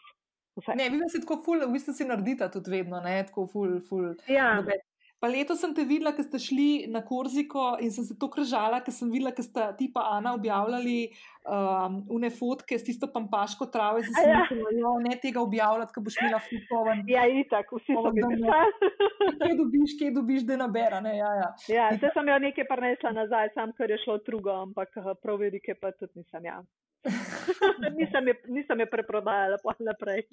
Vse. 0.59 0.75
Ne, 0.75 0.89
vi 0.91 1.07
ste 1.07 1.23
tako 1.23 1.39
ful, 1.45 1.63
v 1.63 1.71
bistvu 1.71 1.95
si 1.95 2.07
naredita 2.07 2.49
tudi 2.51 2.73
vedno, 2.73 2.99
ne, 3.03 3.19
tako 3.27 3.47
ful, 3.51 3.77
ful. 3.87 4.11
Ja, 4.27 4.57
noben. 4.59 4.83
Pa 5.21 5.29
leto 5.29 5.53
sem 5.53 5.69
te 5.69 5.83
videla, 5.85 6.15
ko 6.17 6.23
ste 6.25 6.39
šli 6.41 6.63
na 6.89 7.03
Korziko 7.05 7.75
in 7.77 7.91
sem 7.93 8.01
se 8.01 8.15
to 8.17 8.25
kržala, 8.25 8.79
ker 8.81 8.89
sem 8.91 9.05
videla, 9.07 9.29
ker 9.31 9.45
sta 9.45 9.67
ti 9.71 9.85
pa 9.87 10.07
Ana 10.15 10.31
objavljali 10.33 10.95
um, 11.45 11.99
une 12.09 12.31
fotke 12.31 12.73
s 12.73 12.87
tisto 12.87 13.05
pampaško 13.07 13.67
travo 13.69 14.01
in 14.01 14.07
sem 14.07 14.15
A 14.15 14.17
si 14.17 14.31
ja. 14.31 14.39
mislila, 14.41 14.95
ne 14.99 15.13
tega 15.21 15.37
objavljati, 15.39 15.93
ker 15.93 16.01
boš 16.01 16.17
imela 16.17 16.39
futovan. 16.41 17.03
ja, 17.07 17.27
itak, 17.29 17.69
vsi 17.69 17.93
so 17.93 17.99
Ovo 17.99 18.11
bili 18.11 18.25
dom- 18.25 18.33
pisali. 18.33 18.91
Kje 19.37 19.53
dobiš, 19.57 19.93
kje 19.99 20.11
dobiš, 20.11 20.41
da 20.43 20.57
nabera, 20.57 20.99
ne, 20.99 21.13
ja, 21.15 21.31
ja. 21.35 21.49
Ja, 21.69 21.85
zdaj 21.95 22.15
sem 22.17 22.27
jo 22.27 22.39
nekaj 22.39 22.65
prenesla 22.67 23.13
nazaj, 23.13 23.53
sam 23.53 23.77
ker 23.77 23.93
je 23.93 24.01
šlo 24.01 24.17
drugo, 24.25 24.57
ampak 24.65 24.89
eh, 24.97 25.13
prav 25.21 25.37
velike 25.37 25.77
pa 25.77 25.93
tudi 25.93 26.17
nisem 26.17 26.45
ja. 26.45 26.57
nisem, 27.97 28.27
je, 28.27 28.35
nisem 28.47 28.79
je 28.79 28.85
preprodajala 28.85 29.57
pa 29.63 29.73
naprej. 29.79 30.27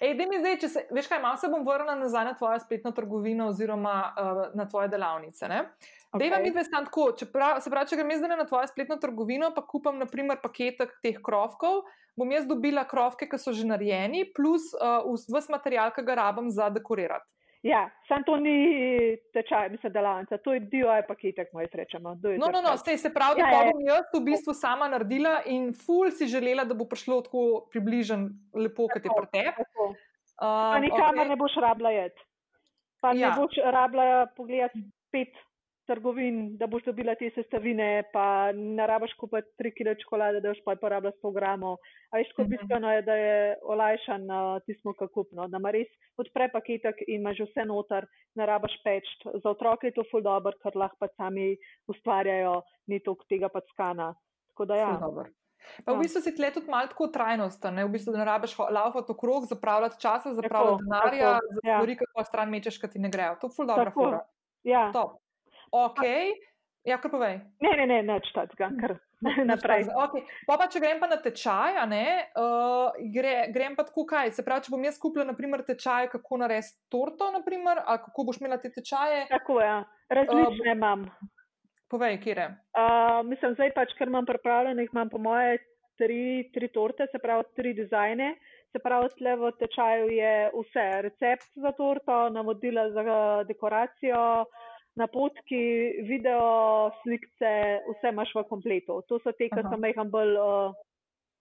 Ej, 0.00 0.12
mi 0.28 0.40
zdaj, 0.40 0.58
če 0.60 0.68
se, 0.68 0.82
veš 0.92 1.08
kaj, 1.08 1.22
malo 1.22 1.40
se 1.40 1.48
bom 1.48 1.64
vrnila 1.64 1.96
nazaj 1.96 2.26
na 2.28 2.34
tvojo 2.36 2.58
spletno 2.60 2.92
trgovino 2.96 3.48
oziroma 3.48 3.94
uh, 4.10 4.42
na 4.54 4.68
tvoje 4.68 4.90
delavnice. 4.92 5.48
Ne? 5.48 5.62
Okay. 6.10 6.26
Dejva 6.26 6.42
mi 6.42 6.52
dve 6.52 6.64
stan 6.66 6.84
tako, 6.88 7.10
če 7.16 7.30
prav, 7.32 7.62
se 7.64 7.72
pravi, 7.72 7.88
če 7.88 8.00
grem 8.00 8.12
jaz 8.12 8.22
zdaj 8.24 8.36
na 8.36 8.46
tvojo 8.50 8.68
spletno 8.68 8.98
trgovino, 9.00 9.52
pa 9.56 9.64
kupam 9.64 10.00
naprimer 10.02 10.40
paketek 10.42 10.96
teh 11.04 11.20
krofkov, 11.24 11.84
bom 12.18 12.32
jaz 12.34 12.48
dobila 12.50 12.84
krofke, 12.88 13.28
ki 13.30 13.40
so 13.40 13.54
že 13.56 13.68
narejeni, 13.68 14.26
plus 14.36 14.72
uh, 14.76 15.06
vs 15.08 15.48
material, 15.54 15.94
ki 15.94 16.04
ga 16.04 16.20
rabim 16.20 16.50
za 16.52 16.68
dekorirati. 16.74 17.28
Ja, 17.62 17.90
sam 18.08 18.22
to 18.24 18.36
ni 18.40 19.16
tečaj, 19.32 19.68
mislim, 19.68 19.92
delavnica, 19.92 20.38
to 20.40 20.54
je 20.54 20.60
DIY 20.60 21.02
paketek, 21.08 21.50
moj 21.52 21.66
srečamo. 21.68 22.14
No, 22.40 22.48
no, 22.48 22.62
no, 22.64 22.76
sej, 22.80 22.96
se 22.96 23.10
pravi, 23.12 23.42
da 23.42 23.48
Ja, 23.48 23.64
ja, 23.66 23.72
bom 23.72 23.82
jaz 23.84 24.06
v 24.14 24.20
bistvu 24.24 24.54
sama 24.56 24.88
naredila 24.88 25.42
in 25.44 25.74
ful 25.76 26.08
si 26.10 26.24
želela, 26.26 26.64
da 26.64 26.74
bo 26.74 26.88
prišlo 26.88 27.20
tako 27.28 27.66
približen 27.68 28.30
lepo, 28.56 28.88
kot 28.88 29.04
je 29.04 29.12
Tako, 29.12 29.20
pri 29.20 29.28
tebi. 29.36 29.56
Tako. 29.60 29.88
Uh, 30.40 30.72
Pa 30.72 30.78
nikamor 30.80 31.28
ne 31.28 31.36
boš 31.36 31.58
rabila 31.60 31.92
jeti. 31.92 32.24
Pa 33.00 33.12
Ja. 33.12 33.28
ne 33.28 33.36
boš 33.36 33.60
rabila 33.60 34.26
pogledati 34.36 34.80
spet 35.08 35.36
trgovin, 35.90 36.36
da 36.60 36.68
boš 36.70 36.84
dobila 36.86 37.16
te 37.18 37.30
sestavine, 37.34 38.04
pa 38.14 38.52
ne 38.54 38.86
rabaš 38.86 39.12
kupiti 39.18 39.50
3 39.58 39.72
kg 39.76 39.96
čokolade, 40.02 40.40
da 40.40 40.52
boš 40.52 40.62
pa 40.66 40.76
porabila 40.78 41.12
100 41.18 41.32
gramov. 41.34 41.78
A 42.10 42.20
veš, 42.20 42.30
kot 42.36 42.46
mhm. 42.46 42.54
bistveno 42.54 42.92
je, 42.94 43.02
da 43.08 43.16
je 43.18 43.34
olajšan 43.74 44.30
uh, 44.30 44.62
tismo 44.66 44.94
kakupno, 44.98 45.48
da 45.50 45.60
ima 45.62 45.74
res 45.74 45.90
odpre 46.20 46.48
paketek 46.52 47.02
in 47.08 47.20
imaš 47.20 47.42
vse 47.48 47.66
noter, 47.66 48.06
ne 48.38 48.46
rabaš 48.46 48.78
peč. 48.84 49.10
Za 49.26 49.50
otroke 49.50 49.90
je 49.90 49.96
to 49.98 50.06
ful 50.10 50.22
dobro, 50.22 50.54
ker 50.62 50.78
lahko 50.78 51.00
pa 51.00 51.10
sami 51.16 51.52
ustvarjajo, 51.90 52.60
ni 52.92 53.02
toliko 53.02 53.28
tega 53.28 53.50
pa 53.52 53.64
skana. 53.72 54.12
Tako 54.52 54.70
da 54.70 54.80
ja. 54.80 54.94
Pa 55.84 55.92
v 55.92 55.98
ja. 55.98 56.00
bistvu 56.00 56.20
si 56.24 56.32
tle 56.34 56.48
tudi 56.54 56.70
malo 56.72 56.88
tako 56.88 57.10
trajnosten, 57.12 57.82
v 57.84 57.92
bistvu, 57.92 58.14
da 58.14 58.22
ne 58.22 58.28
rabiš 58.28 58.56
laufati 58.58 59.12
okrog, 59.12 59.44
zapravljati 59.48 60.00
časa, 60.00 60.32
zapravljati 60.34 60.86
denarja, 60.86 61.32
za 61.38 61.60
ja. 61.64 61.78
stvari, 61.78 61.96
kako 62.00 62.24
stran 62.24 62.50
mečeš, 62.50 62.80
ki 62.80 62.94
ti 62.94 63.02
ne 63.02 63.10
grejo. 63.12 63.36
To 63.40 63.50
je 63.50 63.56
ful 63.56 63.68
dobro. 63.68 63.92
Tako. 63.92 64.08
Ja. 64.64 64.88
Top. 64.92 65.20
Ok. 65.70 66.02
Ja, 66.88 66.96
kar 66.96 67.12
povej. 67.12 67.40
Ne, 67.60 67.72
ne, 67.76 67.84
ne, 67.86 67.98
neč 68.02 68.30
tega, 68.32 68.70
kar 68.80 68.94
naprej. 69.50 69.84
Okay. 69.92 70.24
Pa, 70.48 70.56
pa 70.56 70.68
če 70.72 70.80
grem 70.80 71.00
pa 71.02 71.10
na 71.10 71.18
tečaj, 71.20 71.76
uh, 71.76 72.96
gre, 73.12 73.34
grem 73.52 73.76
pa 73.76 73.84
tako 73.84 74.06
kaj. 74.08 74.32
Se 74.36 74.44
pravi, 74.46 74.64
če 74.64 74.72
bom 74.72 74.86
jaz 74.88 74.96
kupila 75.00 75.26
naprimer, 75.28 75.64
tečaj, 75.66 76.08
kako 76.14 76.40
narediti 76.40 76.78
torto, 76.92 77.28
naprimer, 77.34 77.82
ali 77.84 78.00
kako 78.06 78.30
boš 78.30 78.40
imela 78.40 78.56
te 78.62 78.72
tečaje. 78.72 79.26
Tako 79.28 79.60
je, 79.60 79.66
ja. 79.68 79.82
različne 80.08 80.72
uh, 80.72 80.76
imam. 80.76 81.04
Povej, 81.90 82.16
kje 82.22 82.36
je. 82.38 82.46
Uh, 82.78 83.20
mislim, 83.28 83.58
zdaj 83.58 83.74
pač, 83.76 83.92
ker 83.98 84.08
imam 84.08 84.24
pripravljenih, 84.24 84.88
imam 84.94 85.10
po 85.12 85.20
moje 85.20 85.58
tri, 86.00 86.48
tri 86.54 86.70
torte, 86.72 87.10
se 87.12 87.20
pravi, 87.20 87.44
tri 87.58 87.74
dizajne. 87.76 88.32
Se 88.70 88.78
pravi, 88.78 89.10
tle 89.18 89.34
v 89.36 89.50
tečaju 89.58 90.08
je 90.14 90.34
vse, 90.54 90.86
recept 91.02 91.48
za 91.58 91.72
torto, 91.76 92.28
navodila 92.30 92.86
za 92.94 93.02
dekoracijo, 93.48 94.46
napotki, 94.98 95.62
video, 96.08 96.90
slike, 97.02 97.30
vse 97.38 98.12
imaš 98.12 98.34
v 98.34 98.44
kompletu. 98.48 99.00
To 99.08 99.20
so 99.22 99.32
te, 99.32 99.48
ki 99.52 99.62
so 99.62 99.78
meham 99.78 100.10
bolj 100.10 100.36
uh, 100.36 100.78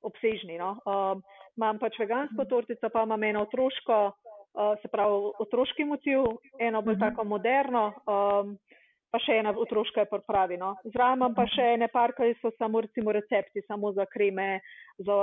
obsežni. 0.06 0.60
No? 0.62 0.76
Uh, 0.86 1.22
imam 1.58 1.80
pač 1.82 1.98
vegansko 2.00 2.44
mhm. 2.44 2.50
tortico, 2.50 2.92
pa 2.94 3.06
imam 3.08 3.24
eno 3.24 3.46
otroško, 3.48 4.00
uh, 4.10 4.74
se 4.82 4.92
pravi, 4.92 5.34
otroški 5.46 5.88
motiv, 5.90 6.26
eno 6.60 6.82
bolj 6.82 6.96
uh 6.96 7.00
mhm. 7.00 7.04
-huh. 7.04 7.10
tako 7.10 7.24
moderno. 7.24 7.86
Um, 8.06 8.58
pa 9.12 9.20
še 9.22 9.40
ena 9.42 9.54
otroška 9.58 10.06
je 10.06 10.10
pripravi. 10.12 10.58
No. 10.62 10.74
Zraven 10.94 11.36
pa 11.38 11.46
še 11.50 11.74
ene 11.76 11.90
par, 11.92 12.14
ki 12.18 12.32
so 12.42 12.52
samo 12.58 12.82
recimo 12.86 13.14
recepti, 13.16 13.64
samo 13.68 13.92
za 13.98 14.06
kreme, 14.10 14.62
za, 15.02 15.20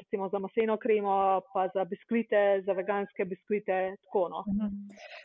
recimo 0.00 0.28
za 0.32 0.40
maseno 0.42 0.76
kremo, 0.80 1.40
pa 1.54 1.68
za 1.74 1.84
biskvite, 1.88 2.62
za 2.66 2.76
veganske 2.76 3.24
biskvite. 3.24 3.82
Tako, 4.06 4.26
no. 4.32 4.44
Mhm. 4.48 4.74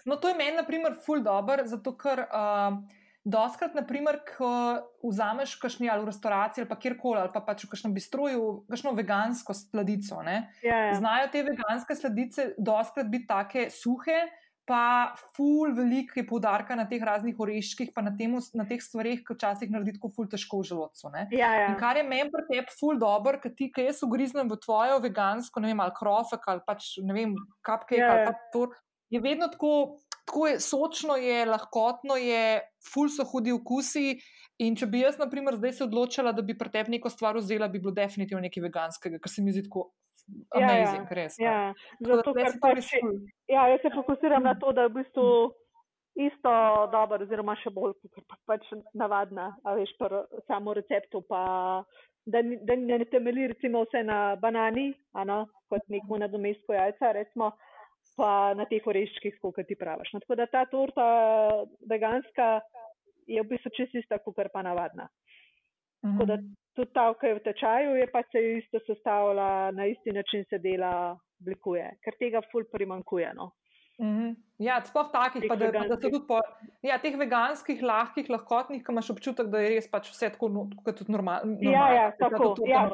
no, 0.06 0.19
to 0.19 0.32
je 0.32 0.38
meni, 0.39 0.56
na 0.58 0.67
primer, 0.67 0.99
ful 1.06 1.23
dobr, 1.25 1.65
zato 1.71 1.97
ker. 1.99 2.28
Uh, 2.30 3.04
Doskrat, 3.25 3.73
naprimer, 3.73 4.19
ko 4.21 4.47
vzameš 5.01 5.56
kakšni 5.58 5.89
ali 5.89 6.04
v 6.04 6.12
restavraciji 6.12 6.62
ali 6.62 6.69
pa 6.69 6.75
kjerkoli, 6.78 7.23
ali 7.23 7.32
pa 7.34 7.41
pač 7.41 7.63
v 7.65 7.71
kakšnem 7.71 7.95
bistroju, 7.95 8.43
kakšno 8.69 8.91
vegansko 8.93 9.56
sladico. 9.58 10.19
Ja, 10.21 10.43
ja. 10.62 10.91
Znajo 10.93 11.32
te 11.34 11.41
veganske 11.47 11.97
sladice 11.97 12.45
doskrat 12.62 13.10
biti 13.10 13.25
take 13.25 13.63
suhe, 13.73 14.19
pa 14.65 15.13
ful 15.36 15.73
veliko 15.78 16.19
je 16.19 16.25
poudarka 16.28 16.75
na 16.75 16.88
teh 16.89 17.01
raznih 17.06 17.38
oreščkih, 17.39 17.91
pa 17.93 18.01
na, 18.01 18.12
temu, 18.17 18.41
na 18.58 18.65
teh 18.65 18.82
stvareh, 18.82 19.21
ki 19.25 19.38
včasih 19.38 19.69
naredi 19.69 19.93
tako 19.99 20.10
ful 20.15 20.30
težko 20.30 20.62
v 20.62 20.69
želodcu. 20.71 21.12
Ja, 21.36 21.51
ja. 21.54 21.67
In 21.69 21.78
kar 21.82 21.99
je 21.99 22.06
meni 22.08 22.34
pri 22.34 22.45
tebi 22.49 22.73
ful 22.80 22.97
dobro, 23.01 23.38
ker 23.41 23.54
ti, 23.54 23.69
ki 23.73 23.86
jaz 23.89 24.01
ugriznem 24.06 24.49
v 24.49 24.58
tvojo 24.62 24.97
vegansko, 25.04 25.62
ne 25.62 25.71
vem, 25.71 25.84
ali 25.86 25.93
krofek 25.97 26.49
ali 26.49 26.65
pač 26.65 26.95
ne 27.06 27.17
vem, 27.17 27.38
kapke 27.65 27.99
ja, 27.99 28.10
ali 28.10 28.25
ja. 28.25 28.32
pa 28.32 28.49
to, 28.54 28.65
je 29.13 29.21
vedno 29.21 29.51
tako, 29.54 29.99
tako 30.25 30.47
je, 30.47 30.60
sočno 30.60 31.19
je, 31.21 31.45
lahkotno 31.45 32.17
je, 32.17 32.62
ful 32.89 33.12
so 33.13 33.28
hudi 33.30 33.54
okusi. 33.54 34.15
In 34.63 34.78
če 34.80 34.88
bi 34.88 35.01
jaz, 35.04 35.19
na 35.19 35.28
primer, 35.28 35.58
zdaj 35.60 35.73
se 35.75 35.84
odločila, 35.84 36.32
da 36.32 36.41
bi 36.41 36.56
pri 36.58 36.71
tebi 36.71 36.95
neko 36.95 37.12
stvar 37.12 37.38
vzela, 37.38 37.67
bi 37.67 37.82
bilo 37.84 37.91
definitivno 37.93 38.41
nekaj 38.45 38.63
veganskega, 38.63 39.19
ker 39.19 39.32
se 39.32 39.43
mi 39.43 39.51
zdi 39.51 39.65
tako 39.67 39.89
amazing, 40.55 41.03
ja, 41.03 41.09
ja. 41.09 41.15
res. 41.19 41.38
Ja, 41.39 41.59
zato, 41.99 42.33
ker 42.33 42.57
pač, 42.61 42.89
ja, 43.51 43.67
jaz 43.71 43.83
se 43.83 43.91
fokusiram 43.93 44.45
na 44.45 44.55
to, 44.59 44.73
da 44.75 44.85
je 44.85 44.93
v 44.93 44.97
bistvu 45.01 45.27
isto 46.15 46.51
dobro, 46.93 47.21
oziroma 47.25 47.57
še 47.59 47.71
bolj, 47.75 47.95
ker 48.13 48.23
pa 48.29 48.39
pač 48.53 48.67
navadna, 48.95 49.51
a 49.63 49.75
veš, 49.77 49.93
pa 49.99 50.25
samo 50.47 50.73
receptu, 50.77 51.21
pa 51.27 51.43
da, 52.25 52.41
da 52.41 52.77
ne 52.79 53.05
temeli 53.11 53.49
recimo 53.51 53.83
vse 53.85 54.03
na 54.07 54.19
banani, 54.41 54.89
ano, 55.13 55.43
kot 55.69 55.85
neko 55.91 56.21
nadomestko 56.23 56.77
jajca, 56.77 57.13
recimo, 57.19 57.51
pa 58.15 58.53
na 58.55 58.67
teh 58.69 58.85
oreščkih, 58.88 59.41
kot 59.43 59.65
ti 59.67 59.77
praviš. 59.77 60.13
No, 60.15 60.23
tako 60.23 60.39
da 60.39 60.47
ta 60.47 60.63
torta 60.71 61.07
veganska 61.89 62.59
je 63.27 63.41
v 63.41 63.49
bistvu 63.49 63.73
čisto 63.75 63.99
ista, 63.99 64.21
kot 64.23 64.39
pa 64.53 64.63
navadna. 64.63 65.09
Tako 66.05 66.29
da 66.29 66.39
mhm 66.39 66.53
tudi 66.75 66.91
ta, 66.93 67.09
ki 67.19 67.31
je 67.31 67.35
v 67.39 67.43
tečaju, 67.49 67.95
je 67.99 68.07
pač 68.11 68.31
se 68.31 68.41
isto 68.57 68.81
sestavljala, 68.88 69.71
na 69.71 69.85
isti 69.91 70.13
način 70.15 70.45
se 70.49 70.59
dela, 70.59 71.15
oblikuje, 71.41 71.85
ker 72.03 72.17
tega 72.19 72.41
ful 72.51 72.67
primankuje. 72.71 73.33
No. 73.35 73.51
Mm 73.99 74.05
-hmm. 74.05 74.35
Ja, 74.59 74.81
sploh 74.85 75.11
takih, 75.11 75.43
pa, 75.47 75.55
da, 75.55 75.71
da 75.71 75.83
so 75.88 75.95
tudi 75.99 76.19
po, 76.27 76.39
ja, 76.81 76.97
teh 76.99 77.15
veganskih, 77.17 77.81
lahkih, 77.83 78.29
lahkotnih, 78.29 78.83
ki 78.83 78.91
imaš 78.91 79.09
občutek, 79.09 79.47
da 79.47 79.59
je 79.59 79.69
res 79.69 79.88
pač 79.91 80.09
vse 80.11 80.29
tako, 80.29 80.49
no, 80.49 80.69
kot 80.83 80.97
tudi 80.97 81.11
normalno. 81.11 81.57
Ja, 81.61 81.93
ja, 81.93 82.11
tako 82.19 82.55
je. 82.65 82.71
Ja, 82.71 82.89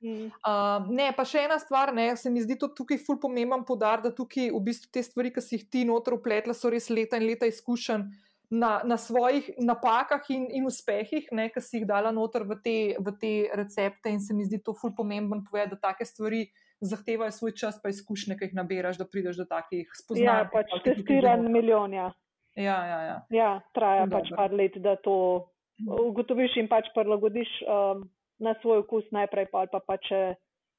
mm. 0.00 0.26
uh, 0.26 0.90
ne, 0.90 1.12
pa 1.16 1.24
še 1.24 1.44
ena 1.44 1.58
stvar, 1.58 1.94
ne, 1.94 2.16
se 2.16 2.30
mi 2.30 2.40
zdi 2.40 2.58
to 2.58 2.68
tukaj 2.68 2.98
ful 2.98 3.18
pomemben 3.20 3.64
podar, 3.64 4.02
da 4.02 4.14
tukaj 4.14 4.50
v 4.50 4.60
bistvu 4.60 4.90
te 4.92 5.02
stvari, 5.02 5.32
ki 5.34 5.40
si 5.40 5.56
jih 5.56 5.68
ti 5.70 5.84
noter 5.84 6.14
upletla, 6.14 6.54
so 6.54 6.70
res 6.70 6.90
leta 6.90 7.16
in 7.16 7.26
leta 7.26 7.46
izkušenj 7.46 8.02
na, 8.50 8.80
na 8.84 8.96
svojih 8.96 9.50
napakah 9.58 10.24
in, 10.34 10.48
in 10.50 10.66
uspehih, 10.66 11.28
ki 11.30 11.60
si 11.62 11.78
jih 11.78 11.86
dala 11.86 12.10
noter 12.10 12.42
v 12.42 12.58
te, 12.58 12.78
v 12.98 13.14
te 13.20 13.32
recepte, 13.54 14.10
in 14.10 14.18
se 14.20 14.34
mi 14.34 14.44
zdi 14.44 14.58
to 14.58 14.74
ful 14.74 14.90
pomemben 14.96 15.44
povedati, 15.46 15.78
da 15.78 15.90
take 15.90 16.04
stvari 16.04 16.48
zahtevajo 16.80 17.30
svoj 17.30 17.54
čas, 17.54 17.78
pa 17.82 17.92
izkušnje, 17.92 18.36
ki 18.36 18.48
jih 18.48 18.56
nabiraš, 18.58 18.98
da 18.98 19.06
prideš 19.06 19.38
do 19.42 19.46
takih 19.46 19.86
spoznanj. 19.94 20.26
Ja, 20.26 20.48
pač 20.50 20.74
testiran 20.84 21.46
milijon. 21.52 21.94
Ja. 21.94 22.10
Ja, 22.58 22.78
ja, 22.84 23.00
ja. 23.06 23.16
ja, 23.30 23.50
traja 23.76 24.06
Dobre. 24.06 24.18
pač 24.18 24.32
par 24.34 24.54
let, 24.56 24.74
da 24.82 24.96
to 24.98 25.46
ugotoviš 25.86 26.58
in 26.58 26.68
pač 26.68 26.90
prilagodiš 26.96 27.50
um, 27.62 28.02
na 28.42 28.56
svoj 28.58 28.82
okus 28.82 29.06
najprej, 29.14 29.46
pa, 29.52 29.68
pa 29.70 29.78
pač 29.78 30.10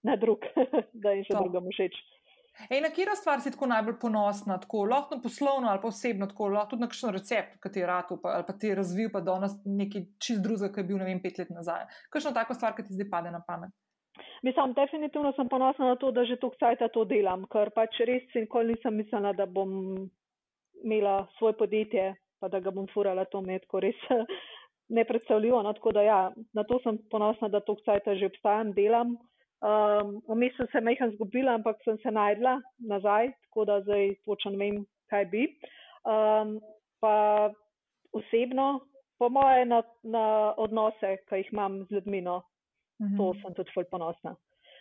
na 0.03 0.17
drug, 0.19 0.43
da 1.03 1.15
jim 1.15 1.23
še 1.29 1.37
drugemu 1.37 1.71
všeč. 1.71 2.01
Ej, 2.69 2.81
na 2.81 2.89
katero 2.89 3.15
stvar 3.15 3.41
si 3.41 3.51
tako 3.51 3.69
najbolj 3.71 3.97
ponosna, 4.01 4.59
tako 4.61 4.85
lahko 4.85 5.19
poslovno 5.23 5.69
ali 5.69 5.81
pa 5.81 5.87
osebno, 5.87 6.27
tako 6.27 6.49
lahko 6.53 6.75
tudi 6.75 6.85
na 6.85 6.89
kakšen 6.91 7.13
recept, 7.15 7.59
ki 7.63 7.71
ti 7.73 7.79
je 7.79 7.87
rado 7.87 8.19
ali 8.23 8.47
pa 8.47 8.53
ti 8.53 8.71
je 8.71 8.75
razvil, 8.75 9.09
pa 9.13 9.21
do 9.21 9.37
nas 9.39 9.55
nekaj 9.65 10.05
čist 10.19 10.43
drugega, 10.43 10.73
ki 10.73 10.83
je 10.83 10.89
bil 10.89 10.99
ne 11.01 11.09
vem 11.09 11.21
pet 11.23 11.39
let 11.41 11.49
nazaj. 11.49 11.87
Kakšno 12.13 12.33
tako 12.37 12.57
stvar, 12.57 12.75
ki 12.75 12.87
ti 12.87 12.97
zdaj 12.97 13.09
pade 13.09 13.31
na 13.31 13.41
pamet? 13.47 13.73
Mislim, 14.43 14.73
definitivno 14.73 15.33
sem 15.35 15.49
ponosna 15.49 15.93
na 15.93 15.95
to, 15.95 16.11
da 16.11 16.25
že 16.25 16.39
toliko 16.41 16.57
časa 16.59 16.89
to 16.93 17.05
delam, 17.05 17.45
ker 17.51 17.69
pač 17.75 18.01
res 18.07 18.25
nikoli 18.35 18.75
nisem 18.75 18.97
mislila, 18.97 19.33
da 19.37 19.45
bom 19.45 19.71
imela 20.83 21.27
svoje 21.37 21.57
podjetje, 21.57 22.05
pa 22.41 22.49
da 22.49 22.59
ga 22.59 22.73
bom 22.73 22.87
furala 22.93 23.25
to 23.25 23.41
med, 23.45 23.67
ko 23.69 23.79
res 23.79 23.97
nepredstavljivo. 24.97 25.61
No, 25.61 25.73
tako 25.73 25.93
da 25.95 26.01
ja, 26.01 26.21
na 26.53 26.63
to 26.63 26.79
sem 26.83 26.97
ponosna, 27.11 27.49
da 27.53 27.61
toliko 27.61 27.85
časa 27.85 28.15
že 28.15 28.31
obstajam, 28.33 28.73
delam. 28.73 29.15
Um, 29.61 30.21
Vmes 30.25 30.55
sem 30.57 30.67
se 30.71 30.81
mehko 30.81 31.11
zgubila, 31.13 31.53
ampak 31.53 31.77
sem 31.85 31.97
se 32.01 32.11
najdla 32.11 32.55
nazaj, 32.89 33.29
tako 33.45 33.65
da 33.69 33.81
zdaj 33.81 34.15
točno 34.25 34.57
vem, 34.57 34.79
kaj 35.13 35.25
bi. 35.29 35.43
Um, 36.01 36.55
pa 36.99 37.51
osebno, 38.17 38.81
po 39.21 39.29
moje, 39.29 39.65
na, 39.69 39.83
na 40.03 40.53
odnose, 40.57 41.13
ki 41.29 41.43
jih 41.43 41.51
imam 41.53 41.83
z 41.85 41.93
ljudmi, 41.93 42.23
no, 42.25 42.41
mhm. 43.01 43.17
to 43.17 43.33
sem 43.43 43.53
tudi 43.53 43.73
ful 43.75 43.85
ponosna. 43.91 44.33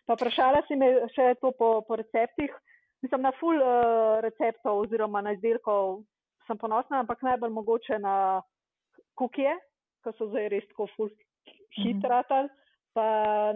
Pa 0.09 0.17
vprašala 0.17 0.65
si 0.67 0.81
me 0.81 0.89
še 1.13 1.35
to 1.43 1.53
po, 1.59 1.83
po 1.85 2.01
receptih. 2.01 2.55
Mislim, 3.05 3.21
na 3.25 3.35
full 3.37 3.61
uh, 3.61 4.21
receptov 4.25 4.87
oziroma 4.87 5.21
na 5.25 5.37
izdelkov 5.37 6.01
sem 6.49 6.57
ponosna, 6.57 7.03
ampak 7.05 7.21
najbolj 7.25 7.53
mogoče 7.53 8.01
na 8.01 8.41
kukije, 9.17 9.53
ki 10.05 10.17
so 10.17 10.33
zdaj 10.33 10.49
res 10.57 10.65
tako 10.73 10.89
full. 10.97 11.13
Mhm 11.77 12.57
pa 12.97 13.07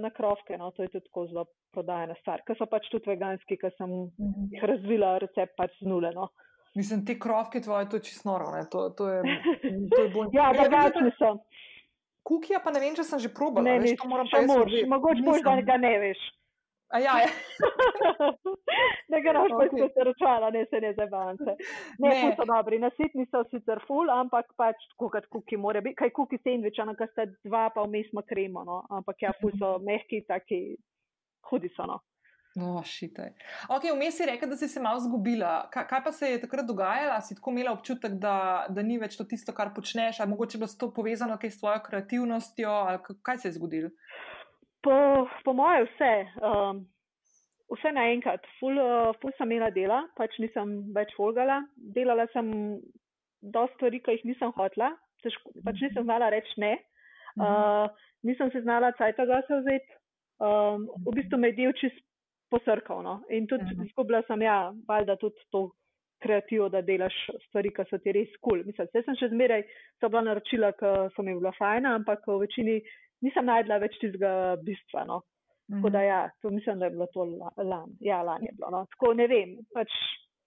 na 0.00 0.10
krofke, 0.14 0.58
no, 0.58 0.70
to 0.70 0.84
je 0.84 0.92
tudi 0.92 1.06
tako 1.08 1.26
zelo 1.30 1.44
prodajna 1.74 2.14
stvar, 2.20 2.42
ker 2.46 2.58
so 2.58 2.66
pač 2.70 2.88
tudi 2.92 3.10
veganski, 3.10 3.58
ker 3.60 3.74
sem 3.78 3.90
mhm. 3.90 4.48
jih 4.54 4.66
razvila 4.70 5.16
recept 5.22 5.56
pač 5.58 5.74
z 5.80 5.90
nule. 5.90 6.12
No. 6.14 6.30
Mislim, 6.74 7.04
te 7.06 7.18
krofke 7.18 7.60
tvoje, 7.62 7.86
to 7.90 8.00
je 8.00 8.08
čisto 8.08 8.28
noro, 8.30 8.50
to, 8.70 8.88
to 8.98 9.10
je, 9.10 9.36
to 9.90 10.00
je 10.02 10.08
bolj. 10.14 10.32
ja, 10.38 10.50
drugačni 10.56 11.12
so. 11.18 11.36
Kukija 12.24 12.58
pa 12.64 12.72
ne 12.72 12.80
vem, 12.80 12.94
če 12.96 13.04
sem 13.04 13.20
že 13.20 13.30
probala. 13.36 13.68
Ne, 13.68 13.82
veš, 13.82 13.98
to 14.00 14.08
moram 14.08 14.30
pa 14.32 14.40
reči. 14.40 14.86
Mogoče 14.88 15.22
boš, 15.26 15.44
da 15.44 15.58
ga 15.60 15.76
ne 15.76 15.92
veš. 16.00 16.22
A 16.94 16.98
ja, 17.02 17.14
ja. 17.18 17.30
ne 19.12 19.18
greš, 19.24 19.50
okay. 19.50 19.70
pa 19.82 19.88
se 19.94 20.04
računa, 20.08 20.50
ne 20.50 20.64
se 20.70 20.80
ne 20.80 20.94
zabavam 20.98 21.36
se. 21.36 21.52
Ne, 21.98 22.08
ne. 22.08 22.34
so 22.38 22.46
dobri, 22.46 22.78
nasitni 22.78 23.26
so 23.30 23.42
sicer 23.50 23.82
full, 23.86 24.10
ampak 24.14 24.52
pač 24.56 24.86
kot 25.00 25.26
kuki 25.26 25.58
mora 25.58 25.82
biti, 25.82 25.98
kaj 25.98 26.12
kuki 26.14 26.38
sandvič, 26.44 26.78
ono, 26.84 26.94
kar 26.94 27.10
sta 27.10 27.26
dva, 27.42 27.66
pa 27.74 27.82
vmes 27.82 28.12
ima 28.14 28.22
kremo, 28.22 28.62
no. 28.68 28.84
ampak 28.94 29.26
ja, 29.26 29.32
full 29.40 29.58
so 29.58 29.76
mehki, 29.82 30.22
taki 30.28 30.60
hudi 31.50 31.72
so, 31.74 31.88
no. 31.90 31.98
No, 32.54 32.76
šitaj. 32.86 33.32
Ok, 33.74 33.88
vmes 33.96 34.14
si 34.14 34.26
rekel, 34.30 34.46
da 34.52 34.56
si 34.56 34.68
se 34.70 34.78
malo 34.82 35.00
zgubila. 35.02 35.64
Kaj, 35.74 35.88
kaj 35.90 36.02
pa 36.04 36.12
se 36.14 36.28
je 36.30 36.40
takrat 36.44 36.68
dogajalo? 36.68 37.16
Si 37.26 37.34
tako 37.34 37.50
imela 37.50 37.72
občutek, 37.74 38.14
da, 38.22 38.36
da 38.70 38.84
ni 38.86 39.00
več 39.02 39.18
to 39.18 39.26
tisto, 39.26 39.50
kar 39.56 39.72
počneš, 39.74 40.22
ali 40.22 40.30
mogoče 40.30 40.62
bilo 40.62 40.70
to 40.78 40.92
povezano 40.94 41.34
s 41.42 41.58
tvojo 41.58 41.82
kreativnostjo, 41.82 42.70
ali 42.70 43.18
kaj 43.26 43.42
se 43.42 43.50
je 43.50 43.56
zgodilo? 43.58 43.90
Po, 44.84 44.96
po 45.44 45.52
moje 45.56 45.86
vse. 45.88 46.12
Um, 46.44 46.84
vse 47.72 47.92
naenkrat. 47.96 48.44
Ful, 48.58 48.76
uh, 48.76 49.12
ful 49.20 49.32
sem 49.38 49.50
imela 49.50 49.70
dela, 49.72 50.02
pač 50.18 50.36
nisem 50.42 50.76
več 50.96 51.14
volgala. 51.18 51.62
Delala 51.96 52.26
sem 52.34 52.52
dosta 53.40 53.74
stvari, 53.78 54.00
ki 54.04 54.18
jih 54.18 54.26
nisem 54.32 54.52
hotla, 54.56 54.92
pač 55.24 55.80
nisem 55.80 56.04
znala 56.04 56.32
reči 56.32 56.60
ne. 56.60 56.74
Uh, 57.34 57.88
nisem 58.22 58.50
se 58.52 58.62
znala 58.62 58.92
cajtega 58.98 59.40
se 59.48 59.60
vzeti. 59.62 59.96
Um, 60.44 60.88
v 61.06 61.14
bistvu 61.16 61.38
me 61.38 61.52
je 61.52 61.58
del 61.62 61.72
čist 61.80 62.04
posrkal. 62.52 63.02
No? 63.02 63.22
In 63.30 63.46
tudi 63.46 63.64
-huh. 63.64 63.86
izgubila 63.86 64.22
sem, 64.26 64.42
ja, 64.42 64.72
valjda 64.88 65.16
tudi 65.16 65.40
to 65.50 65.70
kreativo, 66.22 66.68
da 66.68 66.82
delaš 66.82 67.14
stvari, 67.48 67.72
ki 67.74 67.84
so 67.90 67.98
ti 67.98 68.12
res 68.12 68.28
kul. 68.40 68.58
Cool. 68.58 68.64
Mislim, 68.66 68.88
vse 68.88 69.02
sem 69.04 69.16
še 69.20 69.28
zmeraj, 69.28 69.62
so 70.00 70.08
bila 70.08 70.22
naročila, 70.22 70.72
ki 70.72 70.92
so 71.16 71.22
mi 71.22 71.34
bila 71.34 71.52
fajna, 71.58 71.94
ampak 71.94 72.26
v 72.26 72.38
večini 72.44 72.76
nisem 73.22 73.46
najdla 73.46 73.78
več 73.78 73.98
tistega 74.00 74.56
bistva. 74.62 75.04
No? 75.04 75.16
Uh 75.16 75.22
-huh. 75.22 75.76
Tako 75.76 75.90
da 75.90 76.02
ja, 76.02 76.30
to 76.42 76.50
mislim, 76.50 76.78
da 76.78 76.84
je 76.84 76.90
bilo 76.90 77.06
to 77.06 77.24
lan. 77.56 77.96
Ja, 78.00 78.22
lan 78.22 78.42
je 78.42 78.52
bilo. 78.52 78.70
No? 78.70 78.86
Tako 78.90 79.14
ne 79.14 79.26
vem, 79.26 79.56
pač 79.74 79.88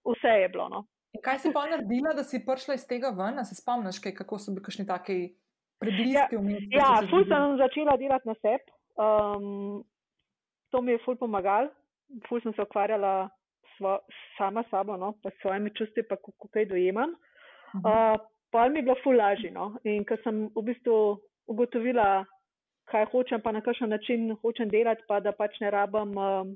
vse 0.04 0.28
je 0.42 0.48
bilo. 0.48 0.68
No? 0.68 0.84
Kaj 1.22 1.38
si 1.38 1.52
pa 1.52 1.66
naredila, 1.66 2.12
da 2.14 2.22
si 2.22 2.44
prišla 2.46 2.74
iz 2.74 2.86
tega 2.86 3.10
ven? 3.10 3.44
Se 3.44 3.54
spomniš, 3.54 3.98
kaj, 3.98 4.14
kako 4.14 4.38
so 4.38 4.52
bili 4.52 4.64
kakšni 4.64 4.86
taki 4.86 5.34
prebliski 5.80 6.34
ja, 6.34 6.40
vmes? 6.40 6.62
Ja, 6.70 6.90
ful 7.10 7.24
sem 7.24 7.56
začela 7.56 7.96
delati 7.96 8.28
na 8.28 8.34
sebi. 8.34 8.72
Um, 8.98 9.84
to 10.70 10.82
mi 10.82 10.92
je 10.92 10.98
ful 11.04 11.16
pomagalo 11.16 11.70
ful 12.28 12.40
sem 12.40 12.54
se 12.54 12.62
ukvarjala 12.62 13.28
svo, 13.76 13.98
sama 14.38 14.62
s 14.62 14.70
sabo, 14.70 14.96
no, 14.96 15.12
pa 15.22 15.30
s 15.30 15.40
svojimi 15.42 15.74
čustvi, 15.74 16.02
pa 16.08 16.16
kako 16.16 16.48
kaj 16.48 16.66
dojemam. 16.72 17.14
Uh, 17.74 18.16
pa 18.50 18.68
mi 18.68 18.78
je 18.78 18.82
bilo 18.82 18.96
ful 19.02 19.16
lažje. 19.16 19.50
No, 19.50 19.74
in 19.84 20.04
ker 20.08 20.20
sem 20.24 20.48
v 20.56 20.64
bistvu 20.70 21.18
ugotovila, 21.48 22.24
kaj 22.90 23.08
hočem, 23.12 23.42
pa 23.44 23.52
na 23.52 23.60
kakšen 23.64 23.90
način 23.90 24.30
hočem 24.42 24.70
delati, 24.72 25.04
pa 25.08 25.20
da 25.20 25.32
pač 25.32 25.60
ne 25.60 25.70
rabam 25.70 26.14
um, 26.16 26.54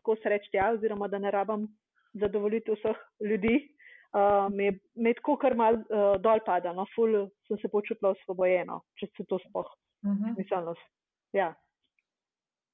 skozi 0.00 0.32
reči 0.32 0.56
ja, 0.56 0.72
oziroma 0.76 1.08
da 1.08 1.18
ne 1.18 1.30
rabam 1.30 1.66
zadovoljiti 2.14 2.74
vseh 2.76 2.98
ljudi. 3.30 3.56
Uh, 4.12 4.52
me 4.52 5.08
je 5.08 5.14
tako 5.16 5.38
kar 5.40 5.56
mal 5.56 5.78
uh, 5.80 6.14
dol 6.20 6.42
pada, 6.44 6.74
no, 6.76 6.84
ful 6.94 7.14
sem 7.48 7.56
se 7.62 7.68
počutila 7.72 8.12
osvobojeno, 8.12 8.82
če 9.00 9.08
se 9.16 9.24
to 9.24 9.38
spoh, 9.48 9.70
uh 10.04 10.10
-huh. 10.10 10.34
miselnost. 10.36 10.84
Ja. 11.32 11.54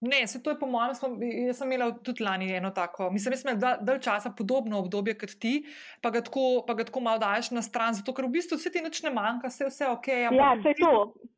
Ne, 0.01 0.27
se 0.27 0.43
to 0.43 0.51
je 0.51 0.59
po 0.59 0.67
mojem, 0.67 0.95
smo, 0.95 1.09
jaz 1.47 1.59
sem 1.59 1.73
imela 1.73 1.91
tudi 1.91 2.23
lani 2.23 2.53
eno 2.55 2.71
tako, 2.71 3.11
mislim, 3.11 3.31
da 3.31 3.37
sem 3.37 3.51
imela 3.51 3.77
dalj 3.77 3.99
časa 4.01 4.31
podobno 4.31 4.79
obdobje 4.79 5.19
kot 5.19 5.31
ti, 5.41 5.65
pa 6.03 6.11
ga 6.11 6.21
tako, 6.21 6.65
pa 6.67 6.75
ga 6.75 6.85
tako 6.85 7.01
malo 7.01 7.19
daješ 7.19 7.51
na 7.51 7.63
stran, 7.63 7.95
zato 7.95 8.15
ker 8.15 8.25
v 8.25 8.31
bistvu 8.37 8.59
se 8.59 8.71
ti 8.71 8.83
nič 8.83 9.03
ne 9.03 9.11
manjka, 9.11 9.49
vse 9.49 9.65
je 9.65 9.71
vse 9.71 9.89
ok. 9.89 10.09
Ja, 10.09 10.53
se 10.63 10.75
to, 10.79 10.93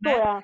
to 0.04 0.10
ja. 0.10 0.42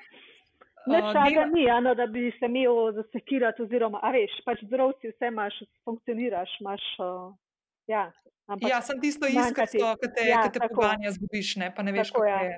Nič 0.87 1.09
uh, 1.09 1.17
tega 1.17 1.43
ni, 1.51 1.65
ano, 1.71 1.93
da 1.97 2.07
bi 2.11 2.29
se 2.39 2.47
imel 2.47 2.93
zasekirati, 2.95 3.65
oziroma, 3.65 3.99
a 4.03 4.13
veš, 4.15 4.37
pač 4.47 4.63
zdrav 4.67 4.93
si, 5.01 5.11
vse 5.11 5.31
imaš, 5.33 5.59
funkcioniraš, 5.87 6.55
imaš. 6.61 6.85
Uh, 7.03 7.35
ja, 7.91 8.07
ja, 8.63 8.79
sem 8.85 9.01
tisto 9.03 9.27
iskrico, 9.27 9.91
ki 10.01 10.13
te, 10.15 10.29
ja, 10.29 10.45
te 10.51 10.63
poganja 10.71 11.13
zgubiš, 11.17 11.57
ne, 11.63 11.69
pa 11.75 11.83
ne 11.83 11.95
veš, 11.95 12.13
kako 12.15 12.29
ja. 12.29 12.39
je. 12.47 12.57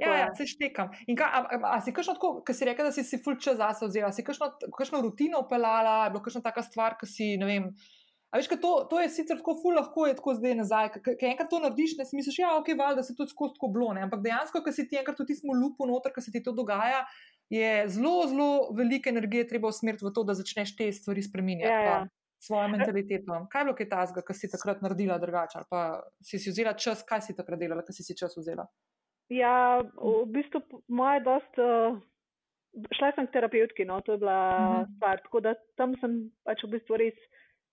Ja, 0.00 0.14
ja, 0.16 0.28
se 0.34 0.46
štekam. 0.48 0.94
In 1.12 1.16
kaj, 1.16 1.28
a, 1.28 1.40
a, 1.44 1.58
a 1.76 1.80
si 1.84 1.92
kakšno 1.92 2.14
tako, 2.16 2.30
ki 2.46 2.54
si 2.56 2.64
rekel, 2.64 2.88
da 2.88 2.92
si 2.94 3.04
si 3.04 3.18
full 3.20 3.36
čas 3.36 3.58
zase 3.60 3.84
vzela, 3.90 4.08
si 4.16 4.24
kakšno, 4.24 4.54
kakšno 4.72 5.02
rutino 5.04 5.42
upeljala, 5.44 6.06
je 6.06 6.14
bila 6.14 6.24
kakšna 6.24 6.40
taka 6.46 6.64
stvar, 6.64 6.96
ki 7.00 7.08
si, 7.10 7.34
ne 7.40 7.48
vem. 7.50 7.68
A 8.32 8.40
veš, 8.40 8.48
to, 8.58 8.70
to 8.90 8.98
je 8.98 9.10
sicer 9.14 9.38
tako 9.38 9.54
ful, 9.60 9.76
lahko 9.76 10.08
je 10.08 10.16
tako 10.18 10.32
zdaj 10.34 10.56
nazaj. 10.58 10.88
Ker 11.04 11.28
enkrat 11.28 11.52
to 11.52 11.60
narediš, 11.62 11.98
ne 12.00 12.08
si 12.08 12.16
misliš, 12.18 12.40
ja, 12.40 12.56
ok, 12.58 12.72
val, 12.78 12.96
da 12.96 13.04
se 13.06 13.14
to 13.14 13.28
skozi 13.30 13.54
tako 13.58 13.70
blone. 13.76 14.02
Ampak 14.02 14.24
dejansko, 14.24 14.64
ker 14.64 14.74
si 14.74 14.88
ti 14.90 14.98
enkrat 14.98 15.20
v 15.20 15.28
tistem 15.28 15.52
lupu 15.54 15.86
noter, 15.86 16.10
ker 16.16 16.24
se 16.24 16.32
ti 16.34 16.42
to 16.42 16.56
dogaja, 16.56 17.04
je 17.50 17.88
zelo, 17.88 18.26
zelo 18.26 18.48
velike 18.76 19.10
energije 19.10 19.46
treba 19.48 19.68
usmeriti 19.68 20.04
v 20.04 20.12
to, 20.14 20.24
da 20.24 20.34
začneš 20.34 20.76
te 20.76 20.92
stvari 20.92 21.22
spremenjati. 21.22 21.72
Ja, 21.72 21.80
ja. 21.80 22.06
Svojo 22.44 22.68
mentaliteto. 22.68 23.46
Kaj 23.50 23.60
je 23.60 23.64
bilo 23.64 23.76
kaj 23.76 23.88
tazga, 23.88 24.22
kar 24.22 24.36
si 24.36 24.50
takrat 24.52 24.82
naredila 24.84 25.18
drugače? 25.18 25.62
Pa 25.70 26.02
si 26.20 26.38
si 26.38 26.50
vzela 26.52 26.74
čas, 26.76 27.04
kaj 27.08 27.22
si 27.24 27.36
takrat 27.36 27.60
delala, 27.60 27.84
kaj 27.86 27.96
si 27.96 28.04
si 28.04 28.16
čas 28.16 28.36
vzela? 28.36 28.66
Ja, 29.32 29.80
v 29.80 30.26
bistvu 30.28 30.60
moja 30.88 31.22
dost. 31.24 31.56
Uh, 31.56 31.96
šla 32.98 33.12
sem 33.14 33.28
k 33.28 33.36
terapeutki, 33.36 33.86
no, 33.88 34.00
to 34.04 34.12
je 34.12 34.18
bila 34.18 34.38
uh 34.50 34.60
mhm. 34.60 34.82
-huh. 34.82 34.96
stvar. 34.96 35.20
Tako 35.22 35.40
da 35.40 35.54
tam 35.76 35.94
sem 36.00 36.30
pač 36.44 36.64
v 36.64 36.70
bistvu 36.76 36.96
res 36.96 37.14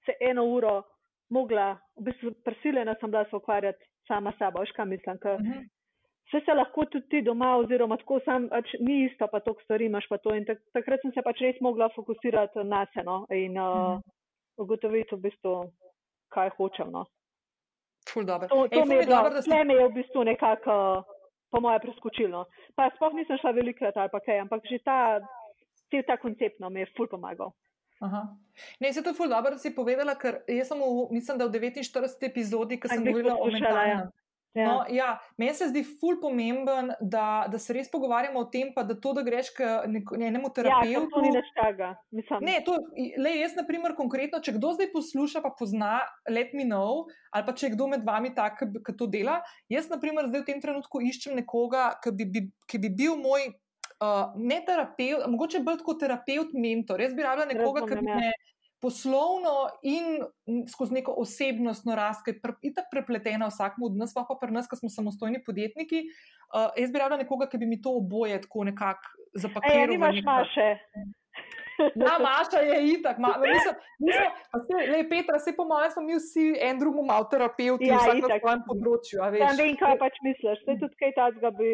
se 0.05 0.13
eno 0.19 0.45
uro 0.45 0.83
mogla, 1.29 1.79
v 1.95 2.03
bistvu 2.03 2.31
prisiljena 2.45 2.95
sem 2.99 3.11
bila 3.11 3.25
se 3.29 3.35
ukvarjati 3.35 3.85
sama 4.07 4.31
s 4.31 4.37
sabo, 4.37 4.59
veš 4.59 4.71
kaj 4.71 4.85
mislim. 4.85 5.17
Uh 5.25 5.39
mhm. 5.41 5.51
-huh. 5.51 5.69
Vse 6.31 6.39
se 6.45 6.53
lahko 6.55 6.85
tudi 6.87 7.09
ti 7.11 7.21
doma, 7.27 7.57
oziroma 7.59 7.97
tako 7.99 8.21
sam, 8.23 8.47
pač 8.47 8.71
ni 8.79 9.01
isto, 9.09 9.27
pa 9.27 9.41
to, 9.43 9.51
stvari 9.65 9.89
imaš 9.91 10.07
pa 10.07 10.17
to. 10.23 10.31
In 10.35 10.45
tak, 10.47 10.61
takrat 10.71 11.03
sem 11.03 11.11
se 11.11 11.23
pač 11.25 11.41
res 11.43 11.59
mogla 11.59 11.89
fokusirati 11.91 12.63
na 12.63 12.85
seno 12.93 13.25
in 13.35 13.59
uh, 13.59 13.99
uh 13.99 14.19
ugotoviti 14.61 15.15
v 15.15 15.21
bistvu, 15.25 15.53
kaj 16.29 16.51
hočem. 16.57 16.91
No. 16.93 17.07
To, 18.13 18.23
to 18.23 18.67
Ej, 18.71 18.85
mi 18.85 18.95
je 18.95 19.05
bilo, 19.07 19.29
da 19.29 19.41
se 19.41 19.63
mi 19.65 19.73
je 19.73 19.87
v 19.87 19.93
bistvu 19.95 20.23
nekako 20.23 21.03
po 21.51 21.59
moje 21.61 21.79
preskočilo. 21.79 22.45
Pa 22.75 22.89
sploh 22.95 23.13
nisem 23.13 23.37
šla 23.41 23.51
velikrat 23.51 23.97
ali 23.97 24.11
pa 24.11 24.19
kaj, 24.19 24.39
ampak 24.45 24.63
že 24.69 24.79
ta, 24.85 25.19
cel 25.91 26.03
ta 26.07 26.17
koncept 26.17 26.59
no, 26.59 26.71
je 26.71 26.87
ful 26.95 27.07
pomagal. 27.11 27.51
Aha. 28.01 28.33
Ne, 28.79 28.93
se 28.93 29.03
to 29.03 29.13
je 29.13 29.17
ful 29.17 29.29
dobro, 29.29 29.51
da 29.53 29.61
si 29.61 29.75
povedala, 29.75 30.15
ker 30.17 30.41
jaz 30.49 30.71
sem 30.71 30.79
v, 30.79 31.11
mislim, 31.13 31.37
da 31.37 31.45
v 31.45 31.61
49. 31.61 32.25
epizodi, 32.25 32.79
ki 32.81 32.89
sem 32.89 33.05
govorila 33.05 33.37
o 33.37 33.45
mentalnem. 33.45 34.09
Ja. 34.09 34.20
Ja. 34.53 34.65
No, 34.67 34.85
ja, 34.89 35.19
meni 35.39 35.53
se 35.55 35.69
zdi 35.69 35.79
ful 35.87 36.17
pomemben, 36.19 36.91
da, 36.99 37.45
da 37.47 37.59
se 37.59 37.71
res 37.71 37.87
pogovarjamo 37.91 38.41
o 38.43 38.47
tem, 38.51 38.73
da 38.75 38.97
to, 38.99 39.13
da 39.15 39.23
greš 39.23 39.53
k 39.55 39.69
enemu 39.87 40.51
terapeutu. 40.51 41.05
Ja, 41.07 41.11
to 41.13 41.23
ni 41.23 41.31
več 41.31 41.51
tega. 41.55 41.91
Ne, 42.43 42.57
to, 42.67 42.75
le, 42.97 43.31
jaz, 43.39 43.55
na 43.55 43.63
primer, 43.67 43.95
konkretno, 43.95 44.41
če 44.43 44.57
kdo 44.57 44.73
zdaj 44.75 44.91
posluša, 44.91 45.43
pa 45.45 45.53
pozna, 45.55 46.01
let 46.27 46.51
me 46.57 46.67
know, 46.67 47.05
ali 47.31 47.47
pa 47.47 47.55
če 47.55 47.69
je 47.69 47.73
kdo 47.77 47.87
med 47.93 48.03
vami 48.07 48.33
tak, 48.35 48.59
ki 48.59 48.97
to 48.99 49.07
dela. 49.11 49.39
Jaz, 49.71 49.87
na 49.91 50.01
primer, 50.03 50.27
zdaj 50.27 50.43
v 50.43 50.49
tem 50.51 50.59
trenutku 50.63 50.99
iščem 51.07 51.39
nekoga, 51.39 51.93
ki 52.03 52.15
bi, 52.19 52.27
bi, 52.27 52.45
ki 52.67 52.83
bi 52.83 52.91
bil 52.91 53.15
moj, 53.23 53.47
uh, 54.03 54.35
ne 54.35 54.59
terapeut, 54.67 55.29
mogoče 55.31 55.63
bolj 55.63 55.79
kot 55.87 56.03
terapeut, 56.03 56.51
mentor. 56.51 56.99
Jaz 56.99 57.15
bi 57.15 57.23
rabila 57.23 57.47
nekoga, 57.47 57.87
ki 57.87 58.03
bi 58.03 58.11
ja. 58.11 58.19
me 58.19 58.35
poslovno 58.81 59.69
in 59.83 60.23
skozi 60.67 60.93
neko 60.93 61.13
osebnostno 61.21 61.95
rast, 61.95 62.25
ki 62.25 62.33
je 62.33 62.73
tako 62.73 62.89
prepletena 62.91 63.47
vsakmu 63.47 63.85
od 63.85 63.97
nas, 63.97 64.13
pa 64.13 64.25
pa 64.27 64.37
pri 64.41 64.51
nas, 64.55 64.69
ki 64.69 64.79
smo 64.81 64.89
samostojni 64.89 65.43
podjetniki. 65.45 66.03
Uh, 66.51 66.73
jaz 66.77 66.91
bi 66.91 66.99
rada 66.99 67.17
nekoga, 67.21 67.47
ki 67.49 67.61
bi 67.61 67.69
mi 67.69 67.81
to 67.81 67.93
oboje 68.01 68.41
tako 68.41 68.65
nekako 68.71 69.15
zapakiral. 69.33 69.93
Ja, 69.93 69.99
imaš 69.99 70.23
maše. 70.25 70.69
Ja, 71.95 72.17
Maša 72.19 72.59
je 72.59 72.77
itak. 72.93 73.17
Ma, 73.17 73.27
mislim, 73.27 73.75
mislim, 73.99 74.29
se, 74.67 74.91
le, 74.91 75.09
Petra, 75.09 75.39
se 75.39 75.55
po 75.55 75.65
mojem, 75.65 75.91
smo 75.91 76.03
mi 76.03 76.15
vsi 76.15 76.45
en 76.61 76.79
drugemu 76.79 77.05
malo 77.05 77.25
terapeuti 77.31 77.87
ja, 77.89 77.97
vsak 77.97 78.21
na 78.21 78.37
svojem 78.39 78.61
področju. 78.67 79.17
Ja, 79.17 79.53
vem, 79.57 79.73
kaj 79.79 79.97
pač 80.01 80.19
misliš. 80.25 80.61
Se 80.65 80.77
tudi 80.83 80.99
kaj 81.01 81.15
takega 81.17 81.51
bi, 81.57 81.71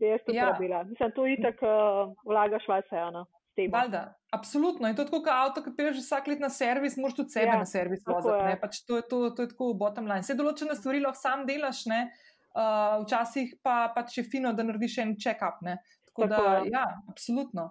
bi 0.00 0.10
jaz 0.14 0.24
to 0.26 0.34
ja. 0.34 0.50
pravila. 0.50 0.82
Mislim, 0.90 1.14
to 1.14 1.28
itak 1.30 1.62
uh, 1.62 2.10
vlagaš 2.26 2.66
vase, 2.70 2.98
Ana. 2.98 3.22
Valjda, 3.72 4.14
absolutno. 4.32 4.88
In 4.88 4.96
to 4.96 5.04
je 5.04 5.10
tako, 5.10 5.20
kot 5.24 5.32
avto, 5.34 5.62
ki 5.64 5.74
peleš 5.76 6.00
vsak 6.00 6.28
let 6.32 6.40
na 6.40 6.48
servis, 6.48 6.96
moraš 6.96 7.18
tudi 7.18 7.34
sebe 7.34 7.50
ja, 7.52 7.58
na 7.60 7.68
servis 7.68 8.04
voziti. 8.06 8.58
Pač 8.60 8.80
to, 8.88 9.00
to, 9.04 9.24
to 9.36 9.44
je 9.44 9.50
tako 9.52 9.72
bottom 9.78 10.08
line. 10.08 10.24
Vse 10.24 10.36
določene 10.38 10.76
stvari 10.78 11.02
lahko 11.04 11.20
sam 11.20 11.44
delaš, 11.48 11.84
ne? 11.92 12.06
Uh, 12.52 13.00
včasih 13.04 13.56
pa 13.64 13.92
pač 13.94 14.18
je 14.18 14.24
fino, 14.28 14.52
da 14.56 14.64
narediš 14.64 14.98
en 15.04 15.16
check-up. 15.20 15.60
Tako, 15.62 16.28
tako 16.28 16.28
da, 16.28 16.56
ja, 16.68 16.84
absolutno. 17.08 17.70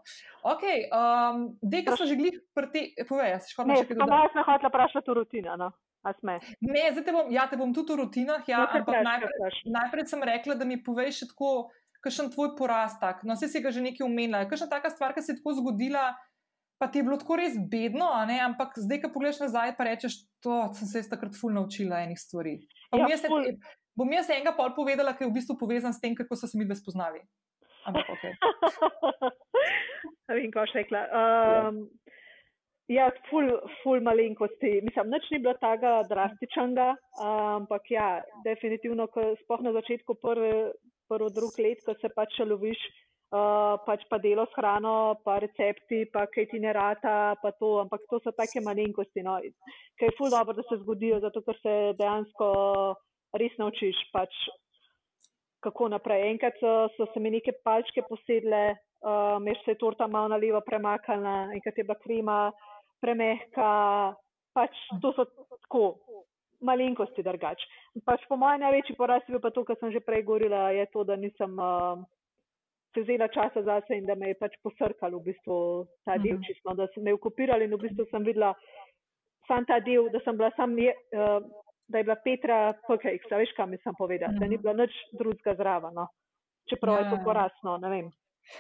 Ok, 0.50 0.64
um, 0.90 1.44
dej, 1.62 1.84
kaj 1.86 2.00
smo 2.00 2.10
že 2.10 2.18
glih 2.18 2.40
prti, 2.58 2.88
povej, 3.10 3.36
si 3.42 3.54
škoda, 3.54 3.78
če 3.78 3.90
kaj 3.90 4.00
dodati. 4.00 4.10
Pa 4.10 4.22
jaz 4.24 4.34
sem 4.34 4.48
hotela 4.48 4.72
vprašati 4.74 5.14
o 5.14 5.18
rutina, 5.20 5.58
no? 5.62 5.70
Ne, 6.66 6.88
zdaj 6.96 7.04
te 7.06 7.14
bom, 7.14 7.30
ja, 7.30 7.46
te 7.50 7.60
bom 7.62 7.74
tudi 7.78 7.94
o 7.94 8.00
rutinah, 8.00 8.42
ja, 8.50 8.64
no, 8.64 8.80
ampak 8.80 9.06
najprej, 9.06 9.60
najprej 9.70 10.08
sem 10.10 10.26
rekla, 10.26 10.58
da 10.58 10.66
mi 10.66 10.80
poveš 10.82 11.22
še 11.22 11.28
tako, 11.36 11.52
kakšen 12.02 12.32
tvoj 12.34 12.56
porast 12.58 13.00
tak. 13.02 13.24
No, 13.24 13.38
si 13.38 13.48
ga 13.62 13.72
že 13.72 13.82
nekaj 13.82 14.06
umenila. 14.06 14.46
Kakšna 14.50 14.70
taka 14.70 14.90
stvar, 14.90 15.14
ki 15.14 15.22
se 15.22 15.34
je 15.34 15.40
tako 15.40 15.54
zgodila, 15.62 16.12
pa 16.82 16.90
ti 16.90 17.00
je 17.00 17.06
bilo 17.06 17.18
tako 17.22 17.38
res 17.38 17.54
bedno, 17.58 18.10
ampak 18.10 18.74
zdaj, 18.82 19.06
ko 19.06 19.14
pogledaš 19.14 19.44
nazaj, 19.46 19.78
pa 19.78 19.86
rečeš, 19.86 20.26
to 20.42 20.74
sem 20.74 20.88
se 20.90 21.04
jaz 21.04 21.10
takrat 21.12 21.38
ful 21.38 21.54
naučila 21.54 22.02
enih 22.02 22.18
stvari. 22.18 22.58
Ja, 22.90 23.06
jaz 23.06 23.22
ful... 23.30 23.46
bom 23.94 24.10
jaz 24.10 24.34
enega 24.34 24.56
pol 24.58 24.74
povedala, 24.74 25.14
ki 25.14 25.28
je 25.28 25.30
v 25.30 25.38
bistvu 25.38 25.60
povezan 25.62 25.94
s 25.94 26.02
tem, 26.02 26.18
kako 26.18 26.34
so 26.34 26.50
se 26.50 26.58
mi 26.58 26.66
dve 26.66 26.80
spoznali. 26.80 27.22
Ampak 27.86 28.10
ok. 28.14 28.24
Vem, 30.34 30.50
kaj 30.54 30.70
še 30.72 30.82
rekla. 30.82 31.02
Um, 31.14 31.80
ja, 32.90 33.10
ful, 33.30 33.50
ful 33.82 34.02
malenkosti. 34.06 34.80
Mislim, 34.86 35.14
nič 35.14 35.30
ni 35.32 35.42
bilo 35.44 35.54
tako 35.62 36.02
drastičnega, 36.10 36.88
ampak 37.26 37.94
ja, 37.94 38.10
definitivno, 38.48 39.06
ko 39.14 39.34
spoh 39.44 39.62
na 39.66 39.74
začetku 39.78 40.18
prve, 40.24 40.72
prvo, 41.12 41.28
drug 41.36 41.60
let, 41.60 41.84
ko 41.86 41.98
se 42.00 42.10
pač 42.16 42.40
loviš 42.48 42.80
uh, 43.32 43.80
pač 43.86 44.04
pa 44.10 44.20
delo 44.20 44.46
s 44.46 44.56
hrano, 44.58 45.16
pa 45.26 45.40
recepti, 45.44 46.06
pa 46.12 46.28
kaj 46.32 46.50
ti 46.52 46.60
ne 46.60 46.74
rata, 46.76 47.36
pa 47.42 47.52
to, 47.56 47.80
ampak 47.84 48.04
to 48.10 48.20
so 48.24 48.34
take 48.36 48.64
malenkosti, 48.64 49.24
no, 49.24 49.40
ki 49.98 50.10
je 50.10 50.18
ful 50.18 50.32
dobro, 50.32 50.56
da 50.58 50.66
se 50.68 50.80
zgodijo, 50.84 51.22
zato 51.24 51.44
ker 51.46 51.58
se 51.62 51.76
dejansko 52.00 52.50
res 53.40 53.56
naučiš 53.60 53.98
pač 54.12 54.36
kako 55.64 55.92
naprej. 55.94 56.28
Enkrat 56.34 56.58
so, 56.60 56.90
so 56.98 57.08
se 57.14 57.22
mi 57.22 57.32
neke 57.38 57.54
palčke 57.64 58.04
posedle, 58.08 58.64
uh, 59.06 59.38
meš 59.44 59.64
se 59.66 59.76
je 59.76 59.82
torta 59.82 60.10
malo 60.12 60.34
na 60.34 60.42
levo 60.42 60.62
premakala, 60.66 61.54
enkrat 61.56 61.78
je 61.78 61.88
bila 61.88 62.00
krema 62.02 62.40
premehka, 63.02 63.72
pač 64.54 64.76
to 65.02 65.14
so 65.16 65.26
tako 65.26 65.86
malenkosti 66.62 67.24
drugač. 67.24 67.64
Pač 68.06 68.26
po 68.30 68.38
mojem 68.40 68.62
največji 68.62 68.96
poraz 68.96 69.22
je 69.28 69.36
bil 69.36 69.44
pa 69.44 69.52
to, 69.52 69.64
kar 69.66 69.78
sem 69.80 69.92
že 69.92 70.00
prej 70.00 70.24
govorila, 70.24 70.72
je 70.72 70.86
to, 70.94 71.04
da 71.04 71.16
nisem 71.16 71.58
uh, 71.58 72.02
se 72.94 73.02
vzela 73.02 73.28
časa 73.28 73.64
zase 73.64 73.98
in 73.98 74.06
da 74.06 74.16
me 74.16 74.32
je 74.32 74.40
pač 74.40 74.58
posrkal 74.64 75.16
v 75.18 75.32
bistvu 75.32 75.88
ta 76.06 76.18
del, 76.18 76.38
mm 76.38 76.42
-hmm. 76.42 76.48
čisto, 76.48 76.74
da 76.74 76.88
so 76.94 77.02
me 77.02 77.14
okupirali 77.14 77.66
in 77.66 77.76
v 77.76 77.82
bistvu 77.88 78.06
sem 78.12 78.24
videla 78.24 78.54
sam 79.48 79.66
ta 79.66 79.80
del, 79.80 80.10
da 80.10 80.20
sem 80.20 80.38
bila 80.38 80.52
sam, 80.56 80.78
je, 80.80 80.94
uh, 81.18 81.42
da 81.88 81.98
je 81.98 82.04
bila 82.04 82.16
Petra 82.24 82.74
PKX, 82.88 83.32
veš, 83.32 83.52
kam 83.58 83.78
sem 83.84 83.96
povedala, 83.98 84.32
mm 84.32 84.36
-hmm. 84.36 84.40
da 84.40 84.48
ni 84.48 84.56
mhm. 84.56 84.62
bilo 84.62 84.74
nič 84.74 84.94
drugega 85.12 85.56
zraven, 85.56 85.94
no. 85.94 86.08
čeprav 86.70 86.96
ja. 86.96 87.00
je 87.00 87.10
to 87.10 87.16
ja. 87.16 87.24
porazno, 87.24 87.78
ne 87.78 87.90
vem. 87.90 88.12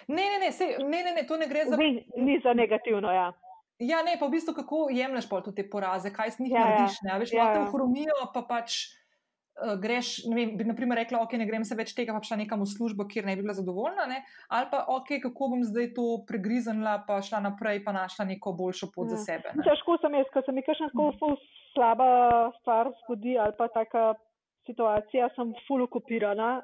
Ne, 0.08 0.24
ne, 0.32 0.38
ne, 0.46 0.52
sej, 0.52 0.78
ne, 0.80 1.00
ne, 1.04 1.12
ne, 1.18 1.24
to 1.28 1.38
ne 1.38 1.48
gre 1.48 1.66
za. 1.66 1.78
Ni, 1.78 2.06
ni 2.16 2.40
za 2.44 2.54
negativno, 2.54 3.12
ja. 3.12 3.34
Ja, 3.82 4.04
ne, 4.06 4.16
pa 4.20 4.30
v 4.30 4.38
bistvu 4.38 4.54
kako 4.54 4.88
jemliš 4.94 5.28
pol 5.30 5.42
te 5.50 5.66
poraze, 5.66 6.14
kaj 6.14 6.38
s 6.38 6.42
njih 6.42 6.54
ja, 6.54 6.60
ja. 6.60 6.66
narediš, 6.66 6.98
ne, 7.08 7.20
veš, 7.22 7.34
ja, 7.34 7.46
ja. 7.56 7.64
hromijo, 7.74 8.18
pa 8.34 8.44
pač 8.46 8.76
uh, 8.86 9.74
greš, 9.82 10.12
ne 10.30 10.38
vem, 10.38 10.52
bi 10.60 10.68
naprimer 10.68 11.02
rekla, 11.02 11.24
ok, 11.26 11.34
ne 11.42 11.48
grem 11.50 11.66
se 11.66 11.78
več 11.78 11.96
tega, 11.98 12.14
pa 12.14 12.22
šla 12.28 12.42
nekam 12.44 12.62
v 12.62 12.70
službo, 12.70 13.08
kjer 13.10 13.26
ne 13.26 13.36
bi 13.38 13.46
bila 13.46 13.56
zadovoljna, 13.58 14.06
ne? 14.12 14.22
ali 14.54 14.70
pa 14.72 14.84
ok, 14.96 15.16
kako 15.26 15.50
bom 15.56 15.64
zdaj 15.66 15.94
to 15.98 16.08
pregriznila, 16.30 17.00
pa 17.08 17.22
šla 17.26 17.42
naprej, 17.48 17.82
pa 17.86 17.96
našla 17.96 18.28
neko 18.34 18.54
boljšo 18.60 18.92
pot 18.94 19.10
ja. 19.10 19.18
za 19.18 19.32
sebe. 19.32 19.56
Težko 19.66 19.98
sem 20.04 20.20
jaz, 20.20 20.30
ker 20.36 20.46
se 20.46 20.54
mi 20.54 20.66
kakšna 20.68 20.92
tako 20.94 21.10
mm. 21.16 21.42
slaba 21.74 22.12
stvar 22.60 22.94
zgodi 23.04 23.40
ali 23.42 23.58
pa 23.58 23.72
taka 23.74 24.12
situacija, 24.70 25.32
sem 25.36 25.56
ful 25.66 25.88
okupirana, 25.88 26.60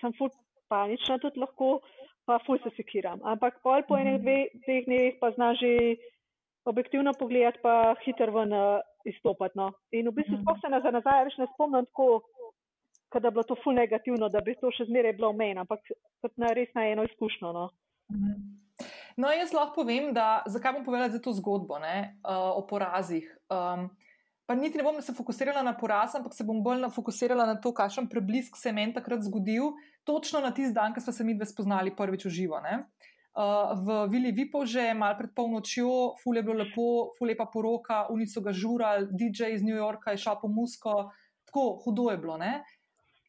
sem 0.00 0.16
ful 0.16 0.32
panična 0.72 1.18
tudi 1.20 1.42
lahko, 1.42 1.76
pa 2.24 2.38
ful 2.46 2.58
se 2.64 2.72
sekiram. 2.76 3.20
Ampak 3.24 3.60
pol 3.62 3.84
po 3.88 3.98
enih 4.00 4.16
mhm. 4.16 4.24
dveh 4.64 4.84
dnevih 4.88 5.20
pa 5.20 5.30
znaš 5.36 5.60
že 5.60 5.72
objektivno 6.64 7.12
pogledati, 7.18 7.58
pa 7.62 7.94
hiter 8.04 8.30
ven 8.30 8.52
uh, 8.52 8.80
izstopati. 9.04 9.58
No. 9.58 9.72
In 9.92 10.08
v 10.08 10.16
bistvu, 10.20 10.40
mm. 10.40 10.60
se 10.60 10.70
na, 10.72 10.80
za 10.84 10.92
nazaj 10.94 11.24
več 11.28 11.38
ne 11.38 11.48
spomnim 11.54 11.86
tako, 11.90 12.22
da 13.14 13.28
je 13.28 13.36
bilo 13.36 13.44
to 13.46 13.56
ful 13.62 13.76
negativno, 13.76 14.28
da 14.28 14.40
bi 14.42 14.56
to 14.58 14.72
še 14.74 14.88
zmeraj 14.88 15.14
bilo 15.18 15.32
meni, 15.36 15.60
ampak 15.60 15.84
kot 16.24 16.32
na 16.40 16.50
res 16.56 16.72
na 16.74 16.88
eno 16.90 17.04
izkušnjo. 17.06 17.52
No. 17.54 17.68
Mm. 18.12 18.38
No, 19.20 19.30
jaz 19.30 19.52
lahko 19.54 19.84
povem, 19.84 20.10
da 20.14 20.42
zakaj 20.50 20.74
bom 20.74 20.86
povedala 20.86 21.12
za 21.12 21.20
to 21.22 21.30
zgodbo 21.36 21.78
ne, 21.78 22.16
uh, 22.26 22.56
o 22.58 22.64
porazih. 22.66 23.28
Um, 23.52 23.86
pa 24.48 24.56
niti 24.58 24.80
ne 24.80 24.86
bom 24.86 24.98
se 25.04 25.14
fokusirala 25.14 25.62
na 25.62 25.76
poraz, 25.78 26.16
ampak 26.18 26.34
se 26.34 26.44
bom 26.44 26.58
bolj 26.64 26.88
fokusirala 26.96 27.46
na 27.46 27.54
to, 27.62 27.70
kakšen 27.76 28.08
preblisk 28.10 28.58
se 28.58 28.72
je 28.72 28.74
meni 28.74 28.96
takrat 28.96 29.22
zgodil, 29.22 29.76
točno 30.02 30.42
na 30.42 30.50
tisti 30.50 30.74
dan, 30.74 30.96
ko 30.96 31.00
smo 31.04 31.14
se 31.14 31.24
mi 31.24 31.36
dve 31.38 31.46
spoznali 31.46 31.94
prvič 31.94 32.26
v 32.26 32.34
živo. 32.40 32.58
Uh, 32.58 32.82
v 33.34 34.06
Vili 34.10 34.30
Vipolže, 34.30 34.94
malo 34.94 35.18
pred 35.18 35.34
polnočjo, 35.34 36.14
ful 36.22 36.38
je 36.38 36.42
bilo 36.46 36.62
lepo, 36.62 37.10
ful 37.18 37.32
je 37.32 37.36
pa 37.36 37.46
poroka, 37.50 38.06
unico 38.14 38.40
ga 38.40 38.52
žural, 38.54 39.08
DJ 39.10 39.56
iz 39.56 39.62
New 39.66 39.74
Yorka 39.74 40.14
je 40.14 40.22
šel 40.22 40.38
po 40.38 40.48
musko, 40.48 41.10
tako 41.50 41.82
hudo 41.82 42.10
je 42.14 42.18
bilo. 42.18 42.38
Ne? 42.38 42.62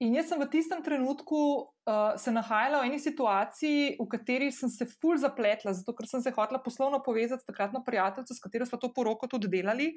In 0.03 0.14
jaz 0.14 0.30
sem 0.30 0.38
v 0.38 0.49
tistem 0.51 0.84
trenutku 0.84 1.39
uh, 1.88 2.14
se 2.20 2.30
nahajala 2.30 2.84
v 2.84 2.91
eni 2.91 2.99
situaciji, 2.99 3.95
v 3.97 4.08
kateri 4.12 4.51
sem 4.51 4.70
se 4.70 4.86
ful 4.86 5.18
zapletla, 5.18 5.74
zato 5.74 5.95
ker 5.95 6.06
sem 6.06 6.22
se 6.22 6.36
hotela 6.36 6.62
poslovno 6.62 6.99
povezati 7.01 7.41
s 7.41 7.49
takratno 7.49 7.82
prijateljico, 7.82 8.36
s 8.36 8.43
katero 8.43 8.68
smo 8.70 8.78
to 8.78 8.91
poroko 8.93 9.26
tudi 9.32 9.49
delali. 9.49 9.93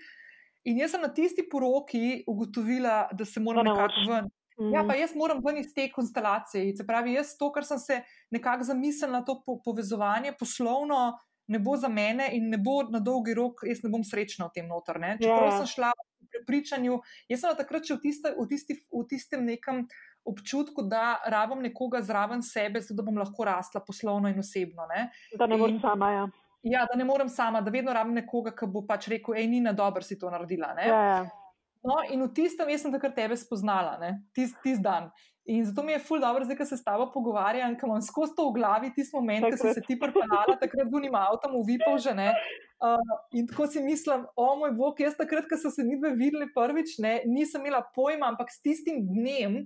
In 0.64 0.80
jaz 0.80 0.94
sem 0.94 1.02
na 1.02 1.12
tisti 1.12 1.44
poroki 1.50 2.22
ugotovila, 2.30 3.08
da 3.12 3.26
se 3.28 3.42
moram 3.42 3.66
nekako 3.66 4.06
ven. 4.08 4.32
Ja, 4.58 4.82
pa 4.82 4.92
mhm. 4.92 5.00
jaz 5.00 5.14
moram 5.14 5.40
ven 5.44 5.60
iz 5.60 5.70
te 5.74 5.86
konstelacije. 5.92 6.76
Se 6.76 6.86
pravi, 6.86 7.14
jaz 7.14 7.36
to, 7.38 7.52
kar 7.54 7.64
sem 7.64 7.78
se 7.78 8.00
nekako 8.34 8.66
zamislila, 8.66 9.22
to 9.22 9.38
po 9.46 9.60
povezovanje 9.64 10.32
poslovno, 10.38 11.18
ne 11.48 11.58
bo 11.58 11.76
za 11.76 11.88
mene 11.88 12.28
in 12.32 12.50
ne 12.50 12.58
bo 12.58 12.82
na 12.90 13.00
dolgi 13.00 13.34
rok, 13.34 13.62
jaz 13.68 13.84
ne 13.84 13.90
bom 13.90 14.04
srečna 14.04 14.48
v 14.48 14.56
tem 14.58 14.66
noter. 14.68 14.98
Čeprav 15.22 15.46
ja. 15.46 15.54
sem 15.62 15.70
šla 15.76 15.92
v 15.94 16.28
prepričanju, 16.34 16.98
jaz 17.30 17.44
sem 17.44 17.56
takrat 17.56 17.86
še 17.86 17.96
v, 17.96 18.02
tiste, 18.02 18.34
v, 18.34 18.48
tisti, 18.50 18.76
v 18.90 19.04
tistem 19.08 19.46
nekem 19.46 19.86
občutku, 20.28 20.82
da 20.84 21.22
rabim 21.30 21.62
nekoga 21.64 22.02
zraven 22.04 22.42
sebe, 22.44 22.82
zato 22.82 22.98
da 22.98 23.06
bom 23.06 23.16
lahko 23.16 23.46
rasla 23.48 23.80
poslovno 23.80 24.28
in 24.28 24.42
osebno. 24.42 24.90
Ne? 24.90 25.08
Da 25.38 25.46
ne 25.46 25.56
morem 25.56 25.78
sama. 25.80 26.10
Ja. 26.12 26.28
ja, 26.66 26.86
da 26.90 26.98
ne 26.98 27.06
morem 27.08 27.30
sama, 27.32 27.62
da 27.62 27.72
vedno 27.72 27.94
rabim 27.94 28.18
nekoga, 28.18 28.52
ki 28.58 28.68
bo 28.68 28.82
pač 28.84 29.08
rekel, 29.14 29.38
hej, 29.38 29.46
ni 29.48 29.62
na 29.64 29.72
dobro 29.72 30.04
si 30.04 30.18
to 30.18 30.34
naredila. 30.34 30.74
Ja, 30.82 31.02
ja. 31.14 31.20
No, 31.84 32.00
in 32.10 32.22
v 32.24 32.32
tistem 32.34 32.70
jaz 32.72 32.82
sem 32.84 32.92
takrat 32.92 33.14
tebe 33.14 33.36
spoznala, 33.38 33.96
tisti 34.34 34.58
tis 34.64 34.80
dan. 34.82 35.10
In 35.48 35.64
zato 35.64 35.80
mi 35.82 35.94
je 35.94 36.00
ful 36.04 36.20
dobro, 36.20 36.44
zdaj, 36.44 36.58
ko 36.58 36.64
se 36.68 36.76
s 36.76 36.84
tabo 36.84 37.06
pogovarjam, 37.08 37.72
ker 37.80 37.88
imam 37.88 38.02
skozi 38.04 38.34
to 38.36 38.50
v 38.50 38.58
glavi 38.58 38.90
tisti 38.92 39.16
moment, 39.16 39.46
ko 39.48 39.56
si 39.56 39.72
se 39.78 39.84
ti 39.86 39.96
pripeljala, 39.96 40.58
takrat 40.60 40.90
z 40.90 40.98
unim 40.98 41.14
avtom 41.16 41.54
v 41.56 41.62
Vipo 41.70 41.94
že 41.96 42.12
ne. 42.12 42.34
Uh, 42.84 43.00
in 43.32 43.48
tako 43.48 43.66
si 43.66 43.80
mislim, 43.82 44.26
o 44.36 44.48
moj 44.60 44.74
bog, 44.76 45.00
jaz 45.00 45.16
takrat, 45.16 45.48
ko 45.48 45.56
so 45.56 45.72
se 45.72 45.86
mi 45.86 45.96
dve 45.96 46.12
videli 46.18 46.50
prvič, 46.52 46.98
ne, 47.00 47.14
nisem 47.24 47.64
imela 47.64 47.80
pojma, 47.94 48.28
ampak 48.28 48.52
s 48.52 48.60
tistim 48.60 49.00
dnem 49.08 49.64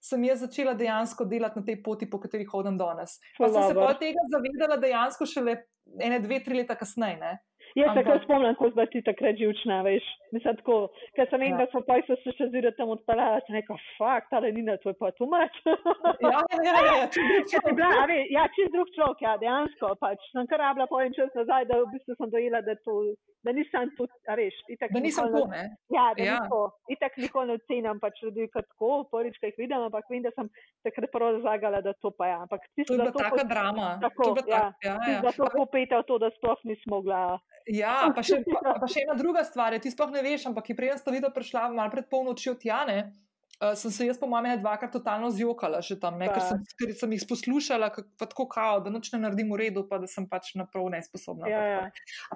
sem 0.00 0.24
jaz 0.24 0.40
začela 0.46 0.72
dejansko 0.78 1.26
delati 1.28 1.60
na 1.60 1.66
tej 1.66 1.82
poti, 1.82 2.08
po 2.08 2.22
kateri 2.22 2.46
hodim 2.48 2.78
danes. 2.78 3.18
Pa 3.36 3.50
sem 3.50 3.68
se 3.68 3.76
pa 3.76 3.92
tega 4.00 4.24
zavedala 4.32 4.78
dejansko 4.80 5.26
šele 5.26 5.58
ene, 6.00 6.22
dve, 6.24 6.40
tri 6.44 6.62
leta 6.62 6.78
kasneje. 6.78 7.36
Jaz 7.78 7.94
se 7.94 8.02
kar 8.06 8.18
spomnim, 8.24 8.56
ko 8.58 8.70
si 8.72 8.86
ti 8.92 9.02
takrat 9.06 9.38
živčna, 9.38 9.82
veš. 9.86 10.06
Mislim, 10.34 10.56
tako, 10.60 10.76
ker 11.16 11.28
sem 11.30 11.40
vem, 11.40 11.54
ja. 11.54 11.62
da 11.62 11.66
so 11.72 11.80
pa 11.86 11.96
se 12.04 12.34
še 12.36 12.48
zira 12.52 12.72
tam 12.76 12.92
odpeljala, 12.94 13.40
sem 13.46 13.56
rekel, 13.56 13.78
fakt, 13.96 14.34
ali 14.36 14.50
ni 14.56 14.64
na 14.66 14.76
to, 14.82 14.92
pa 15.00 15.10
tu 15.16 15.28
mač. 15.30 15.54
ja, 15.64 16.42
ja, 16.52 16.60
ja, 16.66 16.82
ja, 16.88 17.06
čez 17.14 17.24
drug 17.30 17.48
človek. 17.54 17.80
Ja, 17.80 18.04
ve, 18.10 18.18
ja, 18.34 18.44
čez 18.56 18.68
drug 18.74 18.92
človek, 18.96 19.24
ja, 19.24 19.36
dejansko, 19.40 19.94
pač. 20.02 20.26
Sem 20.34 20.50
kar 20.50 20.62
rabila 20.64 20.88
pojem 20.90 21.14
čas 21.16 21.32
nazaj, 21.38 21.68
da 21.70 21.80
v 21.80 21.88
bistvu 21.94 22.18
sem 22.18 22.34
dojela, 22.34 22.60
da, 22.66 22.76
to, 22.84 22.98
da 23.46 23.54
nisem 23.56 23.94
tu, 23.96 24.08
a 24.28 24.36
veš. 24.36 24.58
Itak 24.74 24.92
da 24.92 25.04
nisem 25.04 25.32
tu, 25.32 25.44
ne? 25.54 25.64
Ja, 25.94 26.10
da 26.18 26.28
ja. 26.28 26.42
nisem. 26.44 26.76
Itak 26.98 27.16
nikoli 27.22 27.52
ne 27.54 27.58
ocenam, 27.62 28.02
pač 28.02 28.20
ljudi 28.26 28.50
kot 28.52 28.68
tako, 28.74 28.92
prvič, 29.14 29.40
kaj 29.40 29.54
jih 29.54 29.62
vidim, 29.64 29.88
ampak 29.88 30.12
vem, 30.12 30.26
da 30.26 30.34
sem 30.36 30.52
takrat 30.84 31.08
prvo 31.14 31.40
zagala, 31.46 31.80
da 31.84 31.96
to 32.02 32.12
pa 32.12 32.32
ja. 32.34 32.42
Ampak, 32.44 32.68
tisto, 32.74 32.92
to 32.92 33.00
je 33.00 33.16
bila 33.16 33.32
taka 33.32 33.48
drama. 33.48 33.88
Tako, 34.04 34.34
ja. 34.44 34.66
Ja, 34.84 34.98
ja. 35.08 35.20
Da 35.24 35.32
so 35.32 35.48
popeta 35.54 36.02
v 36.02 36.08
to, 36.10 36.20
da 36.20 36.32
sploh 36.36 36.60
nismo 36.68 36.98
mogla. 36.98 37.38
Ja, 37.68 38.08
pa 38.16 38.24
še, 38.24 38.40
pa, 38.48 38.74
pa 38.80 38.88
še 38.88 39.04
ena 39.04 39.16
druga 39.18 39.44
stvar, 39.44 39.76
je, 39.76 39.84
ti 39.84 39.92
sploh 39.92 40.12
ne 40.14 40.24
veš, 40.24 40.48
ampak 40.50 40.70
je 40.72 40.76
prej 40.78 40.96
sta 41.00 41.12
videla 41.14 41.32
prišla 41.34 41.70
malo 41.76 41.92
pred 41.92 42.08
polnočjo 42.10 42.56
Tjane. 42.60 43.10
Uh, 43.58 43.72
sem 43.74 43.90
se 43.90 44.06
jaz, 44.06 44.18
po 44.20 44.28
mojem, 44.30 44.60
dvakrat 44.60 44.92
totalno 44.94 45.32
zjokala, 45.34 45.80
tam, 45.98 46.20
ne, 46.20 46.28
ker, 46.30 46.42
sem, 46.46 46.60
ker 46.78 46.92
sem 46.94 47.14
jih 47.16 47.24
poslušala, 47.26 47.88
tako 48.20 48.44
kao, 48.46 48.76
da 48.84 48.92
noč 48.94 49.08
ne 49.10 49.18
naredim 49.18 49.50
v 49.50 49.58
redu, 49.58 49.82
pa 49.88 49.98
da 49.98 50.06
sem 50.06 50.28
pač 50.30 50.52
naprav 50.54 50.86
nesposobna. 50.94 51.50
Ja, 51.50 51.62
ja. 51.66 51.80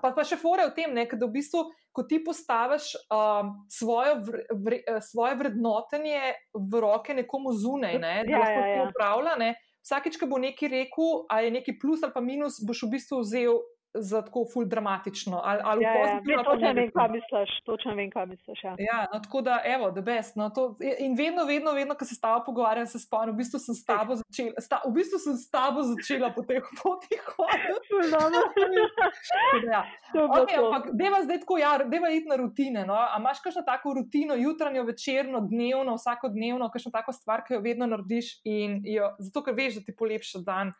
Pa, 0.03 0.11
pa 0.17 0.25
še 0.27 0.35
fore 0.41 0.67
v 0.67 0.75
tem, 0.75 0.91
ne, 0.91 1.05
da 1.07 1.29
v 1.29 1.37
bistvu, 1.37 1.69
ko 1.95 2.03
ti 2.11 2.19
postaviš 2.27 2.97
uh, 3.07 3.53
svojo 3.71 4.17
vre, 4.27 4.43
vre, 4.67 4.81
svoje 5.07 5.39
vrednotenje 5.45 6.35
v 6.59 6.83
roke 6.83 7.15
nekomu 7.15 7.55
zunaj, 7.55 8.03
ne, 8.03 8.17
da 8.27 8.35
ja, 8.35 8.43
lahko 8.43 8.59
ja, 8.59 8.75
ja. 8.75 8.89
upravlja, 8.91 9.37
ne, 9.45 9.53
vsakeč, 9.87 10.19
ko 10.19 10.27
bo 10.27 10.43
nekaj 10.43 10.75
rekel, 10.75 11.23
a 11.31 11.39
je 11.47 11.55
neki 11.55 11.79
plus 11.79 12.03
ali 12.03 12.19
pa 12.19 12.25
minus, 12.25 12.59
boš 12.67 12.83
v 12.89 12.97
bistvu 12.99 13.23
vzel 13.23 13.63
za 13.95 14.23
tako 14.23 14.47
ful 14.53 14.65
dramatično. 14.65 15.41
Ali, 15.45 15.61
ali 15.65 15.83
ja, 15.85 15.95
ja, 15.95 16.45
točno 16.45 16.73
vem, 16.73 16.91
kaj 16.95 17.09
misliš. 17.09 17.51
Točno 17.65 17.95
vem, 17.95 18.11
kaj 18.11 18.27
misliš. 18.27 18.65
Ja. 18.65 18.75
Ja, 18.79 19.07
no, 19.13 19.21
tako 19.21 19.41
da, 19.41 19.61
evo, 19.65 19.91
da 19.91 20.01
best. 20.01 20.37
No, 20.37 20.51
to, 20.51 20.77
in 20.99 21.15
vedno, 21.15 21.45
vedno, 21.45 21.73
vedno, 21.73 21.95
ko 21.95 22.05
se 22.05 22.15
s 22.15 22.21
tabo 22.21 22.45
pogovarjam, 22.45 22.87
se 22.87 22.99
spomnim, 22.99 23.35
v 23.35 23.39
bistvu 23.39 23.59
sem 23.59 23.75
s 23.75 23.85
tabo 23.85 24.15
začela, 24.15 24.53
sta, 24.59 24.81
v 24.87 24.93
bistvu 24.93 25.19
sem 25.19 25.37
s 25.37 25.51
tabo 25.51 25.83
začela 25.83 26.33
po 26.35 26.43
teh 26.43 26.65
potih 26.83 27.23
hoditi. 27.37 27.73
ja. 29.73 29.85
okay, 30.15 30.57
ampak, 30.57 30.89
deva 30.93 31.23
zdaj 31.25 31.43
tako, 31.45 31.59
ja, 31.59 31.79
deva 31.85 32.11
iti 32.11 32.29
na 32.29 32.37
rutine. 32.37 32.87
No? 32.87 32.97
A 32.97 33.19
imaš 33.21 33.41
kakšno 33.45 33.63
tako 33.67 33.95
rutino, 34.01 34.35
jutranjo, 34.35 34.85
večerno, 34.85 35.41
dnevno, 35.51 35.97
vsakodnevno, 36.01 36.71
kakšno 36.73 36.93
tako 36.95 37.13
stvar, 37.13 37.45
ki 37.45 37.55
jo 37.55 37.61
vedno 37.61 37.87
narediš 37.87 38.41
in 38.45 38.81
jo, 38.89 39.13
zato, 39.19 39.45
ker 39.45 39.55
veš, 39.55 39.81
da 39.81 39.85
ti 39.87 39.97
polepša 39.97 40.41
dan. 40.47 40.73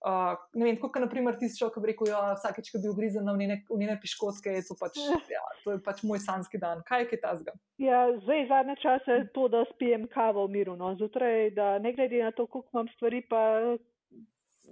Uh, 0.00 0.32
ne 0.56 0.64
vem, 0.64 0.76
kot 0.80 0.94
naprimer 0.96 1.36
tisti 1.36 1.60
človek, 1.60 1.74
ki 1.74 1.80
bi 1.84 1.88
rekel, 1.90 2.08
da 2.08 2.12
ja, 2.12 2.36
vsakeč, 2.38 2.70
ko 2.72 2.78
bi 2.80 2.88
ugrizel 2.88 3.26
v 3.26 3.34
njene, 3.36 3.58
njene 3.68 3.98
piškotke, 4.00 4.54
je 4.54 4.62
to, 4.64 4.76
pač, 4.80 4.96
ja, 5.34 5.42
to 5.60 5.74
je 5.74 5.80
pač 5.84 6.00
moj 6.08 6.22
sanski 6.24 6.60
dan. 6.62 6.80
Kaj 6.88 7.04
je 7.04 7.08
kaj 7.10 7.20
tazga? 7.26 7.54
Ja, 7.82 8.06
zdaj 8.22 8.46
zadnje 8.48 8.78
čase 8.80 9.18
je 9.18 9.26
to, 9.36 9.44
da 9.52 9.66
spijem 9.74 10.08
kavo 10.08 10.46
v 10.46 10.54
miru. 10.56 10.78
No. 10.80 10.94
Zjutraj, 10.96 11.50
da 11.52 11.74
ne 11.84 11.92
glede 11.92 12.24
na 12.24 12.32
to, 12.32 12.48
koliko 12.48 12.72
imam 12.72 12.88
stvari, 12.96 13.20
pa 13.28 13.42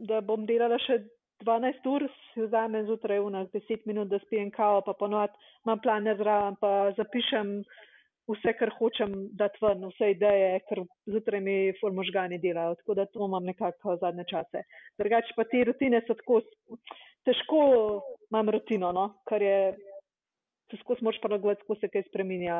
da 0.08 0.22
bom 0.24 0.48
delala 0.48 0.80
še 0.80 1.02
12 1.44 1.86
ur, 1.92 2.06
si 2.32 2.46
vzamem 2.46 2.88
zjutraj 2.88 3.20
v 3.20 3.34
nas 3.36 3.52
10 3.52 3.84
minut, 3.84 4.08
da 4.08 4.18
spijem 4.24 4.48
kavo, 4.54 4.80
pa 4.86 4.96
ponovadi 4.96 5.36
imam 5.66 5.84
plane 5.84 6.16
zraven, 6.16 6.56
pa 6.56 6.90
zapišem 6.96 7.60
vse, 8.28 8.52
kar 8.58 8.72
hočem 8.78 9.14
dati 9.36 9.60
ven, 9.62 9.84
vse 9.92 10.10
ideje, 10.12 10.60
ker 10.68 10.82
zjutraj 11.08 11.40
mi 11.40 11.56
ful 11.80 11.94
možgani 11.96 12.38
delajo, 12.42 12.76
tako 12.82 12.96
da 12.98 13.06
to 13.06 13.26
imam 13.26 13.44
nekako 13.44 13.96
zadnje 14.00 14.24
čase. 14.30 14.64
Drugače 15.00 15.36
pa 15.36 15.44
te 15.48 15.64
rutine 15.64 16.02
so 16.06 16.16
tako, 16.18 16.42
težko 17.28 17.60
imam 18.30 18.50
rutino, 18.54 18.92
no? 18.92 19.06
ker 19.28 19.42
je, 19.42 19.58
težko 20.72 20.98
smo 21.00 21.12
špa 21.16 21.32
nagovati, 21.36 21.64
ko 21.66 21.78
se 21.80 21.90
kaj 21.92 22.08
spreminja. 22.10 22.58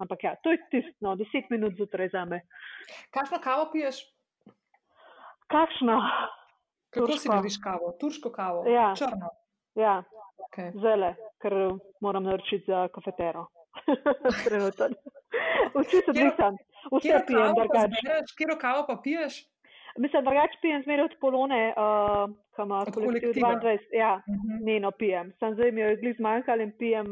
Ampak 0.00 0.22
ja, 0.24 0.32
to 0.40 0.54
je 0.54 0.58
tisto, 0.72 0.96
no, 1.04 1.12
deset 1.20 1.50
minut 1.52 1.74
zjutraj 1.76 2.08
za 2.14 2.24
me. 2.24 2.40
Kakšno 3.12 3.36
kavo 3.44 3.66
piješ? 3.72 3.98
Kakšno? 5.52 5.98
Kako 6.90 7.18
si 7.20 7.28
vidiš 7.28 7.58
kavo? 7.60 7.92
Turško 8.00 8.32
kavo? 8.32 8.64
Ja. 8.64 8.94
Črno? 8.96 9.28
Ja, 9.76 10.00
Okay. 10.50 10.72
zele, 10.82 11.14
ker 11.38 11.52
moram 12.00 12.24
naročiti 12.24 12.64
za 12.66 12.88
kafetero. 12.88 13.46
Trenutno. 14.44 14.86
Vsi 15.74 15.96
so 15.98 16.10
odvisen, 16.10 16.54
vse 16.88 17.00
Kjero 17.00 17.20
pijem, 17.26 17.40
kavo 17.40 17.54
pa 17.54 17.62
drugače. 17.62 17.88
zbereš, 17.94 18.30
kjero 18.32 18.56
kavo 18.58 18.86
pa 18.86 18.96
piješ? 18.98 19.34
Mislim, 19.96 20.24
drugače 20.24 20.58
pijem 20.60 20.82
zmeraj 20.82 21.04
od 21.04 21.14
polone, 21.20 21.74
uh, 21.76 22.24
ki 22.50 22.62
ima 22.62 22.78
Od 22.78 22.90
kolektiv 22.90 23.32
kolektiva. 23.34 23.48
22. 23.52 23.78
Ja, 23.94 24.12
Mhm. 24.28 24.64
njeno 24.64 24.90
pijem. 24.92 25.32
Sam 25.38 25.54
zdaj 25.54 25.72
mi 25.72 25.80
je 25.80 25.96
glih 25.96 26.16
zmanjkalo 26.16 26.62
in 26.62 26.72
pijem 26.72 27.06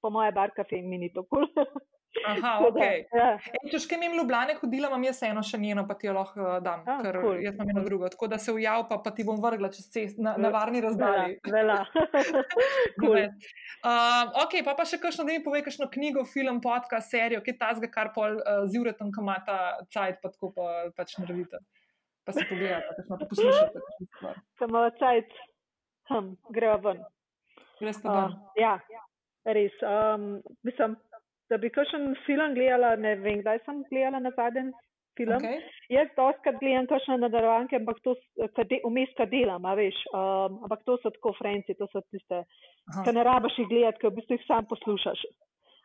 po 0.00 0.10
moje 0.10 0.32
bar 0.32 0.50
kafe 0.50 0.76
in 0.76 0.88
mini 0.88 1.12
to 1.12 1.22
kul. 1.24 1.46
Aha, 2.22 2.50
Tako 2.62 2.70
da, 2.78 2.84
ja. 3.18 3.28
Ej, 3.58 3.70
če 3.72 3.78
škem 3.82 4.04
jim 4.06 4.12
Ljubljane 4.14 4.54
hodila, 4.60 4.88
imam 4.88 5.02
jaz 5.04 5.18
eno 5.26 5.42
še 5.42 5.58
njeno, 5.58 5.82
pa 5.88 5.96
ti 5.98 6.06
jo 6.06 6.12
lahko 6.14 6.40
uh, 6.40 6.52
dam, 6.62 6.84
A, 6.86 6.98
ker 7.02 7.18
cool. 7.20 7.40
jaz 7.42 7.56
imam 7.58 7.72
eno 7.74 7.82
drugo. 7.84 8.08
Tako 8.12 8.28
da 8.30 8.38
se 8.38 8.52
ujav, 8.54 8.84
pa, 8.88 9.00
pa 9.02 9.10
ti 9.16 9.26
bom 9.26 9.40
vrgla 9.42 9.68
čez 9.74 9.88
cest 9.92 10.20
na, 10.22 10.36
na 10.38 10.52
varni 10.54 10.80
razdalji. 10.84 11.40
Vela. 11.54 11.80
Cool. 13.02 13.18
Um, 13.84 14.30
ok, 14.44 14.54
pa, 14.64 14.72
pa 14.78 14.84
še 14.88 15.00
kakšno, 15.02 15.26
da 15.26 15.34
mi 15.34 15.42
povej, 15.44 15.64
kakšno 15.66 15.88
knjigo, 15.92 16.22
film, 16.30 16.60
podcast, 16.64 17.10
serijo, 17.12 17.42
kaj 17.44 17.56
tazga, 17.60 17.90
kar 17.92 18.12
pol 18.14 18.38
uh, 18.38 18.62
z 18.70 18.80
uretom, 18.80 19.10
ko 19.12 19.24
ima 19.24 19.34
ta 19.44 19.58
cajt, 19.92 20.20
pa 20.22 20.30
tako 20.32 20.52
pa, 20.54 20.68
pač 20.96 21.16
naredite. 21.20 21.58
Pa 22.24 22.32
pogledate, 22.38 22.94
kakšno 23.00 23.18
pa 23.20 23.28
poslušate. 23.32 23.82
kakšno 23.82 24.06
stvar. 24.14 24.38
Samo 24.62 24.84
cajt, 25.00 25.34
hm, 26.12 26.30
greva 26.54 26.78
ven. 26.86 27.02
Greste 27.82 28.06
Uh, 28.08 28.14
ven. 28.22 28.38
ja, 28.62 28.78
res. 29.58 29.74
Um, 29.82 30.38
mislim, 30.64 30.94
da 31.50 31.56
bi 31.56 31.70
kakšen 31.70 32.04
film 32.24 32.54
gledala, 32.54 32.96
ne 32.96 33.14
vem, 33.16 33.40
kdaj 33.40 33.58
sem 33.60 33.82
gledala 33.84 34.18
na 34.18 34.30
zadnji 34.30 34.72
film. 35.14 35.36
Okay. 35.36 35.60
Jaz 35.88 36.08
doskrat 36.16 36.56
gledam 36.56 36.86
kakšne 36.86 37.18
nadaljevanke, 37.18 37.76
ampak 37.76 38.00
to 38.02 38.14
s- 38.14 38.24
kad 38.50 38.66
de- 38.66 38.80
vmes, 38.82 39.10
kad 39.14 39.30
delam, 39.30 39.64
a 39.64 39.74
veš. 39.74 39.94
Um, 40.10 40.58
ampak 40.64 40.82
to 40.84 40.96
so 40.98 41.10
tako 41.10 41.32
frenci, 41.34 41.74
to 41.74 41.86
so 41.86 42.00
tiste, 42.10 42.42
ki 42.98 43.12
ne 43.12 43.22
rabiš 43.22 43.58
jih 43.58 43.68
gledati, 43.68 43.98
ki 43.98 44.06
v 44.06 44.16
bistvu 44.16 44.34
jih 44.34 44.46
sam 44.46 44.66
poslušaš. 44.66 45.20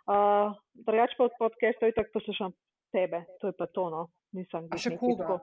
Uh, 0.08 0.50
drugače 0.80 1.16
pa 1.18 1.24
od 1.24 1.36
podcastov 1.38 1.92
tako 1.92 2.10
poslušam 2.14 2.52
tebe, 2.92 3.20
to 3.38 3.48
je 3.48 3.54
pa 3.54 3.66
to, 3.68 3.90
no. 3.90 4.02
Nisem 4.34 4.64
A 4.64 4.68
glih 4.68 4.82
še 4.82 4.98
koga? 4.98 5.38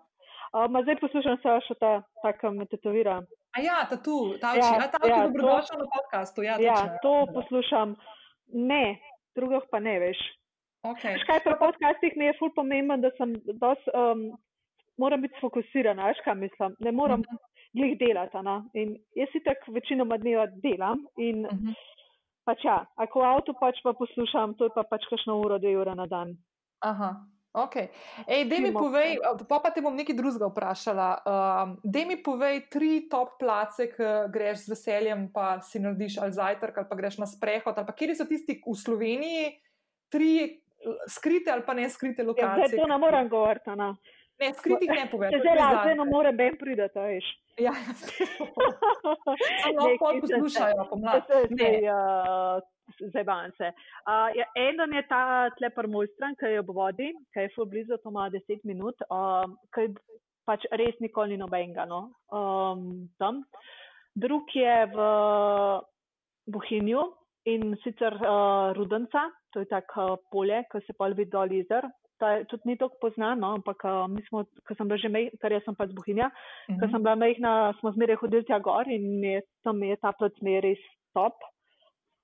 Uh, 0.48 0.66
ma 0.66 0.82
zdaj 0.82 0.96
poslušam 0.96 1.36
se 1.36 1.48
še 1.62 1.74
ta, 1.76 1.92
ta, 2.22 2.32
ki 2.32 2.50
me 2.50 2.66
tetovira. 2.66 3.20
A 3.52 3.60
ja, 3.60 3.86
ta 3.86 3.96
tu, 3.96 4.16
ta 4.36 4.52
Ja, 4.52 4.62
oči, 4.64 4.74
ja, 4.74 4.88
ta 4.88 4.98
oči, 4.98 5.08
ja, 5.08 5.16
to- 5.16 5.26
dobrodošel 5.28 5.76
na 5.76 5.86
podkastu. 5.88 6.42
Ja, 6.42 6.54
Ja, 6.60 6.76
to 6.98 7.14
ja. 7.16 7.26
poslušam. 7.32 7.94
Ne, 8.52 8.98
drugih 9.36 9.62
pa 9.70 9.78
ne 9.80 9.98
veš. 9.98 10.18
Okay. 10.86 11.14
Veš 11.16 11.24
kaj, 11.26 11.40
pri 11.44 11.54
podcastih 11.58 12.16
mi 12.16 12.24
je 12.26 12.36
ful 12.38 12.50
pomemben, 12.54 13.00
da 13.00 13.10
sem 13.18 13.34
dos, 13.60 13.78
um, 13.92 14.30
moram 14.98 15.20
biti 15.22 15.34
fokusirana, 15.40 16.06
veš 16.10 16.20
kaj 16.24 16.34
mislim. 16.34 16.76
Ne 16.80 16.92
moram 16.92 17.20
Mhm. 17.20 17.36
glih 17.74 17.98
delati. 17.98 18.36
a 18.36 18.42
ne. 18.42 18.56
In 18.74 18.96
jaz 19.14 19.28
si 19.32 19.40
tako 19.44 19.72
večinoma 19.72 20.16
dneva 20.18 20.46
delam 20.62 21.06
in 21.18 21.42
Mhm. 21.52 21.72
pač 22.46 22.64
ja, 22.64 22.84
ako 22.96 23.20
v 23.20 23.24
avtu 23.26 23.54
pač 23.60 23.82
pa 23.82 23.92
poslušam, 23.92 24.54
to 24.58 24.64
je 24.64 24.70
pa 24.74 24.82
pač 24.82 25.02
kakšno 25.10 25.40
uro, 25.40 25.58
dve 25.58 25.76
ure 25.76 25.94
na 25.94 26.06
dan. 26.06 26.36
Aha. 26.82 27.14
Okay. 27.56 27.88
Ej, 28.28 28.52
dej 28.52 28.60
mi 28.60 28.70
povej, 28.70 29.16
pa, 29.48 29.64
pa 29.64 29.72
te 29.72 29.80
bom 29.80 29.96
nekaj 29.96 30.12
drugega 30.12 30.52
vprašala. 30.52 31.08
Um, 31.24 31.68
dej 31.80 32.04
mi 32.04 32.16
povej 32.20 32.68
tri 32.68 33.08
top 33.08 33.40
place, 33.40 33.88
ki 33.88 34.28
greš 34.28 34.68
z 34.68 34.76
veseljem, 34.76 35.32
pa 35.32 35.64
si 35.64 35.80
narediš 35.80 36.20
ali 36.20 36.36
zajtrk, 36.36 36.76
ali 36.76 36.88
pa 36.88 36.94
greš 36.94 37.16
na 37.16 37.24
sprehod, 37.24 37.72
ali 37.72 37.88
pa 37.88 37.96
kje 37.96 38.12
so 38.12 38.28
tisti 38.28 38.60
v 38.60 38.76
Sloveniji, 38.76 39.56
tri 40.12 40.60
skrite 41.08 41.48
ali 41.48 41.64
pa 41.64 41.72
ne 41.72 41.88
skrite 41.88 42.20
Ja, 42.20 42.28
zdaj 42.28 42.52
lokacije. 42.52 42.76
to 42.76 42.86
ne 42.86 42.98
morem 42.98 43.28
govoriti. 43.28 43.70
a 43.70 43.96
Ne, 44.36 44.52
skritih 44.52 44.90
ne 44.90 45.08
poveš. 45.08 45.32
Če 45.32 45.38
zdaj 45.40 45.56
zdaj 45.56 45.94
ne 45.96 46.04
more 46.04 46.32
ben 46.32 46.56
prideti, 46.60 46.98
a 46.98 47.08
veš. 47.08 47.24
Ja, 47.56 47.72
se- 47.96 48.28
poslušajo 50.20 50.84
pomlad. 50.90 51.24
Ne. 51.50 51.70
uh, 51.88 52.60
Zabavam 53.12 53.50
se. 53.56 53.72
Uh, 54.06 54.30
ja, 54.38 54.46
eden 54.54 54.94
je 54.94 55.02
ta 55.08 55.50
tlepar 55.58 55.88
moj 55.90 56.06
stran, 56.14 56.36
ki 56.38 56.52
je 56.54 56.62
ob 56.62 56.70
vodi, 56.76 57.10
ki 57.34 57.46
je 57.46 57.52
ful 57.54 57.66
blizu, 57.70 57.98
to 58.02 58.12
ima 58.12 58.28
10 58.30 58.64
minut, 58.64 59.02
um, 59.10 59.56
ki 59.74 59.88
pač 60.46 60.64
res 60.78 60.96
nikoli 61.02 61.34
ni 61.34 61.42
nobenega. 61.42 61.86
No, 61.90 62.06
um, 62.30 63.08
tam. 63.18 63.42
Drug 64.16 64.54
je 64.54 64.76
v 64.94 65.06
Bohinju 66.46 67.02
in 67.50 67.76
sicer 67.82 68.14
uh, 68.22 68.72
Rudenca, 68.78 69.26
to 69.52 69.60
je 69.62 69.70
tak 69.70 69.90
uh, 69.98 70.16
polje, 70.32 70.62
ki 70.70 70.82
se 70.86 70.94
pa 70.96 71.10
vidi 71.12 71.30
dol 71.30 71.52
jezer. 71.52 71.84
Ta 72.16 72.30
je 72.38 72.46
tudi 72.48 72.70
ni 72.70 72.76
tako 72.80 72.96
poznano, 73.02 73.52
ampak 73.58 73.84
uh, 73.84 74.06
mi 74.08 74.22
smo, 74.30 74.46
ker 74.64 74.78
sem 74.78 74.88
bila 74.88 74.96
že 75.02 75.10
mej, 75.12 75.28
ker 75.42 75.52
jaz 75.52 75.66
sem 75.66 75.76
pa 75.76 75.84
z 75.86 75.92
Bohinja, 75.92 76.30
Mhm. 76.68 76.80
Ko 76.80 76.88
sem 76.90 77.02
bila 77.02 77.14
majhna, 77.14 77.50
smo 77.78 77.92
zmeraj 77.92 78.18
hodili 78.22 78.46
tja 78.46 78.58
gor 78.58 78.88
in 78.90 79.22
je, 79.22 79.42
tam 79.62 79.82
je 79.82 79.96
ta 80.02 80.12
plac 80.12 80.32
mi 80.42 80.58
res 80.60 80.80
top. 81.14 81.34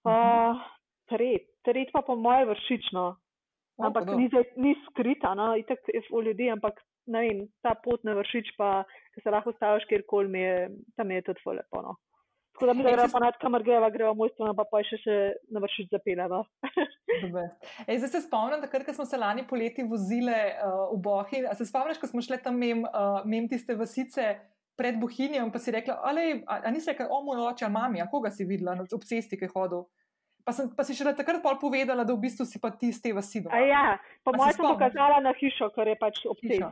Uh, 0.05 0.59
tret, 1.07 1.47
tret 1.63 1.93
pa 1.93 2.03
po 2.03 2.17
moje 2.17 2.45
vršično, 2.45 3.05
O, 3.73 3.85
ampak 3.85 4.05
hudo. 4.05 4.17
ni, 4.17 4.29
zdaj- 4.29 4.57
ni 4.57 4.73
skrita, 4.85 5.35
no, 5.35 5.55
itak 5.55 5.79
je 5.87 6.03
v 6.03 6.23
ljudi, 6.23 6.51
ampak 6.51 6.75
ne 7.07 7.21
vem, 7.21 7.39
ta 7.61 7.75
pot 7.75 8.03
na 8.03 8.15
vršič 8.15 8.55
pa, 8.57 8.83
ki 9.13 9.21
se 9.21 9.31
lahko 9.31 9.53
staviš 9.53 9.87
kjerkoli, 9.87 10.29
mi 10.29 10.41
je, 10.41 10.57
tam 10.97 11.11
je 11.11 11.23
tudi 11.23 11.41
ful 11.41 11.55
lepo. 11.55 11.83
No. 11.83 11.97
Tako 12.53 12.67
da 12.67 12.73
mi 12.75 12.83
da 12.85 13.09
se- 13.09 13.13
pa 13.13 13.19
nad 13.21 13.35
kamor 13.39 13.63
greva, 13.63 13.89
greva 13.91 14.13
mojstveno, 14.13 14.55
pa 14.55 14.65
pa 14.65 14.83
še, 14.83 14.99
še 14.99 15.17
na 15.49 15.61
vršič 15.61 15.89
zapeljava. 15.89 16.43
Ej, 17.89 17.99
zdaj 17.99 18.11
se 18.11 18.21
spomnim, 18.23 18.61
takrat, 18.61 18.85
ko 18.85 18.93
smo 18.93 19.05
se 19.05 19.17
lani 19.17 19.43
poleti 19.43 19.83
vozile 19.83 20.37
uh, 20.53 20.91
v 20.91 21.01
Bohinj. 21.01 21.47
A 21.47 21.55
se 21.55 21.65
spomniš, 21.65 21.99
ko 21.99 22.07
smo 22.07 22.21
šli 22.21 22.39
tam 22.39 22.57
mem, 22.57 22.83
uh, 22.83 23.23
mem 23.25 23.49
tiste 23.49 23.75
vasice 23.75 24.37
pred 24.77 24.97
Bohinjem, 25.01 25.53
pa 25.53 25.59
si 25.59 25.71
rekla, 25.71 26.01
ali 26.03 26.45
nisi 26.73 26.91
rekla, 26.91 27.09
o 27.11 27.23
moj 27.23 27.53
oče, 27.53 27.65
a 27.65 27.69
mami, 27.69 28.01
a 28.01 28.07
koga 28.07 28.31
si 28.31 28.45
videla 28.45 28.75
na- 28.75 28.89
ob 28.89 29.05
cesti, 29.05 29.37
ki 29.37 29.45
je 29.45 29.53
hodil. 29.55 29.85
Pa, 30.45 30.53
sem, 30.53 30.67
pa 30.75 30.83
si 30.83 30.95
še 30.95 31.05
takrat 31.15 31.43
pol 31.43 31.55
povedala, 31.61 32.03
da 32.05 32.13
v 32.15 32.27
bistvu 32.27 32.43
si 32.45 32.59
pa 32.59 32.71
ti 32.71 32.91
z 32.91 32.99
te 33.01 33.13
vasi. 33.13 33.41
doma. 33.41 33.55
Ja, 33.63 33.99
po 34.25 34.33
mojem 34.35 34.59
sem 34.59 34.65
pokazala 34.67 35.23
na 35.23 35.33
hišo, 35.33 35.71
ker 35.71 35.87
je 35.87 35.97
pač 35.97 36.27
ob 36.27 36.39
cesti. 36.43 36.65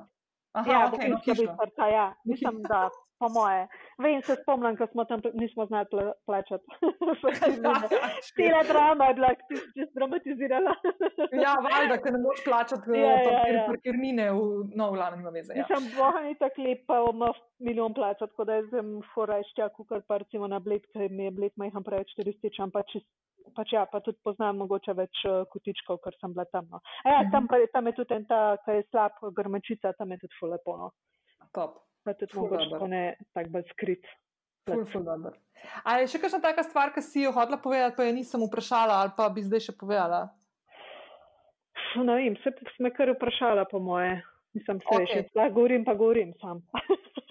Aha, 0.52 0.72
Ja, 0.72 0.86
ok, 0.86 0.92
okay, 0.94 1.08
no, 1.10 1.16
bohinjska 1.16 1.32
hišo. 1.32 1.52
biserca, 1.52 1.86
ja. 1.86 2.06
Mislim, 2.24 2.62
da 2.62 2.88
po 3.20 3.28
moje. 3.28 3.68
Vem, 3.98 4.22
se 4.22 4.34
spomnim, 4.42 4.76
ko 4.76 4.86
smo 4.92 5.04
tam 5.04 5.20
nismo 5.34 5.66
znali 5.66 5.86
pla 5.90 6.12
plačati. 6.26 6.64
Cela 8.36 8.62
drama 8.72 9.04
je 9.10 9.14
bila, 9.14 9.30
ki 9.34 9.56
si 9.56 9.86
dramatizirala. 9.94 10.72
ja, 11.44 11.52
valjda, 11.66 11.98
ker 12.02 12.12
ne 12.16 12.20
moš 12.24 12.44
plačati 12.44 12.96
Ja, 12.96 13.12
ja, 13.12 13.30
ja, 13.30 13.42
ja. 13.54 13.64
parkirnine, 13.68 14.30
v, 14.32 14.40
no, 14.74 14.90
v 14.90 15.00
lani 15.02 15.20
nima 15.20 15.30
veze. 15.36 15.52
Ja. 15.54 15.66
Mislim, 15.68 15.90
Bohan 15.98 16.26
je 16.30 16.34
tako 16.40 16.66
lep, 16.66 16.80
pa 16.88 16.96
ima 17.12 17.32
milijon 17.58 17.94
plačati, 17.94 18.30
tako 18.32 18.44
da 18.44 18.58
jaz 18.60 18.70
sem 18.74 18.94
forajšča, 19.14 19.68
kukar 19.76 20.02
pa 20.08 20.18
recimo 20.24 20.48
na 20.48 20.58
bled, 20.58 20.88
ker 20.92 21.10
mi 21.10 21.28
je 21.28 21.36
bled 21.38 21.52
majhen 21.60 21.84
preveč 21.86 22.14
turističen, 22.16 22.72
pa 22.74 22.82
čist 22.92 23.06
Pač 23.56 23.74
ja, 23.74 23.84
pa 23.90 24.00
tudi 24.04 24.18
poznam 24.24 24.60
mogoče 24.62 24.94
več 24.96 25.22
uh, 25.26 25.42
kotičkov, 25.52 26.00
ker 26.04 26.16
sem 26.20 26.34
bila 26.36 26.46
tam. 26.52 26.68
No. 26.70 26.80
A 27.04 27.16
ja, 27.16 27.20
tam, 27.32 27.48
pa, 27.50 27.58
tam 27.74 27.90
je 27.90 27.96
tudi 27.98 28.16
en 28.16 28.26
ta, 28.30 28.40
ki 28.64 28.78
je 28.78 28.88
slab, 28.88 29.18
grmečica, 29.36 29.94
tam 29.98 30.14
je 30.14 30.20
tudi 30.24 30.38
ful 30.38 30.52
lepo. 30.54 30.76
No. 30.80 30.90
Top. 31.56 31.80
Pa 32.04 32.14
tudi 32.16 32.32
Ful 32.32 32.46
mogoče 32.46 32.70
tako 32.72 32.90
ne 32.92 33.04
tak 33.36 33.50
bolj 33.52 33.66
skrit. 33.74 34.06
Ful, 34.68 34.84
ful, 34.88 35.04
dobro. 35.04 35.34
A 35.84 35.98
je 36.00 36.12
še 36.14 36.20
kakšna 36.22 36.40
taka 36.44 36.64
stvar, 36.64 36.92
ki 36.94 37.02
si 37.04 37.24
jo 37.26 37.32
hodila 37.36 37.58
povedati, 37.60 37.96
pa 37.98 38.06
je 38.06 38.16
nisem 38.16 38.44
vprašala, 38.46 39.02
ali 39.04 39.12
pa 39.16 39.28
bi 39.32 39.44
zdaj 39.44 39.66
še 39.68 39.74
povedala? 39.76 40.28
Ne 42.00 42.16
vem, 42.16 42.36
se 42.40 42.54
me 42.80 42.92
kar 42.94 43.10
vprašala, 43.16 43.66
po 43.68 43.80
moje. 43.82 44.20
Nisem 44.56 44.80
se 44.82 44.96
okay. 44.96 45.26
še, 45.30 45.50
govorim 45.54 45.84
pa 45.86 45.94
govorim 45.94 46.32
sam. 46.40 46.62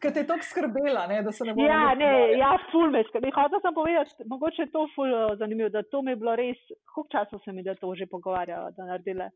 Ker 0.00 0.12
te 0.12 0.20
je 0.20 0.26
tako 0.26 0.42
skrbela, 0.48 1.06
ne, 1.06 1.22
da 1.22 1.32
se 1.32 1.44
ne 1.46 1.54
bo. 1.54 1.62
ja, 1.62 1.94
ne, 1.94 2.10
ja, 2.38 2.52
ful 2.72 2.90
me 2.90 3.04
skrbi. 3.08 3.30
Hotel 3.34 3.60
sem 3.62 3.74
povedati, 3.76 4.26
mogoče 4.26 4.62
je 4.66 4.70
to 4.74 4.86
ful 4.94 5.10
eh, 5.14 5.36
zanimivo, 5.38 5.68
da 5.70 5.82
to 5.82 6.02
mi 6.02 6.10
je 6.14 6.16
bilo 6.20 6.34
res, 6.36 6.58
koliko 6.90 7.10
časa 7.12 7.38
se 7.44 7.52
mi 7.52 7.62
da 7.62 7.74
to 7.78 7.94
že 7.94 8.06
pogovarjala, 8.10 8.70
da 8.76 8.88
naredile. 8.90 9.30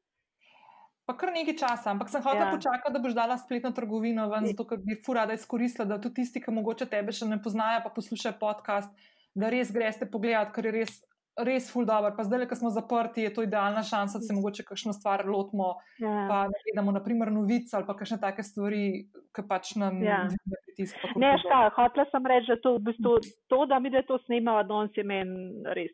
Pa 1.08 1.14
kar 1.16 1.30
nekaj 1.32 1.56
časa, 1.56 1.90
ampak 1.94 2.10
sem 2.12 2.20
hotela 2.22 2.50
Ja. 2.50 2.54
počakati, 2.56 2.92
da 2.92 2.98
boš 3.00 3.14
dala 3.16 3.38
spletno 3.40 3.70
trgovino 3.72 4.26
ven, 4.28 4.44
zato 4.50 4.66
ker 4.68 4.78
bi 4.84 4.98
fura 5.06 5.24
da 5.26 5.32
izkoristila, 5.38 5.86
da 5.88 6.00
tudi 6.00 6.20
tisti, 6.20 6.42
ki 6.42 6.50
mogoče 6.52 6.86
tebe 6.86 7.12
še 7.16 7.24
ne 7.30 7.38
poznajo, 7.42 7.80
pa 7.86 7.94
poslušajo 7.94 8.36
podcast, 8.40 8.92
da 9.34 9.48
res 9.48 9.70
greste 9.72 10.04
pogledat, 10.10 10.52
ker 10.52 10.66
je 10.68 10.72
res, 10.74 10.98
res 11.38 11.70
ful 11.72 11.86
dobro. 11.86 12.10
Pa 12.16 12.24
zdaj, 12.24 12.48
ko 12.48 12.54
smo 12.54 12.70
zaprti, 12.70 13.22
je 13.22 13.34
to 13.34 13.42
idealna 13.42 13.82
šansa, 13.82 14.18
da 14.18 14.24
se 14.24 14.34
mogoče 14.34 14.64
kakšno 14.64 14.92
stvar 14.92 15.26
lotimo, 15.26 15.74
Ja. 15.98 16.26
pa 16.30 16.38
da 16.48 16.56
gledamo 16.64 16.92
naprimer 16.92 17.32
novice 17.32 17.76
ali 17.76 17.86
pa 17.86 17.96
kakšne 17.96 18.20
take 18.20 18.42
stvari, 18.42 19.06
ki 19.34 19.42
pač 19.48 19.74
nam 19.76 20.02
Ja. 20.02 20.24
dvigne 20.26 20.56
pritisk. 20.66 20.96
pa 21.02 21.08
Ne, 21.16 21.36
šta, 21.38 21.70
hotela 21.76 22.06
sem 22.10 22.26
reči, 22.26 22.46
da 22.48 22.56
to 22.56 22.74
v 22.74 22.78
bistvu, 22.80 23.16
to, 23.48 23.66
da 23.66 23.78
mi 23.78 23.90
da 23.90 24.02
to 24.02 24.18
snemava 24.26 24.62
danes, 24.62 24.90
je 24.96 25.04
meni 25.04 25.62
res 25.74 25.90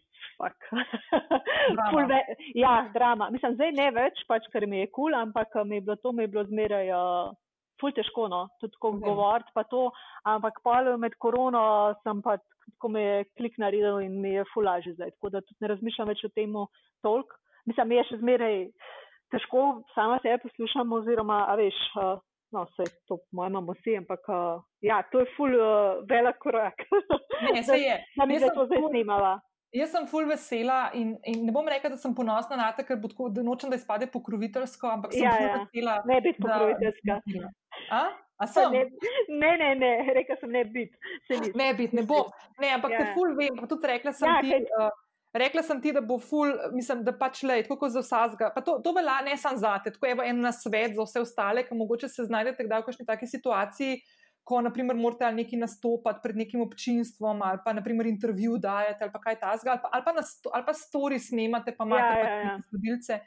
ve, 2.08 2.20
ja, 2.54 2.90
drama. 2.94 3.30
Mislim, 3.30 3.54
zdaj 3.54 3.72
ne 3.72 3.90
več, 3.90 4.24
pač, 4.28 4.46
ker 4.52 4.66
mi 4.66 4.78
je 4.82 4.86
kul, 4.90 5.12
cool, 5.12 5.14
ampak 5.14 5.54
mi 5.66 5.76
je 5.76 5.80
bilo 5.80 5.96
to, 5.96 6.12
mi 6.12 6.24
je 6.24 6.28
bilo 6.28 6.44
zmeraj. 6.44 6.90
Uh, 6.90 7.34
Ful 7.84 7.92
težko, 7.92 8.30
no, 8.32 8.46
tudi 8.62 8.78
ko 8.80 8.94
govoriti, 8.96 9.52
pa 9.52 9.66
to, 9.68 9.90
ampak 10.24 10.62
pa 10.64 10.78
med 10.96 11.12
korono 11.20 11.92
sem 12.00 12.22
pa, 12.24 12.38
ko 12.80 12.88
me 12.88 13.02
je 13.02 13.24
klik 13.36 13.58
naredil 13.60 14.00
in 14.00 14.22
mi 14.22 14.30
je 14.38 14.44
fulaži 14.54 14.94
zdaj, 14.94 15.12
tako 15.18 15.34
da 15.34 15.42
tudi 15.44 15.60
ne 15.60 15.68
razmišljam 15.74 16.08
več 16.08 16.22
o 16.24 16.30
tem 16.32 16.56
tolk. 17.04 17.34
Mislim, 17.68 17.92
mi 17.92 17.98
je 17.98 18.06
še 18.08 18.20
zmeraj 18.22 18.56
težko, 19.34 19.82
sama 19.92 20.16
sebe 20.24 20.40
poslušam, 20.46 20.96
oziroma, 20.96 21.42
a 21.52 21.58
veš, 21.60 21.76
uh, 22.00 22.16
no, 22.56 22.64
vse 22.72 22.88
to 23.04 23.20
moje 23.36 23.52
imamo 23.52 23.76
vsi, 23.76 23.98
ampak 24.00 24.32
uh, 24.32 24.64
ja, 24.80 25.02
to 25.12 25.20
je 25.20 25.28
ful 25.36 25.52
uh, 25.52 26.00
velik 26.08 26.40
korak. 26.40 26.86
Ne, 27.52 27.60
se 27.68 27.82
je. 27.82 27.98
Da 28.16 28.24
mi 28.24 28.40
je 28.40 28.48
to 28.48 28.64
zdaj 28.70 28.88
snimala. 28.88 29.36
Jaz 29.74 29.90
sem 29.90 30.04
full 30.06 30.28
vesela 30.30 30.90
in, 30.94 31.16
in 31.26 31.40
ne 31.46 31.52
bom 31.54 31.66
rekla, 31.68 31.90
da 31.94 31.98
sem 31.98 32.12
ponosna 32.14 32.58
na 32.60 32.68
te, 32.76 32.84
ker 32.86 32.98
bo 33.02 33.10
tako, 33.10 33.28
da 33.34 33.42
nočem, 33.42 33.72
da 33.72 33.78
izpade 33.80 34.06
pokroviteljsko, 34.12 34.86
ampak 34.86 35.16
sem 35.16 35.24
ja, 35.26 35.32
full 35.34 35.48
ja. 35.48 35.56
vesela. 35.64 35.94
Ne 36.10 36.18
biti 36.22 36.44
pokroviteljska. 36.44 37.16
A? 37.90 38.02
A 38.38 38.46
sem? 38.50 38.72
Ne, 38.74 38.84
ne, 39.34 39.52
ne, 39.58 39.70
ne. 39.78 40.14
rekla 40.14 40.36
sem 40.40 40.52
ne 40.54 40.64
biti. 40.64 40.94
Ne 41.58 41.72
biti, 41.74 41.96
ne 41.96 42.04
bom. 42.06 42.30
Ne, 42.62 42.70
ampak 42.76 42.94
ja. 42.94 43.00
te 43.02 43.16
full 43.16 43.34
vem, 43.38 43.58
pa 43.58 43.66
tudi 43.70 43.90
rekla 43.90 44.14
sem 44.14 44.30
ja, 44.30 44.42
ti. 44.42 44.54
Kaj... 44.54 44.70
Uh, 44.78 45.00
Rekla 45.34 45.64
sem 45.66 45.80
ti, 45.82 45.90
da 45.90 45.98
bo 45.98 46.14
ful, 46.22 46.52
mislim, 46.70 47.00
da 47.02 47.10
pač 47.18 47.40
le, 47.42 47.56
tako 47.66 47.88
za 47.90 48.04
vsega. 48.04 48.52
To, 48.62 48.76
to 48.84 48.92
velja 48.94 49.16
ne 49.26 49.34
samo 49.36 49.58
za 49.58 49.72
te, 49.82 49.90
tako 49.90 50.06
je 50.06 50.28
en 50.30 50.44
na 50.44 50.52
svet 50.54 50.94
za 50.94 51.02
vse 51.08 51.22
ostale, 51.24 51.64
ki 51.66 51.74
mogoče 51.74 52.08
se 52.08 52.28
znajdete 52.28 52.68
kdaj 52.68 52.84
v 52.84 52.86
kakšni 52.86 53.06
taki 53.08 53.26
situaciji, 53.26 53.96
ko 54.44 54.60
naprimer 54.60 54.96
morate 54.96 55.24
ali 55.24 55.42
nekaj 55.42 55.58
nastopati 55.58 56.20
pred 56.22 56.36
nekim 56.36 56.60
občinstvom, 56.60 57.42
ali 57.42 57.58
pa 57.64 57.72
naprimer 57.72 58.06
intervju 58.06 58.58
dajete, 58.60 59.04
ali 59.04 59.12
pa 59.12 59.20
kaj 59.20 59.38
tasga, 59.40 59.70
ali 59.70 59.80
pa, 59.82 59.90
ali 59.92 60.04
pa, 60.04 60.12
na, 60.12 60.24
ali 60.52 60.66
pa 60.66 60.74
story 60.76 61.18
snemate, 61.18 61.74
pa 61.76 61.84
imate 61.84 62.20
ja, 62.20 62.28
ja, 62.28 62.40
ja. 62.40 62.58
sledilce. 62.68 63.18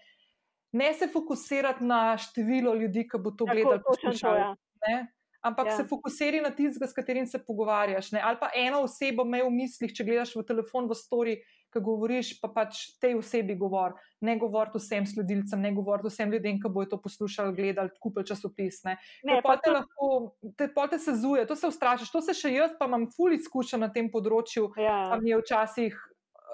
Ne 0.72 0.94
se 0.94 1.08
fokusirati 1.08 1.84
na 1.84 2.18
število 2.18 2.76
ljudi, 2.76 3.08
ki 3.10 3.22
bo 3.24 3.32
to 3.32 3.46
gledali, 3.46 3.82
poslušali. 3.86 4.40
Ja. 4.40 5.06
Ampak 5.48 5.72
ja. 5.72 5.78
se 5.78 5.86
fokusiraj 5.88 6.42
na 6.44 6.52
tistega, 6.52 6.88
s 6.90 6.96
katerim 6.96 7.28
se 7.28 7.40
pogovarjaš. 7.44 8.12
Ne? 8.16 8.22
Ali 8.24 8.40
pa 8.40 8.50
eno 8.56 8.84
osebo 8.88 9.26
me 9.26 9.40
v 9.44 9.52
mislih, 9.54 9.94
če 9.96 10.06
gledaš 10.08 10.36
v 10.36 10.44
telefon, 10.48 10.90
v 10.90 10.98
story, 10.98 11.38
ki 11.74 11.82
govoriš, 11.84 12.32
pa 12.42 12.50
pač 12.52 12.80
tej 13.02 13.18
osebi 13.20 13.56
govor, 13.60 13.98
ne 14.24 14.38
govor 14.40 14.72
vsem 14.76 15.06
sledilcem, 15.08 15.62
ne 15.62 15.72
govor 15.76 16.04
vsem 16.06 16.32
ljudem, 16.32 16.60
ki 16.62 16.72
bojo 16.72 16.94
to 16.94 17.00
poslušali, 17.04 17.56
gledali, 17.56 17.92
kupili 18.00 18.28
časopis. 18.28 18.82
Ne, 18.88 18.96
ne 19.28 19.40
pa 19.44 19.58
te 19.62 19.74
lahko, 19.76 20.38
te 20.58 20.70
pote 20.74 21.00
se 21.00 21.16
zuje, 21.20 21.46
to 21.48 21.56
se 21.60 21.68
ustrašiš, 21.68 22.12
to 22.14 22.24
se 22.24 22.36
še 22.38 22.54
jaz, 22.56 22.76
pa 22.80 22.88
imam 22.88 23.08
ful 23.12 23.36
izkušen 23.36 23.84
na 23.84 23.92
tem 23.94 24.10
področju, 24.12 24.72
ja. 24.80 25.12
pa 25.12 25.20
mi 25.22 25.34
je 25.34 25.42
včasih 25.44 26.00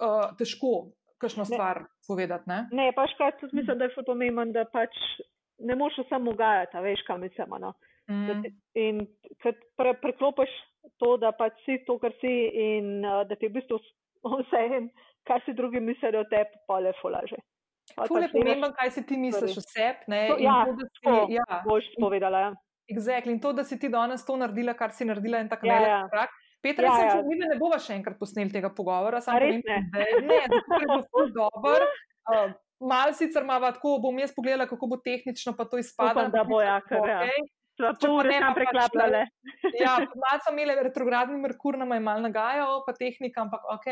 uh, 0.02 0.34
težko 0.40 0.94
kakšno 1.22 1.46
stvar 1.48 1.86
ne. 1.86 1.88
povedati. 2.10 2.50
Ne, 2.50 2.60
ne 2.74 2.90
pač 2.98 3.14
kaj, 3.20 3.38
tudi 3.40 3.62
mislim, 3.62 3.80
da 3.80 3.88
je 3.88 3.96
ful 3.96 4.08
pomemben, 4.08 4.52
da 4.56 4.66
pač 4.68 4.98
ne 5.64 5.78
moš 5.80 6.02
samo 6.10 6.34
ugajati, 6.34 6.82
veš, 6.84 7.06
kam 7.08 7.22
mislimo. 7.24 7.62
No? 7.62 7.74
Mm. 8.12 8.44
In 8.76 9.06
ker 9.44 9.56
pre, 9.80 9.94
preklopiš 10.02 10.52
to, 11.00 11.16
da 11.22 11.32
pač 11.36 11.56
si 11.66 11.80
to, 11.88 11.98
kar 12.02 12.14
si, 12.20 12.34
in 12.52 13.06
uh, 13.06 13.24
da 13.28 13.38
ti 13.40 13.48
v 13.48 13.60
bistvu 13.60 13.80
vse 14.24 14.62
en, 14.78 14.90
kaj 15.28 15.44
si 15.46 15.56
drugi 15.56 15.80
mislijo 15.80 16.24
o 16.24 16.30
tebi, 16.30 16.60
pa 16.68 16.80
le 16.84 16.94
folaže. 17.00 17.40
Fule 18.08 18.28
pač 18.28 18.36
pomembno, 18.36 18.72
kaj 18.76 18.92
si 18.96 19.06
ti 19.08 19.18
misliš 19.20 19.58
o 19.60 19.64
sebi. 19.66 20.20
Ja, 20.44 20.64
to 21.04 21.18
ja. 21.32 21.48
boš 21.68 21.88
povedala. 22.00 22.48
Ja. 22.48 22.54
Exactly. 22.92 23.32
In 23.36 23.40
to, 23.40 23.54
da 23.56 23.64
si 23.64 23.80
ti 23.80 23.90
danes 23.90 24.26
to 24.26 24.36
naredila, 24.40 24.76
kar 24.76 24.92
si 24.92 25.08
naredila, 25.08 25.40
in 25.44 25.52
tako 25.52 25.68
naprej. 25.68 25.92
Ja, 25.92 26.08
ja. 26.08 26.28
Petra, 26.64 26.88
ja, 26.88 27.08
ja. 27.12 27.24
mi 27.28 27.36
ne 27.36 27.58
bova 27.60 27.76
še 27.80 27.98
enkrat 27.98 28.16
posneli 28.20 28.52
tega 28.52 28.70
pogovora, 28.72 29.20
samo 29.24 29.40
povem. 29.40 29.64
Da 29.92 30.00
je, 30.00 30.22
ne, 30.24 30.38
da 30.48 30.80
je 30.80 30.88
bilo 30.88 31.28
dober. 31.36 31.88
Uh, 32.24 32.54
Mal 32.80 33.12
sicer 33.12 33.44
ima 33.44 33.58
tako, 33.60 33.98
bom 34.00 34.16
jaz 34.16 34.32
pogledala, 34.32 34.64
kako 34.64 34.88
bo 34.94 34.98
tehnično 35.04 35.52
pa 35.60 35.66
to 35.68 35.76
izpadlo. 35.76 36.24
Da 36.32 36.46
bo 36.48 36.62
ja, 36.64 36.78
kar 36.88 37.04
je. 37.04 37.18
Okay. 37.20 37.42
Če 37.44 37.63
pa 37.80 37.94
ne 37.94 38.34
bi 38.34 38.42
pač 38.42 38.58
preklapljale. 38.60 39.24
Ja, 39.80 39.96
malo 40.00 40.42
smo 40.44 40.54
imeli 40.54 40.76
retrogradni 40.84 41.40
Merkur, 41.42 41.78
nam 41.78 41.96
je 41.96 42.04
malo 42.04 42.26
nagajal, 42.28 42.84
pa 42.88 42.94
tehnika, 42.98 43.48
ampak 43.48 43.66
ok. 43.78 43.90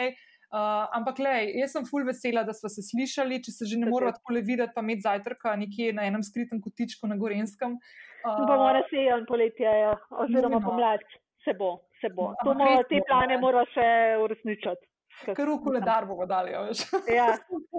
Uh, 0.51 0.83
ampak, 0.97 1.21
lej, 1.23 1.53
jaz 1.61 1.71
sem 1.71 1.85
full 1.87 2.03
vesela, 2.03 2.43
da 2.43 2.51
smo 2.51 2.67
se 2.67 2.83
slišali. 2.83 3.39
Če 3.45 3.53
se 3.55 3.67
že 3.71 3.77
ne 3.79 3.87
moramo 3.87 4.11
tako 4.17 4.35
le 4.35 4.41
videti, 4.43 4.75
pa 4.75 4.83
imeti 4.83 5.05
zajtrka 5.05 5.55
nekje 5.61 5.93
na 5.95 6.03
enem 6.09 6.25
skritem 6.27 6.59
kotičku 6.59 7.07
na 7.07 7.15
Gorenskem. 7.15 7.77
Uh, 8.25 8.41
bomo 8.49 8.67
razsejali 8.75 9.23
poletje, 9.29 9.71
ja. 9.85 9.95
oziroma 10.25 10.59
pomlad. 10.59 11.05
Se 11.45 11.55
bo, 11.57 11.71
se 12.01 12.11
bo. 12.13 12.33
No, 12.43 12.53
mora, 12.53 12.83
te 12.89 12.99
plane 13.07 13.39
mora 13.39 13.63
še 13.71 13.87
uresničiti. 14.21 14.91
Ker 15.21 15.47
v 15.47 15.57
koledar 15.63 16.05
bomo 16.09 16.27
dali, 16.27 16.51
veš. 16.67 16.83
Ja. 17.15 17.31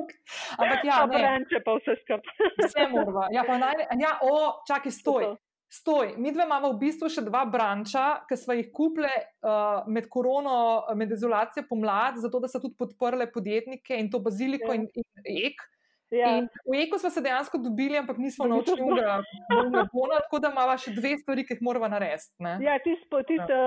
Ampak 0.61 0.84
ja, 0.86 1.05
ne. 1.12 1.22
Če 1.53 1.61
pa 1.66 1.76
vse 1.76 2.00
skupaj. 2.00 2.50
Vse 2.62 2.88
moramo. 2.88 3.28
Ja, 3.34 3.44
pa 3.44 3.61
naj, 3.61 3.84
ja, 4.00 4.16
o, 4.24 4.64
čakaj, 4.68 4.94
stoj. 4.96 5.32
Stoj, 5.73 6.14
mi 6.20 6.33
dve 6.33 6.45
imamo 6.45 6.75
v 6.75 6.79
bistvu 6.83 7.09
še 7.09 7.23
dva 7.25 7.47
branča, 7.49 8.27
ki 8.29 8.37
smo 8.37 8.53
jih 8.59 8.66
kupili 8.77 9.09
uh, 9.09 9.87
med 9.89 10.05
korono, 10.12 10.57
med 11.01 11.14
izolacijo 11.16 11.64
pomlad, 11.70 12.18
zato 12.20 12.43
da 12.45 12.51
so 12.53 12.61
tudi 12.61 12.77
podprle 12.77 13.25
podjetnike 13.33 13.97
in 13.97 14.11
to 14.12 14.20
baziliko 14.20 14.68
ja. 14.68 14.77
in, 14.77 14.85
in 15.01 15.31
ek. 15.49 15.64
Ja. 16.12 16.35
In 16.37 16.51
v 16.68 16.83
eku 16.83 17.01
smo 17.01 17.09
se 17.09 17.23
dejansko 17.25 17.57
dobili, 17.57 17.97
ampak 17.97 18.20
nismo 18.20 18.45
naučili, 18.53 19.01
da 19.01 19.23
bomo 19.49 19.79
lahko, 19.79 20.05
tako 20.18 20.43
da 20.45 20.53
imamo 20.53 20.77
še 20.77 20.93
dve 20.93 21.14
stvari, 21.23 21.47
ki 21.49 21.57
jih 21.57 21.64
moramo 21.64 21.89
narediti. 21.89 22.53
Ja, 22.61 22.77
tisto. 22.85 23.25
Tis, 23.25 23.41
ja. 23.41 23.64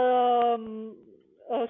um 0.54 1.15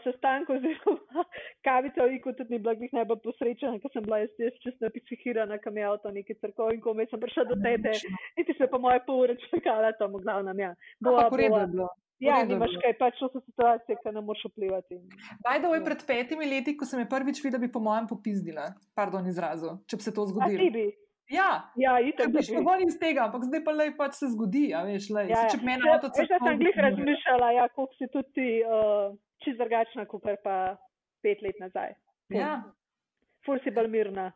sestanku, 0.04 0.54
oziroma 0.54 1.26
kavica 1.68 2.08
Iku, 2.16 2.34
tudi 2.34 2.54
ni 2.54 2.60
bila 2.60 2.74
njih 2.80 2.94
najbolj 2.94 3.20
posrečena, 3.24 3.80
ker 3.80 3.92
sem 3.94 4.06
bila 4.06 4.22
jaz, 4.24 4.32
jaz 4.40 4.56
čisto 4.64 4.92
psichirana, 4.96 5.58
kam 5.58 5.78
je 5.78 5.84
avto 5.90 6.12
neki 6.12 6.38
crkov 6.42 6.74
in 6.74 6.82
komaj 6.82 7.10
sem 7.12 7.20
prišla 7.20 7.48
do 7.52 7.60
tebe. 7.64 7.94
In 8.38 8.48
ti 8.48 8.56
se 8.58 8.70
pa 8.72 8.80
moje 8.80 9.04
pol 9.08 9.26
ure 9.26 9.38
čakala 9.46 9.92
tam 10.00 10.16
v 10.16 10.24
glavnem. 10.26 10.60
Ja, 10.60 10.74
bo 11.04 11.20
bilo. 11.36 11.92
Ja, 12.24 12.38
nimaš 12.48 12.78
kaj, 12.80 12.94
pač 12.96 13.18
so 13.20 13.28
situacije, 13.34 13.98
ki 14.00 14.12
ne 14.16 14.22
moreš 14.24 14.46
vplivati. 14.48 15.02
Bajdo 15.44 15.74
je 15.76 15.82
pred 15.84 16.06
petimi 16.08 16.48
leti, 16.48 16.78
ko 16.80 16.88
sem 16.88 17.02
je 17.04 17.10
prvič 17.12 17.42
videla, 17.44 17.60
bi 17.60 17.68
po 17.72 17.82
mojem 17.84 18.08
popizdila, 18.08 18.70
pardon 18.96 19.28
izrazu, 19.28 19.76
če 19.92 20.00
bi 20.00 20.08
se 20.08 20.14
to 20.16 20.24
zgodilo. 20.32 20.86
Ja, 21.30 21.72
ja 21.76 22.00
itak, 22.06 22.30
bi 22.34 22.44
šlo 22.46 22.62
ven 22.62 22.86
iz 22.86 23.00
tega, 23.02 23.26
ampak 23.26 23.48
zdaj 23.48 23.64
pa 23.66 23.74
le 23.74 23.90
pač 23.98 24.20
se 24.20 24.30
zgodi, 24.30 24.68
ja, 24.76 24.84
veš, 24.86 25.10
le. 25.10 25.26
Ja, 25.32 25.46
ja. 25.46 25.50
Če 25.50 25.58
meni 25.66 25.90
avto 25.90 26.12
celo. 26.14 26.30
Jaz 26.30 26.44
sem 26.46 26.60
glih 26.62 26.78
razmišljala, 26.88 27.52
ja, 27.58 27.68
koliko 27.74 27.98
si 27.98 28.10
tudi 28.14 28.50
uh, 28.62 29.16
čist 29.42 29.58
drugačna, 29.62 30.06
kot 30.10 30.28
pa 30.44 30.58
pet 31.26 31.42
let 31.42 31.62
nazaj. 31.64 31.96
Ja. 32.34 32.60
Ful 33.46 33.62
si 33.64 33.74
bolj 33.74 33.90
mirna. 33.94 34.32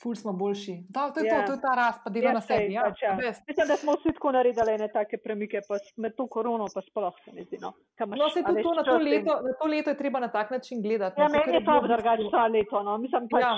Ful 0.00 0.14
smo 0.16 0.32
boljši. 0.32 0.78
Da, 0.88 1.10
to, 1.12 1.20
je 1.20 1.28
ja. 1.28 1.42
to, 1.42 1.46
to 1.46 1.56
je 1.58 1.60
ta 1.60 1.74
rast, 1.76 2.00
pa 2.04 2.10
dela 2.12 2.30
ja, 2.30 2.36
na 2.38 2.40
sebi. 2.40 2.72
Ja, 2.72 2.86
pač, 2.88 3.02
ja. 3.04 3.16
Mislim, 3.20 3.66
da 3.68 3.76
smo 3.76 3.96
vsi 3.98 4.14
tako 4.16 4.32
naredili 4.32 4.76
ne 4.80 4.88
take 4.92 5.18
premike, 5.20 5.60
pa 5.68 5.76
med 6.00 6.14
to 6.16 6.24
korono 6.36 6.68
pa 6.72 6.80
sploh 6.86 7.18
se 7.24 7.34
mi 7.36 7.44
zdi. 7.44 7.60
No, 7.60 7.74
no 8.08 8.30
se 8.32 8.40
tudi 8.46 8.64
to, 8.64 8.72
na 8.78 8.84
to, 8.86 8.96
leto, 8.96 9.36
na 9.44 9.52
to 9.60 9.68
leto 9.68 9.92
je 9.92 9.98
treba 9.98 10.24
na 10.24 10.30
tak 10.32 10.54
način 10.56 10.80
gledati. 10.82 11.20
Ja, 11.20 11.28
meni 11.28 11.58
je 11.58 11.64
to 11.68 11.76
drugače 11.84 12.30
ta 12.32 12.46
leto. 12.46 12.82
No. 12.88 12.96
Mislim, 13.04 13.28
pač, 13.28 13.44
ja. 13.44 13.52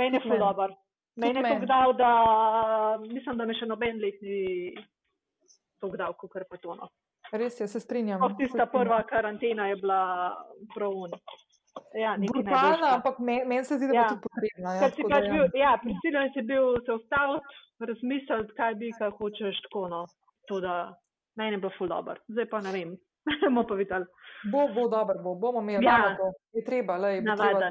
Meni 0.00 0.16
je 0.16 0.24
ful 0.24 0.40
dober. 0.40 0.72
Meni 1.16 1.40
je 1.40 1.54
to 1.54 1.60
kdal, 1.64 1.92
da 1.92 2.10
mislim, 3.00 3.36
da 3.36 3.46
me 3.46 3.54
še 3.54 3.66
noben 3.68 4.00
let 4.00 4.20
ni 4.24 4.74
to 5.80 5.90
kdal, 5.92 6.14
kot 6.16 6.32
pa 6.48 6.56
to. 6.56 6.76
No. 6.78 6.88
Res 7.32 7.60
je, 7.60 7.68
se 7.68 7.80
strinjam. 7.80 8.22
Oh, 8.22 8.32
tista 8.36 8.66
prva 8.66 9.02
karantena 9.08 9.68
je 9.68 9.76
bila 9.80 10.02
pravuna. 10.74 11.20
Ja, 11.96 12.16
Brutalna, 12.20 12.96
ampak 12.96 13.18
meni 13.18 13.48
men 13.48 13.64
se 13.64 13.78
zdi, 13.80 13.88
da 13.88 13.94
ja. 13.94 14.02
je 14.02 14.16
to 14.16 14.24
potrebno. 14.24 14.72
Ja, 14.76 14.88
si 14.92 15.04
pač 15.08 15.28
bil, 15.28 15.46
ja, 15.56 15.72
prisiljen 15.80 16.32
si 16.34 16.44
bil 16.48 16.76
se 16.84 16.96
ustaviti, 16.96 17.56
razmisliti, 17.80 18.56
kaj 18.58 18.76
bi, 18.80 18.92
kaj 18.98 19.14
hočeš 19.20 19.62
tako. 19.68 19.86
No. 19.92 20.02
To, 20.50 20.60
da 20.60 20.76
meni 21.40 21.56
je 21.56 21.62
bilo 21.64 21.72
ful 21.78 21.88
dobro. 21.92 22.20
Zdaj 22.28 22.48
pa 22.52 22.60
ne 22.64 22.72
vem. 22.76 22.96
bomo 23.42 23.64
pa 23.68 23.74
videli. 23.74 24.08
Bo, 24.52 24.66
bo 24.74 24.88
dobro, 24.88 25.18
bo. 25.22 25.34
bomo 25.34 25.60
imeli. 25.60 25.86
Ja. 25.86 26.16
Je 26.52 26.64
treba, 26.64 26.96
le, 26.96 27.14
je 27.20 27.22
treba. 27.24 27.70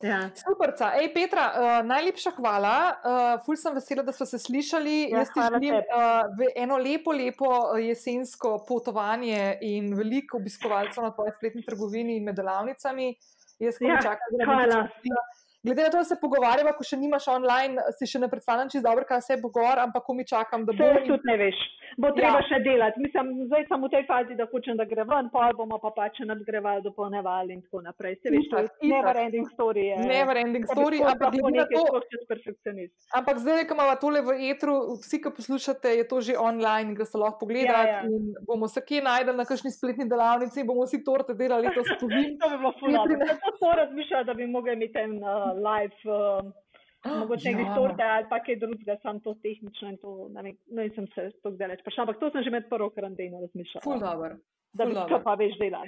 Ja. 0.00 0.30
Super, 0.32 0.72
ej 0.96 1.10
Petra, 1.12 1.42
uh, 1.52 1.86
najlepša 1.86 2.30
hvala. 2.38 2.76
Uh, 3.04 3.42
ful 3.44 3.58
sem 3.60 3.74
vesela, 3.76 4.02
da 4.02 4.14
smo 4.16 4.26
se 4.26 4.38
slišali. 4.40 5.10
Ja, 5.10 5.18
Jaz 5.18 5.32
ti 5.34 5.40
želim 5.44 5.76
uh, 5.76 6.46
eno 6.56 6.78
lepo, 6.80 7.12
lepo 7.12 7.76
jesensko 7.76 8.54
potovanje 8.68 9.58
in 9.60 9.92
veliko 9.94 10.40
obiskovalcev 10.40 11.04
na 11.04 11.12
tvoji 11.12 11.36
spletni 11.36 11.64
trgovini 11.66 12.16
in 12.16 12.24
med 12.24 12.40
delavnicami. 12.40 13.12
Jaz 13.60 13.76
ja, 13.80 14.00
čakam, 14.00 14.38
da 14.38 14.46
bomo 14.46 14.66
lahko. 14.72 15.28
Glede 15.62 15.82
na 15.82 15.90
to, 15.90 15.98
da 16.00 16.04
se 16.08 16.16
pogovarjava, 16.20 16.72
ko 16.72 16.84
še 16.88 16.96
nimaš 16.96 17.26
online, 17.28 17.82
si 17.98 18.08
še 18.08 18.22
ne 18.22 18.30
predstavljam 18.32 18.70
čisto 18.72 18.86
dobro, 18.88 19.04
kaj 19.08 19.20
se 19.26 19.34
je 19.34 19.42
pogovor, 19.42 19.82
ampak 19.82 20.06
ko 20.06 20.16
mi 20.16 20.24
čakam, 20.24 20.64
da 20.64 20.72
bo. 20.72 20.88
To 20.88 21.04
tudi 21.10 21.28
ne 21.28 21.36
veš 21.36 21.60
bo 21.98 22.10
treba 22.14 22.38
ja. 22.38 22.46
še 22.46 22.60
delati. 22.62 23.00
Mislim, 23.02 23.32
zdaj 23.48 23.64
sem 23.68 23.82
v 23.82 23.90
tej 23.92 24.04
fazi, 24.06 24.36
da 24.38 24.46
hočem, 24.50 24.78
da 24.78 24.86
gre 24.86 25.04
ven, 25.08 25.30
pa 25.32 25.48
bomo 25.56 25.80
pa 25.82 25.90
pač 25.96 26.20
nadgrevali, 26.26 26.84
dopolnevali 26.84 27.56
in 27.56 27.62
tako 27.64 27.82
naprej. 27.86 28.18
Se 28.22 28.32
veš, 28.34 28.48
to 28.52 28.62
je 28.62 28.90
never 28.92 29.18
ending 29.18 29.48
story. 29.54 29.88
Je. 29.90 29.96
Never 30.10 30.40
ending 30.40 30.66
story, 30.70 31.02
ampak 31.02 31.34
glede 31.34 31.64
na 31.64 31.66
to, 31.70 31.82
da 31.96 32.02
si 32.06 32.20
perfekcionist. 32.30 32.94
Ampak 33.16 33.42
zdaj, 33.42 33.64
ko 33.66 33.78
imamo 33.78 33.96
tole 34.02 34.22
v 34.26 34.36
etru, 34.52 34.76
vsi, 35.00 35.20
ki 35.24 35.34
poslušate, 35.40 35.94
je 36.00 36.06
to 36.10 36.20
že 36.20 36.38
online, 36.38 36.94
da 36.98 37.08
se 37.08 37.18
lahko 37.18 37.46
pogledate. 37.46 37.88
Ja, 37.90 38.00
ja. 38.00 38.06
In 38.06 38.34
bomo 38.46 38.68
se 38.70 38.82
kje 38.84 39.02
najdel 39.06 39.36
na 39.38 39.48
kakšni 39.48 39.72
spletni 39.74 40.06
delavnici, 40.10 40.66
bomo 40.66 40.86
vsi 40.86 41.02
torte 41.04 41.34
delali, 41.34 41.72
to 41.74 41.84
se 41.86 41.96
tudi. 42.02 42.36
to 42.40 42.52
bi 42.52 42.60
bilo 42.60 42.74
fulano. 42.78 43.18
Da 43.20 43.54
to 43.58 43.72
razmišljala, 43.82 44.28
da 44.30 44.34
bi 44.36 44.46
mogli 44.46 44.76
imeti 44.76 45.00
en 45.00 45.18
uh, 45.20 45.49
live. 45.56 45.96
Uh, 46.04 46.52
Mogoče 47.00 47.54
nekaj 47.54 47.64
ja. 47.64 47.74
sorte 47.74 48.04
ali 48.04 48.26
pa 48.28 48.38
kaj 48.44 48.58
drugega, 48.60 48.98
sam 49.00 49.22
to 49.24 49.32
tehnično 49.40 49.88
in 49.88 49.94
to, 50.02 50.28
ne 50.34 50.42
vem, 50.44 50.56
no 50.68 50.84
in 50.84 50.90
sem 50.92 51.06
se 51.14 51.30
tako 51.38 51.54
daleč 51.56 51.80
prišel, 51.86 52.02
ampak 52.04 52.18
to 52.20 52.28
sem 52.34 52.44
že 52.44 52.52
med 52.52 52.66
prvo 52.68 52.90
karanteno 52.92 53.40
razmišljal. 53.40 53.80
Ful 53.86 54.02
dobro 54.02 54.36
da 54.72 54.86
bi 54.86 54.94
to 54.94 55.18
pa 55.24 55.34
več 55.38 55.56
delal. 55.58 55.86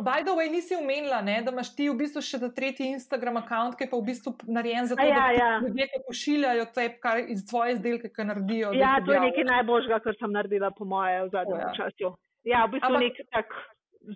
By 0.00 0.24
the 0.24 0.34
way, 0.36 0.48
nisi 0.52 0.76
umenila, 0.76 1.20
ne, 1.24 1.36
da 1.44 1.52
imaš 1.52 1.72
ti 1.76 1.88
v 1.90 1.96
bistvu 2.00 2.22
še 2.24 2.40
ta 2.40 2.48
tretji 2.56 2.88
Instagram 2.94 3.40
račun, 3.42 3.74
ki 3.76 3.84
je 3.84 3.90
pa 3.92 4.00
v 4.00 4.06
bistvu 4.08 4.32
narejen 4.56 4.88
za 4.88 4.96
to, 4.96 5.06
ja, 5.06 5.20
da 5.20 5.36
ja. 5.36 5.50
ljudje 5.64 6.02
pošiljajo 6.06 6.66
te 6.74 6.86
iz 7.34 7.44
tvoje 7.50 7.76
izdelke, 7.76 8.12
ki 8.12 8.28
naredijo. 8.30 8.72
Ja, 8.78 8.96
to 9.04 9.12
je 9.12 9.20
nekaj 9.26 9.48
najboljšega, 9.50 10.00
kar 10.06 10.20
sem 10.20 10.32
naredila, 10.32 10.72
po 10.76 10.88
moje, 10.88 11.26
v 11.26 11.32
zadnjem 11.34 11.60
ja. 11.60 11.72
času. 11.76 12.14
Ja, 12.48 12.64
v 12.66 12.76
bistvu 12.76 12.88
Ampak, 12.88 13.04
nek 13.04 13.34
tak 13.36 13.56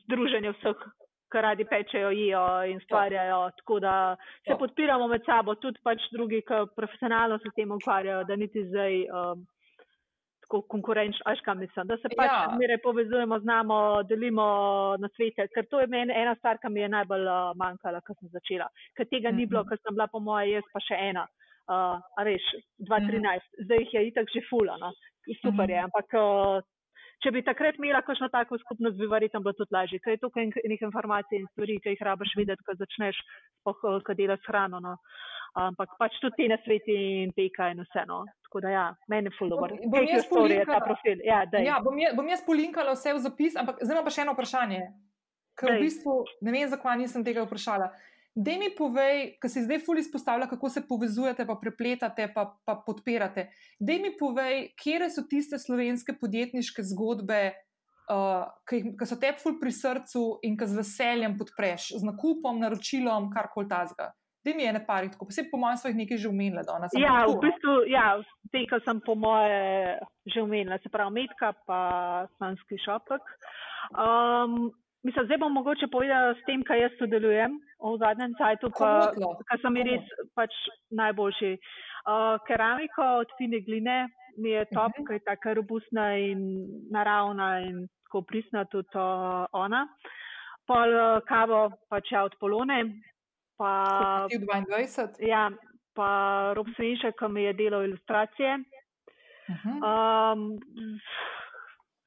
združenje 0.07 0.57
vseh. 0.57 0.86
Kar 1.29 1.43
radi 1.43 1.64
pečejo, 1.66 2.11
jijo 2.14 2.43
in 2.70 2.81
stvarjajo, 2.85 3.51
tako 3.59 3.81
da 3.81 4.16
se 4.45 4.53
to. 4.53 4.59
podpiramo 4.59 5.09
med 5.11 5.24
sabo, 5.27 5.55
tudi 5.55 5.81
pač 5.83 6.05
drugi, 6.12 6.43
ki 6.47 6.61
profesionalno 6.77 7.39
se 7.43 7.51
s 7.51 7.57
tem 7.57 7.72
ukvarjajo, 7.74 8.24
da 8.24 8.37
niti 8.37 8.62
zdaj 8.68 8.95
um, 9.11 9.43
tako 10.47 10.62
konkurenčno, 10.70 11.22
až 11.27 11.41
kam 11.45 11.59
mislim, 11.59 11.87
da 11.87 11.97
se 11.97 12.09
pač 12.16 12.31
ja. 12.31 12.53
zmeraj 12.55 12.79
povezujemo, 12.83 13.39
znamo, 13.39 14.03
delimo 14.03 14.47
na 15.03 15.09
svete. 15.16 15.49
Ker 15.55 15.66
to 15.70 15.81
je 15.81 15.91
meni 15.91 16.14
ena 16.14 16.37
stvar, 16.39 16.61
ki 16.62 16.70
mi 16.70 16.81
je 16.81 16.93
najbolj 16.95 17.27
uh, 17.27 17.51
manjkala, 17.59 18.01
ko 18.07 18.14
sem 18.14 18.31
začela. 18.31 18.68
Ker 18.97 19.07
tega 19.11 19.31
mm 19.31 19.35
-hmm. 19.35 19.39
ni 19.39 19.47
bilo, 19.47 19.61
mhm. 19.61 19.68
ker 19.68 19.79
sem 19.83 19.95
bila 19.95 20.07
po 20.07 20.20
moje, 20.20 20.53
jaz 20.53 20.70
pa 20.72 20.81
še 20.81 20.97
ena. 21.11 21.27
Uh, 21.66 21.99
a 22.18 22.24
veš, 22.24 22.45
2013, 22.79 23.18
mm 23.18 23.27
-hmm. 23.27 23.64
zdaj 23.64 23.79
jih 23.79 23.95
je 23.95 24.07
itak 24.07 24.27
že 24.35 24.41
fula, 24.51 24.77
no? 24.79 24.93
super 25.43 25.70
je. 25.70 25.77
Mhm. 25.77 25.85
Ampak 25.85 26.09
uh, 26.14 26.62
če 27.25 27.33
bi 27.33 27.43
takrat 27.47 27.79
imela 27.81 28.03
kakšno 28.05 28.29
tako 28.33 28.59
skupnost, 28.61 28.99
bi 28.99 29.09
verjetno 29.11 29.41
bilo 29.45 29.55
tudi 29.57 29.75
lažje. 29.75 30.01
Ker 30.05 30.17
je 30.17 30.23
tukaj 30.25 30.51
nekaj 30.53 30.87
informacij 30.89 31.41
in 31.41 31.49
stvari, 31.53 31.79
ki 31.83 31.95
jih 31.95 32.05
rabaš 32.09 32.35
videti, 32.39 32.64
ko 32.67 32.77
začneš, 32.77 33.23
ko 33.64 34.17
delaš 34.19 34.45
hrano. 34.49 34.83
No? 34.85 34.97
Ampak 35.57 35.95
pač 35.97 36.19
tudi 36.21 36.43
te 36.43 36.49
na 36.53 36.59
svetu 36.61 36.93
in 36.93 37.33
peka 37.37 37.71
in 37.73 37.81
vse. 37.81 38.05
No? 38.09 38.25
Tako 38.45 38.61
da, 38.67 38.73
ja, 38.75 38.85
meni 39.09 39.33
je 39.33 39.49
dobro. 39.49 39.79
Bom 39.89 40.05
jaz 40.05 40.29
ta 40.29 40.83
profil. 40.85 41.25
Ja, 41.25 41.45
ja, 41.64 41.81
bom, 41.85 41.97
jaz, 41.99 42.17
bom 42.19 42.29
jaz 42.29 42.45
polinkala 42.45 42.93
vse 42.93 43.17
v 43.17 43.25
zapis, 43.25 43.57
ampak 43.57 43.81
zdaj 43.81 43.97
imam 43.97 44.05
pa 44.05 44.12
še 44.12 44.27
eno 44.27 44.37
vprašanje. 44.37 44.83
Ker 45.57 45.73
v 45.73 45.87
bistvu 45.87 46.19
ne 46.45 46.53
vem, 46.53 46.69
zakaj 46.69 47.01
nisem 47.01 47.25
tega 47.25 47.47
vprašala. 47.47 47.89
Dej 48.37 48.59
mi 48.61 48.68
povej, 48.76 49.39
ker 49.41 49.49
se 49.49 49.62
zdaj 49.64 49.80
fully 49.87 50.03
izpostavlja, 50.05 50.47
kako 50.51 50.68
se 50.68 50.82
povezujete, 50.89 51.47
pa 51.49 51.57
prepletate, 51.57 52.28
pa, 52.34 52.51
pa 52.68 52.74
podpirate. 52.87 53.49
Dej 53.80 54.03
mi 54.03 54.11
povej, 54.12 54.74
kje 54.76 55.09
so 55.09 55.24
tiste 55.24 55.57
slovenske 55.59 56.12
podjetniške 56.20 56.84
zgodbe, 56.84 57.55
uh, 58.12 58.45
ki 58.68 59.09
so 59.09 59.16
te 59.16 59.32
fully 59.41 59.57
pri 59.61 59.72
srcu 59.72 60.26
in 60.45 60.61
ki 60.61 60.68
z 60.68 60.82
veseljem 60.82 61.39
podpreš, 61.41 61.95
z 61.97 62.05
nakupom, 62.05 62.61
naročilom, 62.61 63.32
kar 63.32 63.49
koli 63.55 63.72
tazga. 63.72 64.12
Te 64.45 64.53
mi 64.55 64.62
je 64.62 64.72
ne 64.76 64.84
pari, 64.84 65.09
tako 65.11 65.26
posebej 65.26 65.51
po 65.51 65.59
mojem, 65.59 65.80
svojih 65.80 65.97
nekaj 66.05 66.20
že 66.22 66.28
omenila. 66.28 66.62
Ja, 66.95 67.24
v 67.26 67.41
bistvu, 67.43 67.72
ja, 67.91 68.20
te, 68.53 68.62
kar 68.70 68.84
sem 68.84 69.01
po 69.01 69.16
moje 69.18 69.97
že 70.28 70.45
omenila, 70.45 70.76
se 70.84 70.93
pravi, 70.93 71.24
metka 71.24 71.57
pa 71.66 71.80
slanski 72.37 72.78
šopek. 72.84 73.24
Um, 73.97 74.70
mislim, 75.07 75.25
zdaj 75.27 75.39
bom 75.39 75.53
mogoče 75.53 75.87
povedala 75.93 76.35
s 76.35 76.45
tem, 76.47 76.63
kaj 76.67 76.81
jaz 76.83 76.95
sodelujem 76.99 77.59
v 77.81 77.97
zadnjem 78.03 78.35
cajtu, 78.39 78.71
pa 78.79 78.91
kar 79.49 79.61
sem 79.63 79.79
res 79.89 80.15
pač 80.35 80.55
najboljši. 80.91 81.53
Uh, 82.07 82.37
keramiko 82.47 83.07
od 83.23 83.33
fine 83.39 83.61
gline 83.67 83.97
mi 84.39 84.51
je 84.51 84.65
top, 84.65 84.93
uh 84.93 84.99
mhm. 84.99 85.03
-huh. 85.03 85.07
ker 85.07 85.15
je 85.17 85.27
tako 85.31 85.55
robustna 85.55 86.07
in 86.17 86.41
naravna 86.91 87.61
in 87.61 87.89
tako 88.05 88.23
prisna 88.23 88.65
tudi 88.65 88.89
uh, 88.95 89.47
ona. 89.53 89.89
Pol 90.67 90.89
uh, 90.95 91.21
kavo 91.29 91.71
pač 91.89 92.13
ja 92.13 92.25
od 92.25 92.35
polone, 92.41 92.85
pa, 93.59 93.71
22. 94.31 95.29
Ja, 95.29 95.51
pa 95.95 96.09
Rob 96.55 96.67
Svenšek, 96.77 97.15
ki 97.19 97.29
mi 97.29 97.43
je 97.43 97.53
delal 97.53 97.85
ilustracije. 97.85 98.59
Uh 99.49 99.57
-huh. 99.65 99.77
um, 100.33 100.59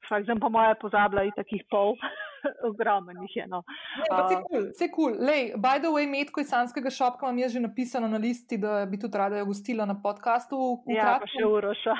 Vsak 0.04 0.26
dan 0.26 0.40
pa 0.40 0.48
moja 0.48 0.74
pozabila 0.74 1.22
in 1.22 1.32
takih 1.36 1.62
pol, 1.70 1.96
ogromno 2.70 3.12
jih 3.22 3.36
je. 3.36 3.46
No. 3.46 3.62
Vse 4.72 4.88
kul, 4.92 5.14
cool. 5.14 5.60
by 5.60 5.78
the 5.82 5.92
way, 5.92 6.06
metko 6.08 6.40
iz 6.40 6.48
Sanskega 6.48 6.90
šopka 6.90 7.26
vam 7.26 7.38
je 7.38 7.48
že 7.48 7.60
napisano 7.60 8.08
na 8.08 8.18
listi, 8.18 8.58
da 8.58 8.86
bi 8.86 8.98
tudi 8.98 9.18
rada 9.18 9.38
jo 9.38 9.46
gostila 9.50 9.86
na 9.86 9.96
podkastu. 10.02 10.56
Ja, 10.86 11.18
pa 11.20 11.28
še 11.30 11.46
uroša. 11.46 11.96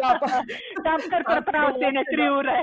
Ja, 0.00 0.16
pa. 0.20 0.26
Tam 0.86 1.06
kar 1.10 1.24
prepravite, 1.28 1.92
ne 1.92 2.04
tri 2.10 2.28
ure. 2.30 2.58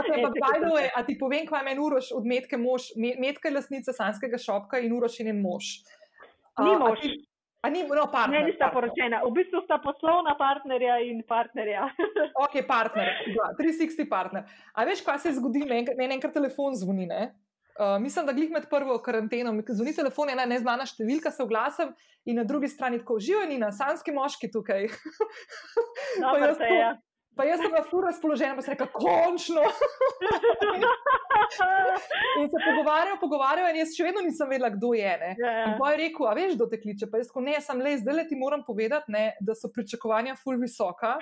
okay, 0.00 0.22
pa, 0.40 0.52
way, 0.74 0.90
a 0.96 1.04
ti 1.06 1.18
povem, 1.20 1.46
kaj 1.46 1.64
meni 1.64 1.82
uroš 1.84 2.12
od 2.16 2.26
metke 2.26 2.60
mož, 2.60 2.92
metka 2.96 3.48
je 3.48 3.56
lasnica 3.56 3.94
Sanskega 3.96 4.40
šopka 4.40 4.82
in 4.82 4.92
uroš 4.96 5.20
je 5.20 5.28
njen 5.30 5.42
mož. 5.42 5.72
Ni 6.58 6.76
mož. 6.78 7.04
A 7.04 7.37
ni, 7.70 7.82
no, 7.88 8.06
partner, 8.12 8.42
ne, 8.42 8.52
nista 8.52 8.70
poročena. 8.74 9.22
V 9.24 9.32
bistvu 9.36 9.62
sta 9.64 9.78
poslovna 9.82 10.34
partnerja 10.38 10.98
in 11.06 11.22
partnerja. 11.28 11.88
ok, 12.44 12.60
partner, 12.68 13.12
360 13.60 14.08
partner. 14.10 14.46
A 14.74 14.86
veš, 14.88 15.04
kaj 15.06 15.22
se 15.26 15.34
zgodi, 15.38 15.64
meni 15.68 16.14
enkrat 16.16 16.34
telefon 16.36 16.76
zvoni, 16.78 17.08
ne? 17.10 17.28
Uh, 17.78 17.94
mislim, 18.02 18.26
da 18.26 18.34
glih 18.34 18.50
med 18.50 18.64
prvo 18.70 18.96
karanteno, 18.98 19.52
mi 19.54 19.62
zvoni 19.62 19.92
telefon, 19.94 20.32
ena 20.34 20.46
neznana 20.50 20.86
številka, 20.86 21.30
se 21.30 21.44
oglasim 21.44 21.92
in 22.26 22.40
na 22.40 22.44
drugi 22.44 22.68
strani 22.68 22.98
tako 22.98 23.20
živijo, 23.22 23.44
ni 23.46 23.58
na 23.62 23.70
sanski 23.72 24.10
moški 24.12 24.50
tukaj. 24.50 24.88
Pa 26.22 26.34
jaz, 26.42 26.58
to, 26.58 26.80
Pa 27.38 27.44
jaz 27.46 27.60
sem 27.62 27.70
bila 27.70 27.84
fura 27.86 28.08
razpoložena, 28.10 28.56
pa 28.58 28.62
sem 28.66 28.74
rekla, 28.74 28.88
končno. 28.92 29.62
in 32.42 32.48
se 32.50 32.58
pogovarjajo, 32.64 33.18
pogovarjajo, 33.20 33.68
in 33.70 33.78
jaz 33.78 33.94
še 33.94 34.08
vedno 34.08 34.24
nisem 34.26 34.50
vedela, 34.50 34.72
kdo 34.74 34.90
je. 34.98 35.12
Ja, 35.38 35.52
ja. 35.58 35.68
In 35.68 35.76
pa 35.78 35.92
je 35.92 36.00
rekel, 36.02 36.26
a 36.26 36.34
veš, 36.34 36.56
kdo 36.58 36.66
te 36.72 36.80
kliče. 36.82 37.06
Pa 37.12 37.22
jaz, 37.22 37.30
ko 37.30 37.44
ne, 37.44 37.54
sem 37.62 37.78
le, 37.84 37.94
zdaj 38.02 38.18
le 38.18 38.26
ti 38.26 38.38
moram 38.40 38.64
povedati, 38.66 39.14
ne, 39.14 39.24
da 39.38 39.54
so 39.54 39.70
pričakovanja 39.70 40.34
ful 40.42 40.58
visoka, 40.58 41.14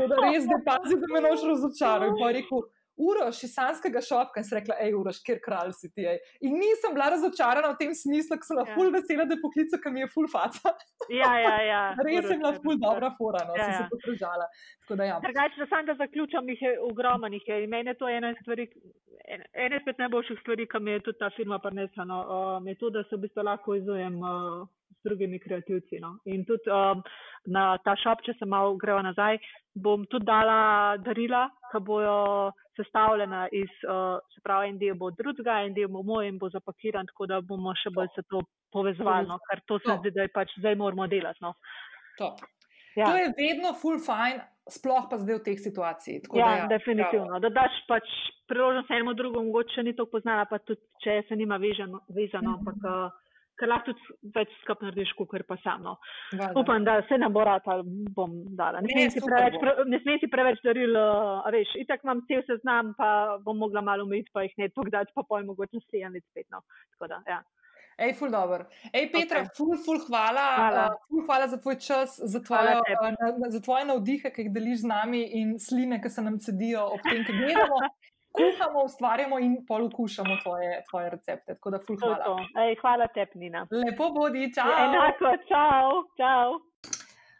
da 0.00 0.22
res 0.24 0.48
ne 0.48 0.58
pazi, 0.64 0.96
da 0.96 1.12
me 1.12 1.24
noč 1.28 1.44
razočarajo. 1.50 2.16
In 2.16 2.20
pa 2.22 2.32
je 2.32 2.38
rekel, 2.40 2.64
Uroš 2.98 3.42
iz 3.46 3.52
Sanskega 3.54 4.00
šopka 4.02 4.42
in 4.42 4.46
sem 4.46 4.58
rekla, 4.58 4.76
hej, 4.80 4.94
Uroš, 4.98 5.20
kjer 5.26 5.38
kralj 5.44 5.72
si 5.78 5.90
ti. 5.92 6.06
Ej. 6.10 6.18
In 6.46 6.56
nisem 6.58 6.96
bila 6.96 7.10
razočarana 7.14 7.70
v 7.74 7.78
tem 7.82 7.94
smislu, 7.94 8.38
ker 8.38 8.48
sem 8.48 8.58
bila 8.58 8.66
ja. 8.66 8.74
ful 8.74 8.90
vesela, 8.94 9.26
da 9.28 9.36
je 9.36 9.42
poklical, 9.42 9.82
ker 9.84 9.94
mi 9.94 10.02
je 10.02 10.10
ful 10.14 10.26
faca. 10.32 10.74
ja, 11.20 11.32
ja, 11.44 11.54
ja. 11.68 11.82
Res 12.06 12.26
sem 12.26 12.42
bila 12.42 12.54
ful 12.58 12.80
dobra 12.82 13.12
fora, 13.18 13.44
no, 13.48 13.58
ja, 13.58 13.68
sem 13.68 13.76
ja. 13.76 13.84
se 13.84 13.90
podržala. 13.94 14.48
Ja. 14.88 15.18
Drugače, 15.22 15.60
da 15.62 15.66
sam 15.70 15.86
da 15.86 15.94
zaključam, 15.98 16.48
jih 16.48 16.62
je 16.62 16.72
ogromno. 16.80 17.28
Mene 17.68 17.94
to 17.94 18.08
je 18.08 18.16
ena 18.16 18.32
stvari, 18.40 18.66
ena 19.52 19.76
izmed 19.76 20.00
najboljših 20.00 20.40
stvari, 20.42 20.66
ki 20.66 20.80
mi 20.80 20.96
je 20.96 21.04
tudi 21.10 21.18
ta 21.20 21.30
firma 21.36 21.58
prinesla. 21.62 22.08
No, 22.08 22.18
uh, 22.24 22.66
je 22.66 22.74
to, 22.80 22.90
da 22.90 23.04
se 23.04 23.16
v 23.16 23.26
bistvu 23.26 23.44
lahko 23.44 23.76
izujem. 23.76 24.16
Uh, 24.18 24.66
drugimi 25.08 25.40
kreativci. 25.42 26.00
No. 26.04 26.18
In 26.30 26.44
tudi 26.48 26.70
um, 26.70 27.02
na 27.54 27.70
ta 27.84 27.96
šop, 27.96 28.22
če 28.26 28.36
se 28.38 28.48
malo 28.48 28.76
greva 28.80 29.02
nazaj, 29.06 29.40
bom 29.74 30.04
tudi 30.10 30.28
dala 30.28 30.96
darila, 31.04 31.46
ki 31.72 31.80
bojo 31.84 32.18
sestavljena 32.78 33.46
iz, 33.52 33.72
uh, 33.86 34.18
se 34.34 34.42
pravi, 34.44 34.72
en 34.72 34.78
del 34.78 34.98
bo 34.98 35.10
drugega, 35.14 35.62
en 35.66 35.74
del 35.74 35.90
bo 35.92 36.04
moj 36.06 36.28
in 36.28 36.38
bo 36.38 36.50
zapakiran, 36.52 37.08
tako 37.10 37.26
da 37.30 37.40
bomo 37.40 37.74
še 37.78 37.92
bolj 37.94 38.12
se 38.14 38.24
to 38.30 38.42
povezovali, 38.74 39.26
no, 39.28 39.40
ker 39.48 39.64
to 39.66 39.80
se 39.82 39.98
zdi, 40.02 40.14
da 40.14 40.26
je 40.26 40.34
pač 40.34 40.54
zdaj 40.60 40.78
moramo 40.78 41.08
delati. 41.10 41.42
No. 41.44 41.54
Ja. 42.98 43.06
To 43.06 43.16
je 43.18 43.32
vedno 43.38 43.74
full 43.78 44.00
fine, 44.02 44.42
sploh 44.70 45.06
pa 45.10 45.18
zdaj 45.20 45.38
v 45.38 45.44
teh 45.46 45.60
situacijah. 45.62 46.30
Ja, 46.34 46.50
ja, 46.62 46.66
definitivno. 46.70 47.38
Da 47.42 47.50
daš 47.54 47.76
pač 47.90 48.08
priložnost 48.50 48.90
enemu 48.90 49.14
drugemu, 49.14 49.46
mogoče 49.50 49.84
ni 49.86 49.94
to 49.96 50.08
poznala, 50.10 50.48
pa 50.50 50.58
tudi 50.58 50.82
če 51.04 51.22
se 51.28 51.38
nima 51.38 51.60
vezano, 51.62 52.02
vezano 52.08 52.50
mm 52.50 52.54
-hmm. 52.54 52.58
ampak. 52.58 52.78
Uh, 52.84 53.24
ker 53.58 53.70
lahko 53.70 53.92
tudi 53.92 54.32
več 54.36 54.54
skup 54.62 54.82
narediš, 54.84 55.12
kot 55.18 55.34
pa 55.48 55.58
samo. 55.64 55.96
Upam, 56.58 56.86
da 56.86 56.98
se 57.08 57.18
nam 57.18 57.34
bo 57.34 57.44
rad, 57.46 57.66
ali 57.66 58.08
bom 58.16 58.38
dala. 58.58 58.82
Ne 58.84 58.92
smem 58.94 59.12
si 59.14 59.22
preveč, 59.24 59.58
pre, 59.62 60.16
si 60.22 60.30
preveč 60.30 60.62
daril, 60.64 60.96
a 60.98 61.52
veš, 61.54 61.74
itak 61.82 62.06
imam 62.06 62.24
cel 62.30 62.44
seznam, 62.48 62.94
pa 62.98 63.38
bom 63.44 63.58
mogla 63.58 63.84
malo 63.84 64.06
umiti, 64.08 64.30
pa 64.32 64.46
jih 64.46 64.54
ne 64.62 64.70
pogledati, 64.74 65.14
pa 65.14 65.26
pojmo 65.28 65.52
mogoče 65.52 65.82
sejati 65.88 66.22
spet. 66.30 66.46
No. 66.54 66.62
Tako 66.94 67.14
da, 67.14 67.22
ja. 67.28 67.42
Ej, 67.98 68.12
ful 68.14 68.30
dobro. 68.30 68.68
Ej, 68.94 69.08
Petra, 69.10 69.40
okay. 69.42 69.54
ful, 69.58 69.74
ful, 69.82 69.98
hvala. 70.06 70.44
Hvala. 70.54 70.82
Uh, 70.86 71.06
ful, 71.10 71.24
hvala 71.26 71.48
za 71.50 71.56
tvoj 71.58 71.76
čas, 71.82 72.14
za 72.22 72.40
tvoje, 72.46 72.76
uh, 72.78 73.08
na, 73.10 73.50
za 73.50 73.58
tvoje 73.58 73.88
navdihe, 73.88 74.30
ki 74.30 74.44
jih 74.46 74.52
deliš 74.54 74.84
z 74.84 74.90
nami 74.92 75.24
in 75.40 75.56
sline, 75.58 75.98
ki 75.98 76.12
se 76.14 76.22
nam 76.22 76.38
cedijo 76.38 76.84
ob 76.94 77.02
tem, 77.02 77.24
ki 77.26 77.34
gledamo 77.34 77.80
kuhamo, 78.32 78.84
ustvarjamo 78.84 79.38
in 79.38 79.66
polukušamo 79.66 80.36
tvoje, 80.42 80.82
tvoje 80.90 81.10
recepte. 81.10 81.54
Tako 81.54 81.70
da, 81.70 81.78
hvala. 82.00 82.16
To, 82.24 82.36
to. 82.36 82.60
Ej, 82.62 82.76
hvala 82.80 83.06
tebi, 83.14 83.38
Nina. 83.38 83.66
Lepo 83.70 84.10
bodi, 84.14 84.52
čau. 84.54 84.68
Enako, 84.84 85.32
čau, 85.48 86.02
čau. 86.16 86.58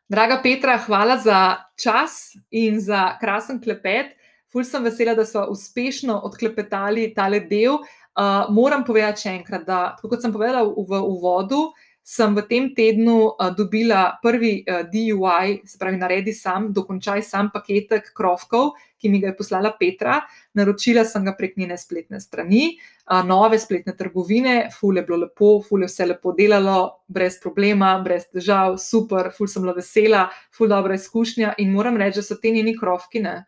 Draga 0.09 0.41
Petra, 0.43 0.79
hvala 0.87 1.19
za 1.21 1.57
čas 1.77 2.33
in 2.51 2.81
za 2.81 3.19
krasen 3.21 3.61
klepet. 3.63 4.17
Ful 4.53 4.65
sem 4.65 4.85
vesela, 4.85 5.13
da 5.15 5.25
smo 5.29 5.45
uspešno 5.53 6.21
odklepetali 6.25 7.13
tale 7.15 7.41
del. 7.41 7.77
Uh, 8.19 8.49
moram 8.51 8.83
povedati 8.85 9.27
še 9.27 9.35
enkrat, 9.37 9.67
da, 9.69 9.81
kot 10.01 10.25
sem 10.25 10.33
povedala 10.33 10.65
v, 10.65 10.87
v 10.89 11.03
uvodu, 11.07 11.61
sem 12.09 12.33
v 12.33 12.41
tem 12.49 12.71
tednu 12.73 13.37
uh, 13.37 13.51
dobila 13.53 14.17
prvi 14.23 14.65
uh, 14.65 14.81
DUI, 14.89 15.61
se 15.69 15.77
pravi, 15.77 15.99
naredi 16.01 16.33
sam, 16.33 16.71
dokončaj 16.73 17.21
sam 17.21 17.51
paketek 17.53 18.15
krofkov, 18.17 18.79
ki 18.97 19.11
mi 19.13 19.21
ga 19.21 19.29
je 19.29 19.37
poslala 19.37 19.75
Petra. 19.77 20.23
Naročila 20.57 21.05
sem 21.05 21.27
ga 21.29 21.35
prek 21.37 21.59
njene 21.61 21.77
spletne 21.77 22.17
strani, 22.21 22.79
uh, 23.11 23.21
nove 23.29 23.61
spletne 23.61 23.93
trgovine, 23.99 24.71
ful 24.73 24.97
je 24.97 25.05
bilo 25.05 25.21
lepo, 25.27 25.51
ful 25.61 25.85
je 25.85 25.91
vse 25.91 26.09
lepo 26.15 26.33
delalo, 26.33 26.79
brez 27.13 27.37
problema, 27.43 27.93
brez 28.01 28.25
težav, 28.33 28.81
super, 28.81 29.29
ful 29.37 29.53
sem 29.53 29.69
bila 29.69 29.77
vesela, 29.77 30.25
ful 30.57 30.73
dobra 30.73 30.97
izkušnja 30.97 31.59
in 31.61 31.77
moram 31.77 32.01
reči, 32.01 32.23
da 32.23 32.31
so 32.31 32.41
te 32.41 32.57
njeni 32.57 32.77
krofki. 32.79 33.21
Ne, 33.21 33.43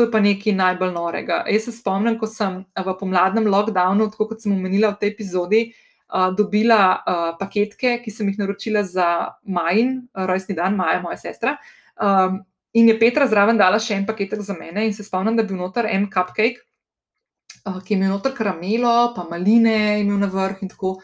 To 0.00 0.06
je 0.06 0.08
pa 0.08 0.22
nekaj 0.24 0.54
najbolj 0.56 0.94
norega. 0.94 1.42
Jaz 1.52 1.66
se 1.68 1.72
spomnim, 1.76 2.14
ko 2.16 2.24
sem 2.24 2.62
v 2.72 2.92
pomladnem 2.96 3.44
lockdownu, 3.44 4.06
tako 4.14 4.30
kot 4.30 4.40
sem 4.40 4.54
omenila 4.56 4.94
v 4.94 5.02
tej 5.02 5.10
epizodi, 5.12 5.66
uh, 5.68 5.91
dobila 6.36 6.80
uh, 7.00 7.20
paketke, 7.40 7.96
ki 8.04 8.10
sem 8.12 8.28
jih 8.28 8.40
naročila 8.42 8.82
za 8.84 9.06
Majin, 9.48 10.02
rojstni 10.12 10.56
dan, 10.58 10.76
Maja, 10.76 11.00
moja 11.00 11.16
sestra. 11.16 11.56
Um, 11.96 12.42
in 12.76 12.88
je 12.88 12.98
Petra 13.00 13.28
zraven 13.28 13.56
dala 13.60 13.80
še 13.80 13.96
en 13.96 14.04
paketek 14.08 14.42
za 14.44 14.56
mene, 14.58 14.84
in 14.86 14.92
se 14.92 15.06
spomnim, 15.06 15.36
da 15.36 15.44
je 15.44 15.52
bil 15.52 15.60
noter 15.60 15.88
en 15.88 16.04
cupcake, 16.12 16.60
uh, 17.64 17.80
ki 17.80 17.94
je 17.94 17.98
imel 17.98 18.12
noter 18.12 18.36
karamelo, 18.36 19.12
pa 19.16 19.24
maline, 19.30 20.04
imel 20.04 20.20
na 20.20 20.28
vrh 20.32 20.60
in 20.64 20.72
tako. 20.72 20.98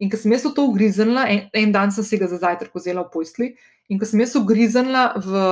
In 0.00 0.10
ko 0.10 0.18
sem 0.18 0.32
jaz 0.32 0.48
v 0.48 0.54
to 0.56 0.66
ugriznila, 0.70 1.28
en, 1.30 1.46
en 1.52 1.72
dan 1.72 1.92
sem 1.94 2.06
si 2.06 2.18
ga 2.20 2.28
za 2.30 2.40
zajtrk 2.42 2.72
vzela 2.74 3.04
v 3.04 3.12
pojstli, 3.12 3.52
in 3.92 4.00
ko 4.00 4.08
sem 4.08 4.24
jaz 4.24 4.34
ugriznila 4.40 5.10
v 5.20 5.44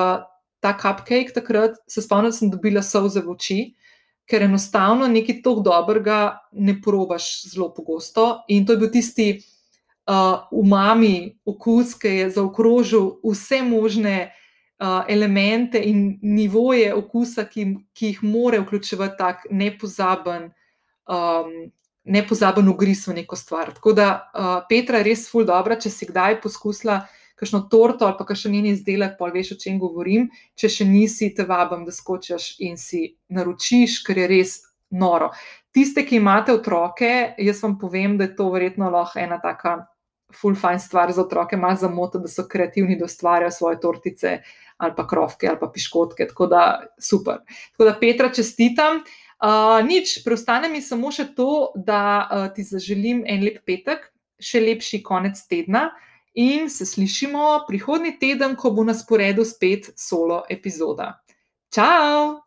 ta 0.65 0.73
cupcake, 0.79 1.35
takrat 1.37 1.77
se 1.91 2.01
spomnim, 2.01 2.33
da 2.33 2.39
sem 2.39 2.51
dobila 2.51 2.83
solze 2.87 3.21
v 3.21 3.37
oči 3.37 3.61
ker 4.29 4.43
enostavno 4.43 5.09
nekaj 5.09 5.43
tako 5.43 5.61
dobrega 5.61 6.39
ne 6.53 6.77
probaš 6.83 7.47
zelo 7.51 7.73
pogosto. 7.75 8.45
In 8.49 8.67
to 8.67 8.73
je 8.73 8.79
bil 8.79 8.91
tisti 8.93 9.29
uh, 10.07 10.47
umami 10.51 11.39
okus, 11.45 11.95
ki 11.95 12.09
je 12.09 12.31
zaokrožil 12.39 13.19
vse 13.25 13.63
možne 13.63 14.17
uh, 14.33 15.05
elemente 15.09 15.83
in 15.85 16.19
nivoje 16.23 16.95
okusa, 16.95 17.45
ki, 17.45 17.67
ki 17.93 18.13
jih 18.13 18.23
more 18.23 18.61
vključevati 18.61 19.19
tak 19.19 19.47
nepozaben. 19.51 20.51
Um, 21.07 21.71
Nepozaben 22.03 22.67
ugriz 22.67 23.05
v 23.07 23.13
neko 23.15 23.37
stvar. 23.39 23.69
Tako 23.75 23.93
da 23.95 24.07
uh, 24.35 24.65
Petra 24.69 24.99
je 24.99 25.05
res 25.07 25.29
ful 25.31 25.45
dobro, 25.47 25.77
če 25.79 25.91
si 25.91 26.09
kdaj 26.09 26.41
poskusila 26.43 26.97
uh, 26.99 27.22
kakšno 27.43 27.67
torto 27.71 28.07
ali 28.07 28.15
pa 28.19 28.27
kakšen 28.27 28.53
njen 28.55 28.69
izdelek, 28.71 29.17
pa 29.19 29.27
veš, 29.35 29.57
o 29.57 29.59
čem 29.59 29.81
govorim. 29.83 30.29
Če 30.55 30.69
še 30.71 30.85
nisi, 30.87 31.33
te 31.35 31.43
vabim, 31.49 31.83
da 31.83 31.91
skočiš 31.91 32.53
in 32.63 32.77
si 32.79 33.17
naročiš, 33.35 33.99
ker 34.07 34.21
je 34.23 34.29
res 34.31 34.61
noro. 34.95 35.33
Tiste, 35.75 36.05
ki 36.07 36.21
imate 36.21 36.55
otroke, 36.55 37.35
jaz 37.43 37.63
vam 37.65 37.75
povem, 37.81 38.15
da 38.21 38.29
je 38.29 38.37
to 38.39 38.47
verjetno 38.53 38.93
lahko 38.93 39.19
ena 39.19 39.41
taka 39.43 39.81
full 40.33 40.55
fine 40.57 40.79
stvar 40.81 41.11
za 41.13 41.25
otroke, 41.25 41.57
ima 41.59 41.75
za 41.77 41.91
moto, 41.91 42.21
da 42.23 42.31
so 42.31 42.47
kreativni, 42.49 42.97
da 42.97 43.09
ustvarjajo 43.11 43.51
svoje 43.51 43.81
tortice 43.81 44.39
ali 44.83 44.95
pa 44.97 45.05
krofke 45.07 45.49
ali 45.49 45.59
pa 45.61 45.69
piškotke. 45.75 46.29
Tako 46.31 46.47
da 46.47 46.63
super. 47.01 47.43
Tako 47.75 47.91
da 47.91 47.97
Petra, 47.99 48.31
čestitam. 48.33 49.03
Uh, 49.43 49.83
nič, 49.83 50.21
preostane 50.25 50.71
mi 50.71 50.79
samo 50.81 51.11
še 51.11 51.33
to, 51.35 51.73
da 51.75 52.01
uh, 52.23 52.47
ti 52.55 52.63
zaželim 52.63 53.25
en 53.27 53.43
lep 53.43 53.65
petek, 53.67 54.07
še 54.39 54.63
lepši 54.63 55.03
konec 55.03 55.43
tedna 55.51 55.89
in 56.35 56.71
se 56.71 56.87
slišimo 56.87 57.65
prihodnji 57.69 58.19
teden, 58.19 58.57
ko 58.57 58.71
bo 58.71 58.85
na 58.85 58.95
sporedu 58.95 59.45
spet 59.45 59.93
solo 59.97 60.43
epizoda. 60.51 61.25
Ciao! 61.75 62.43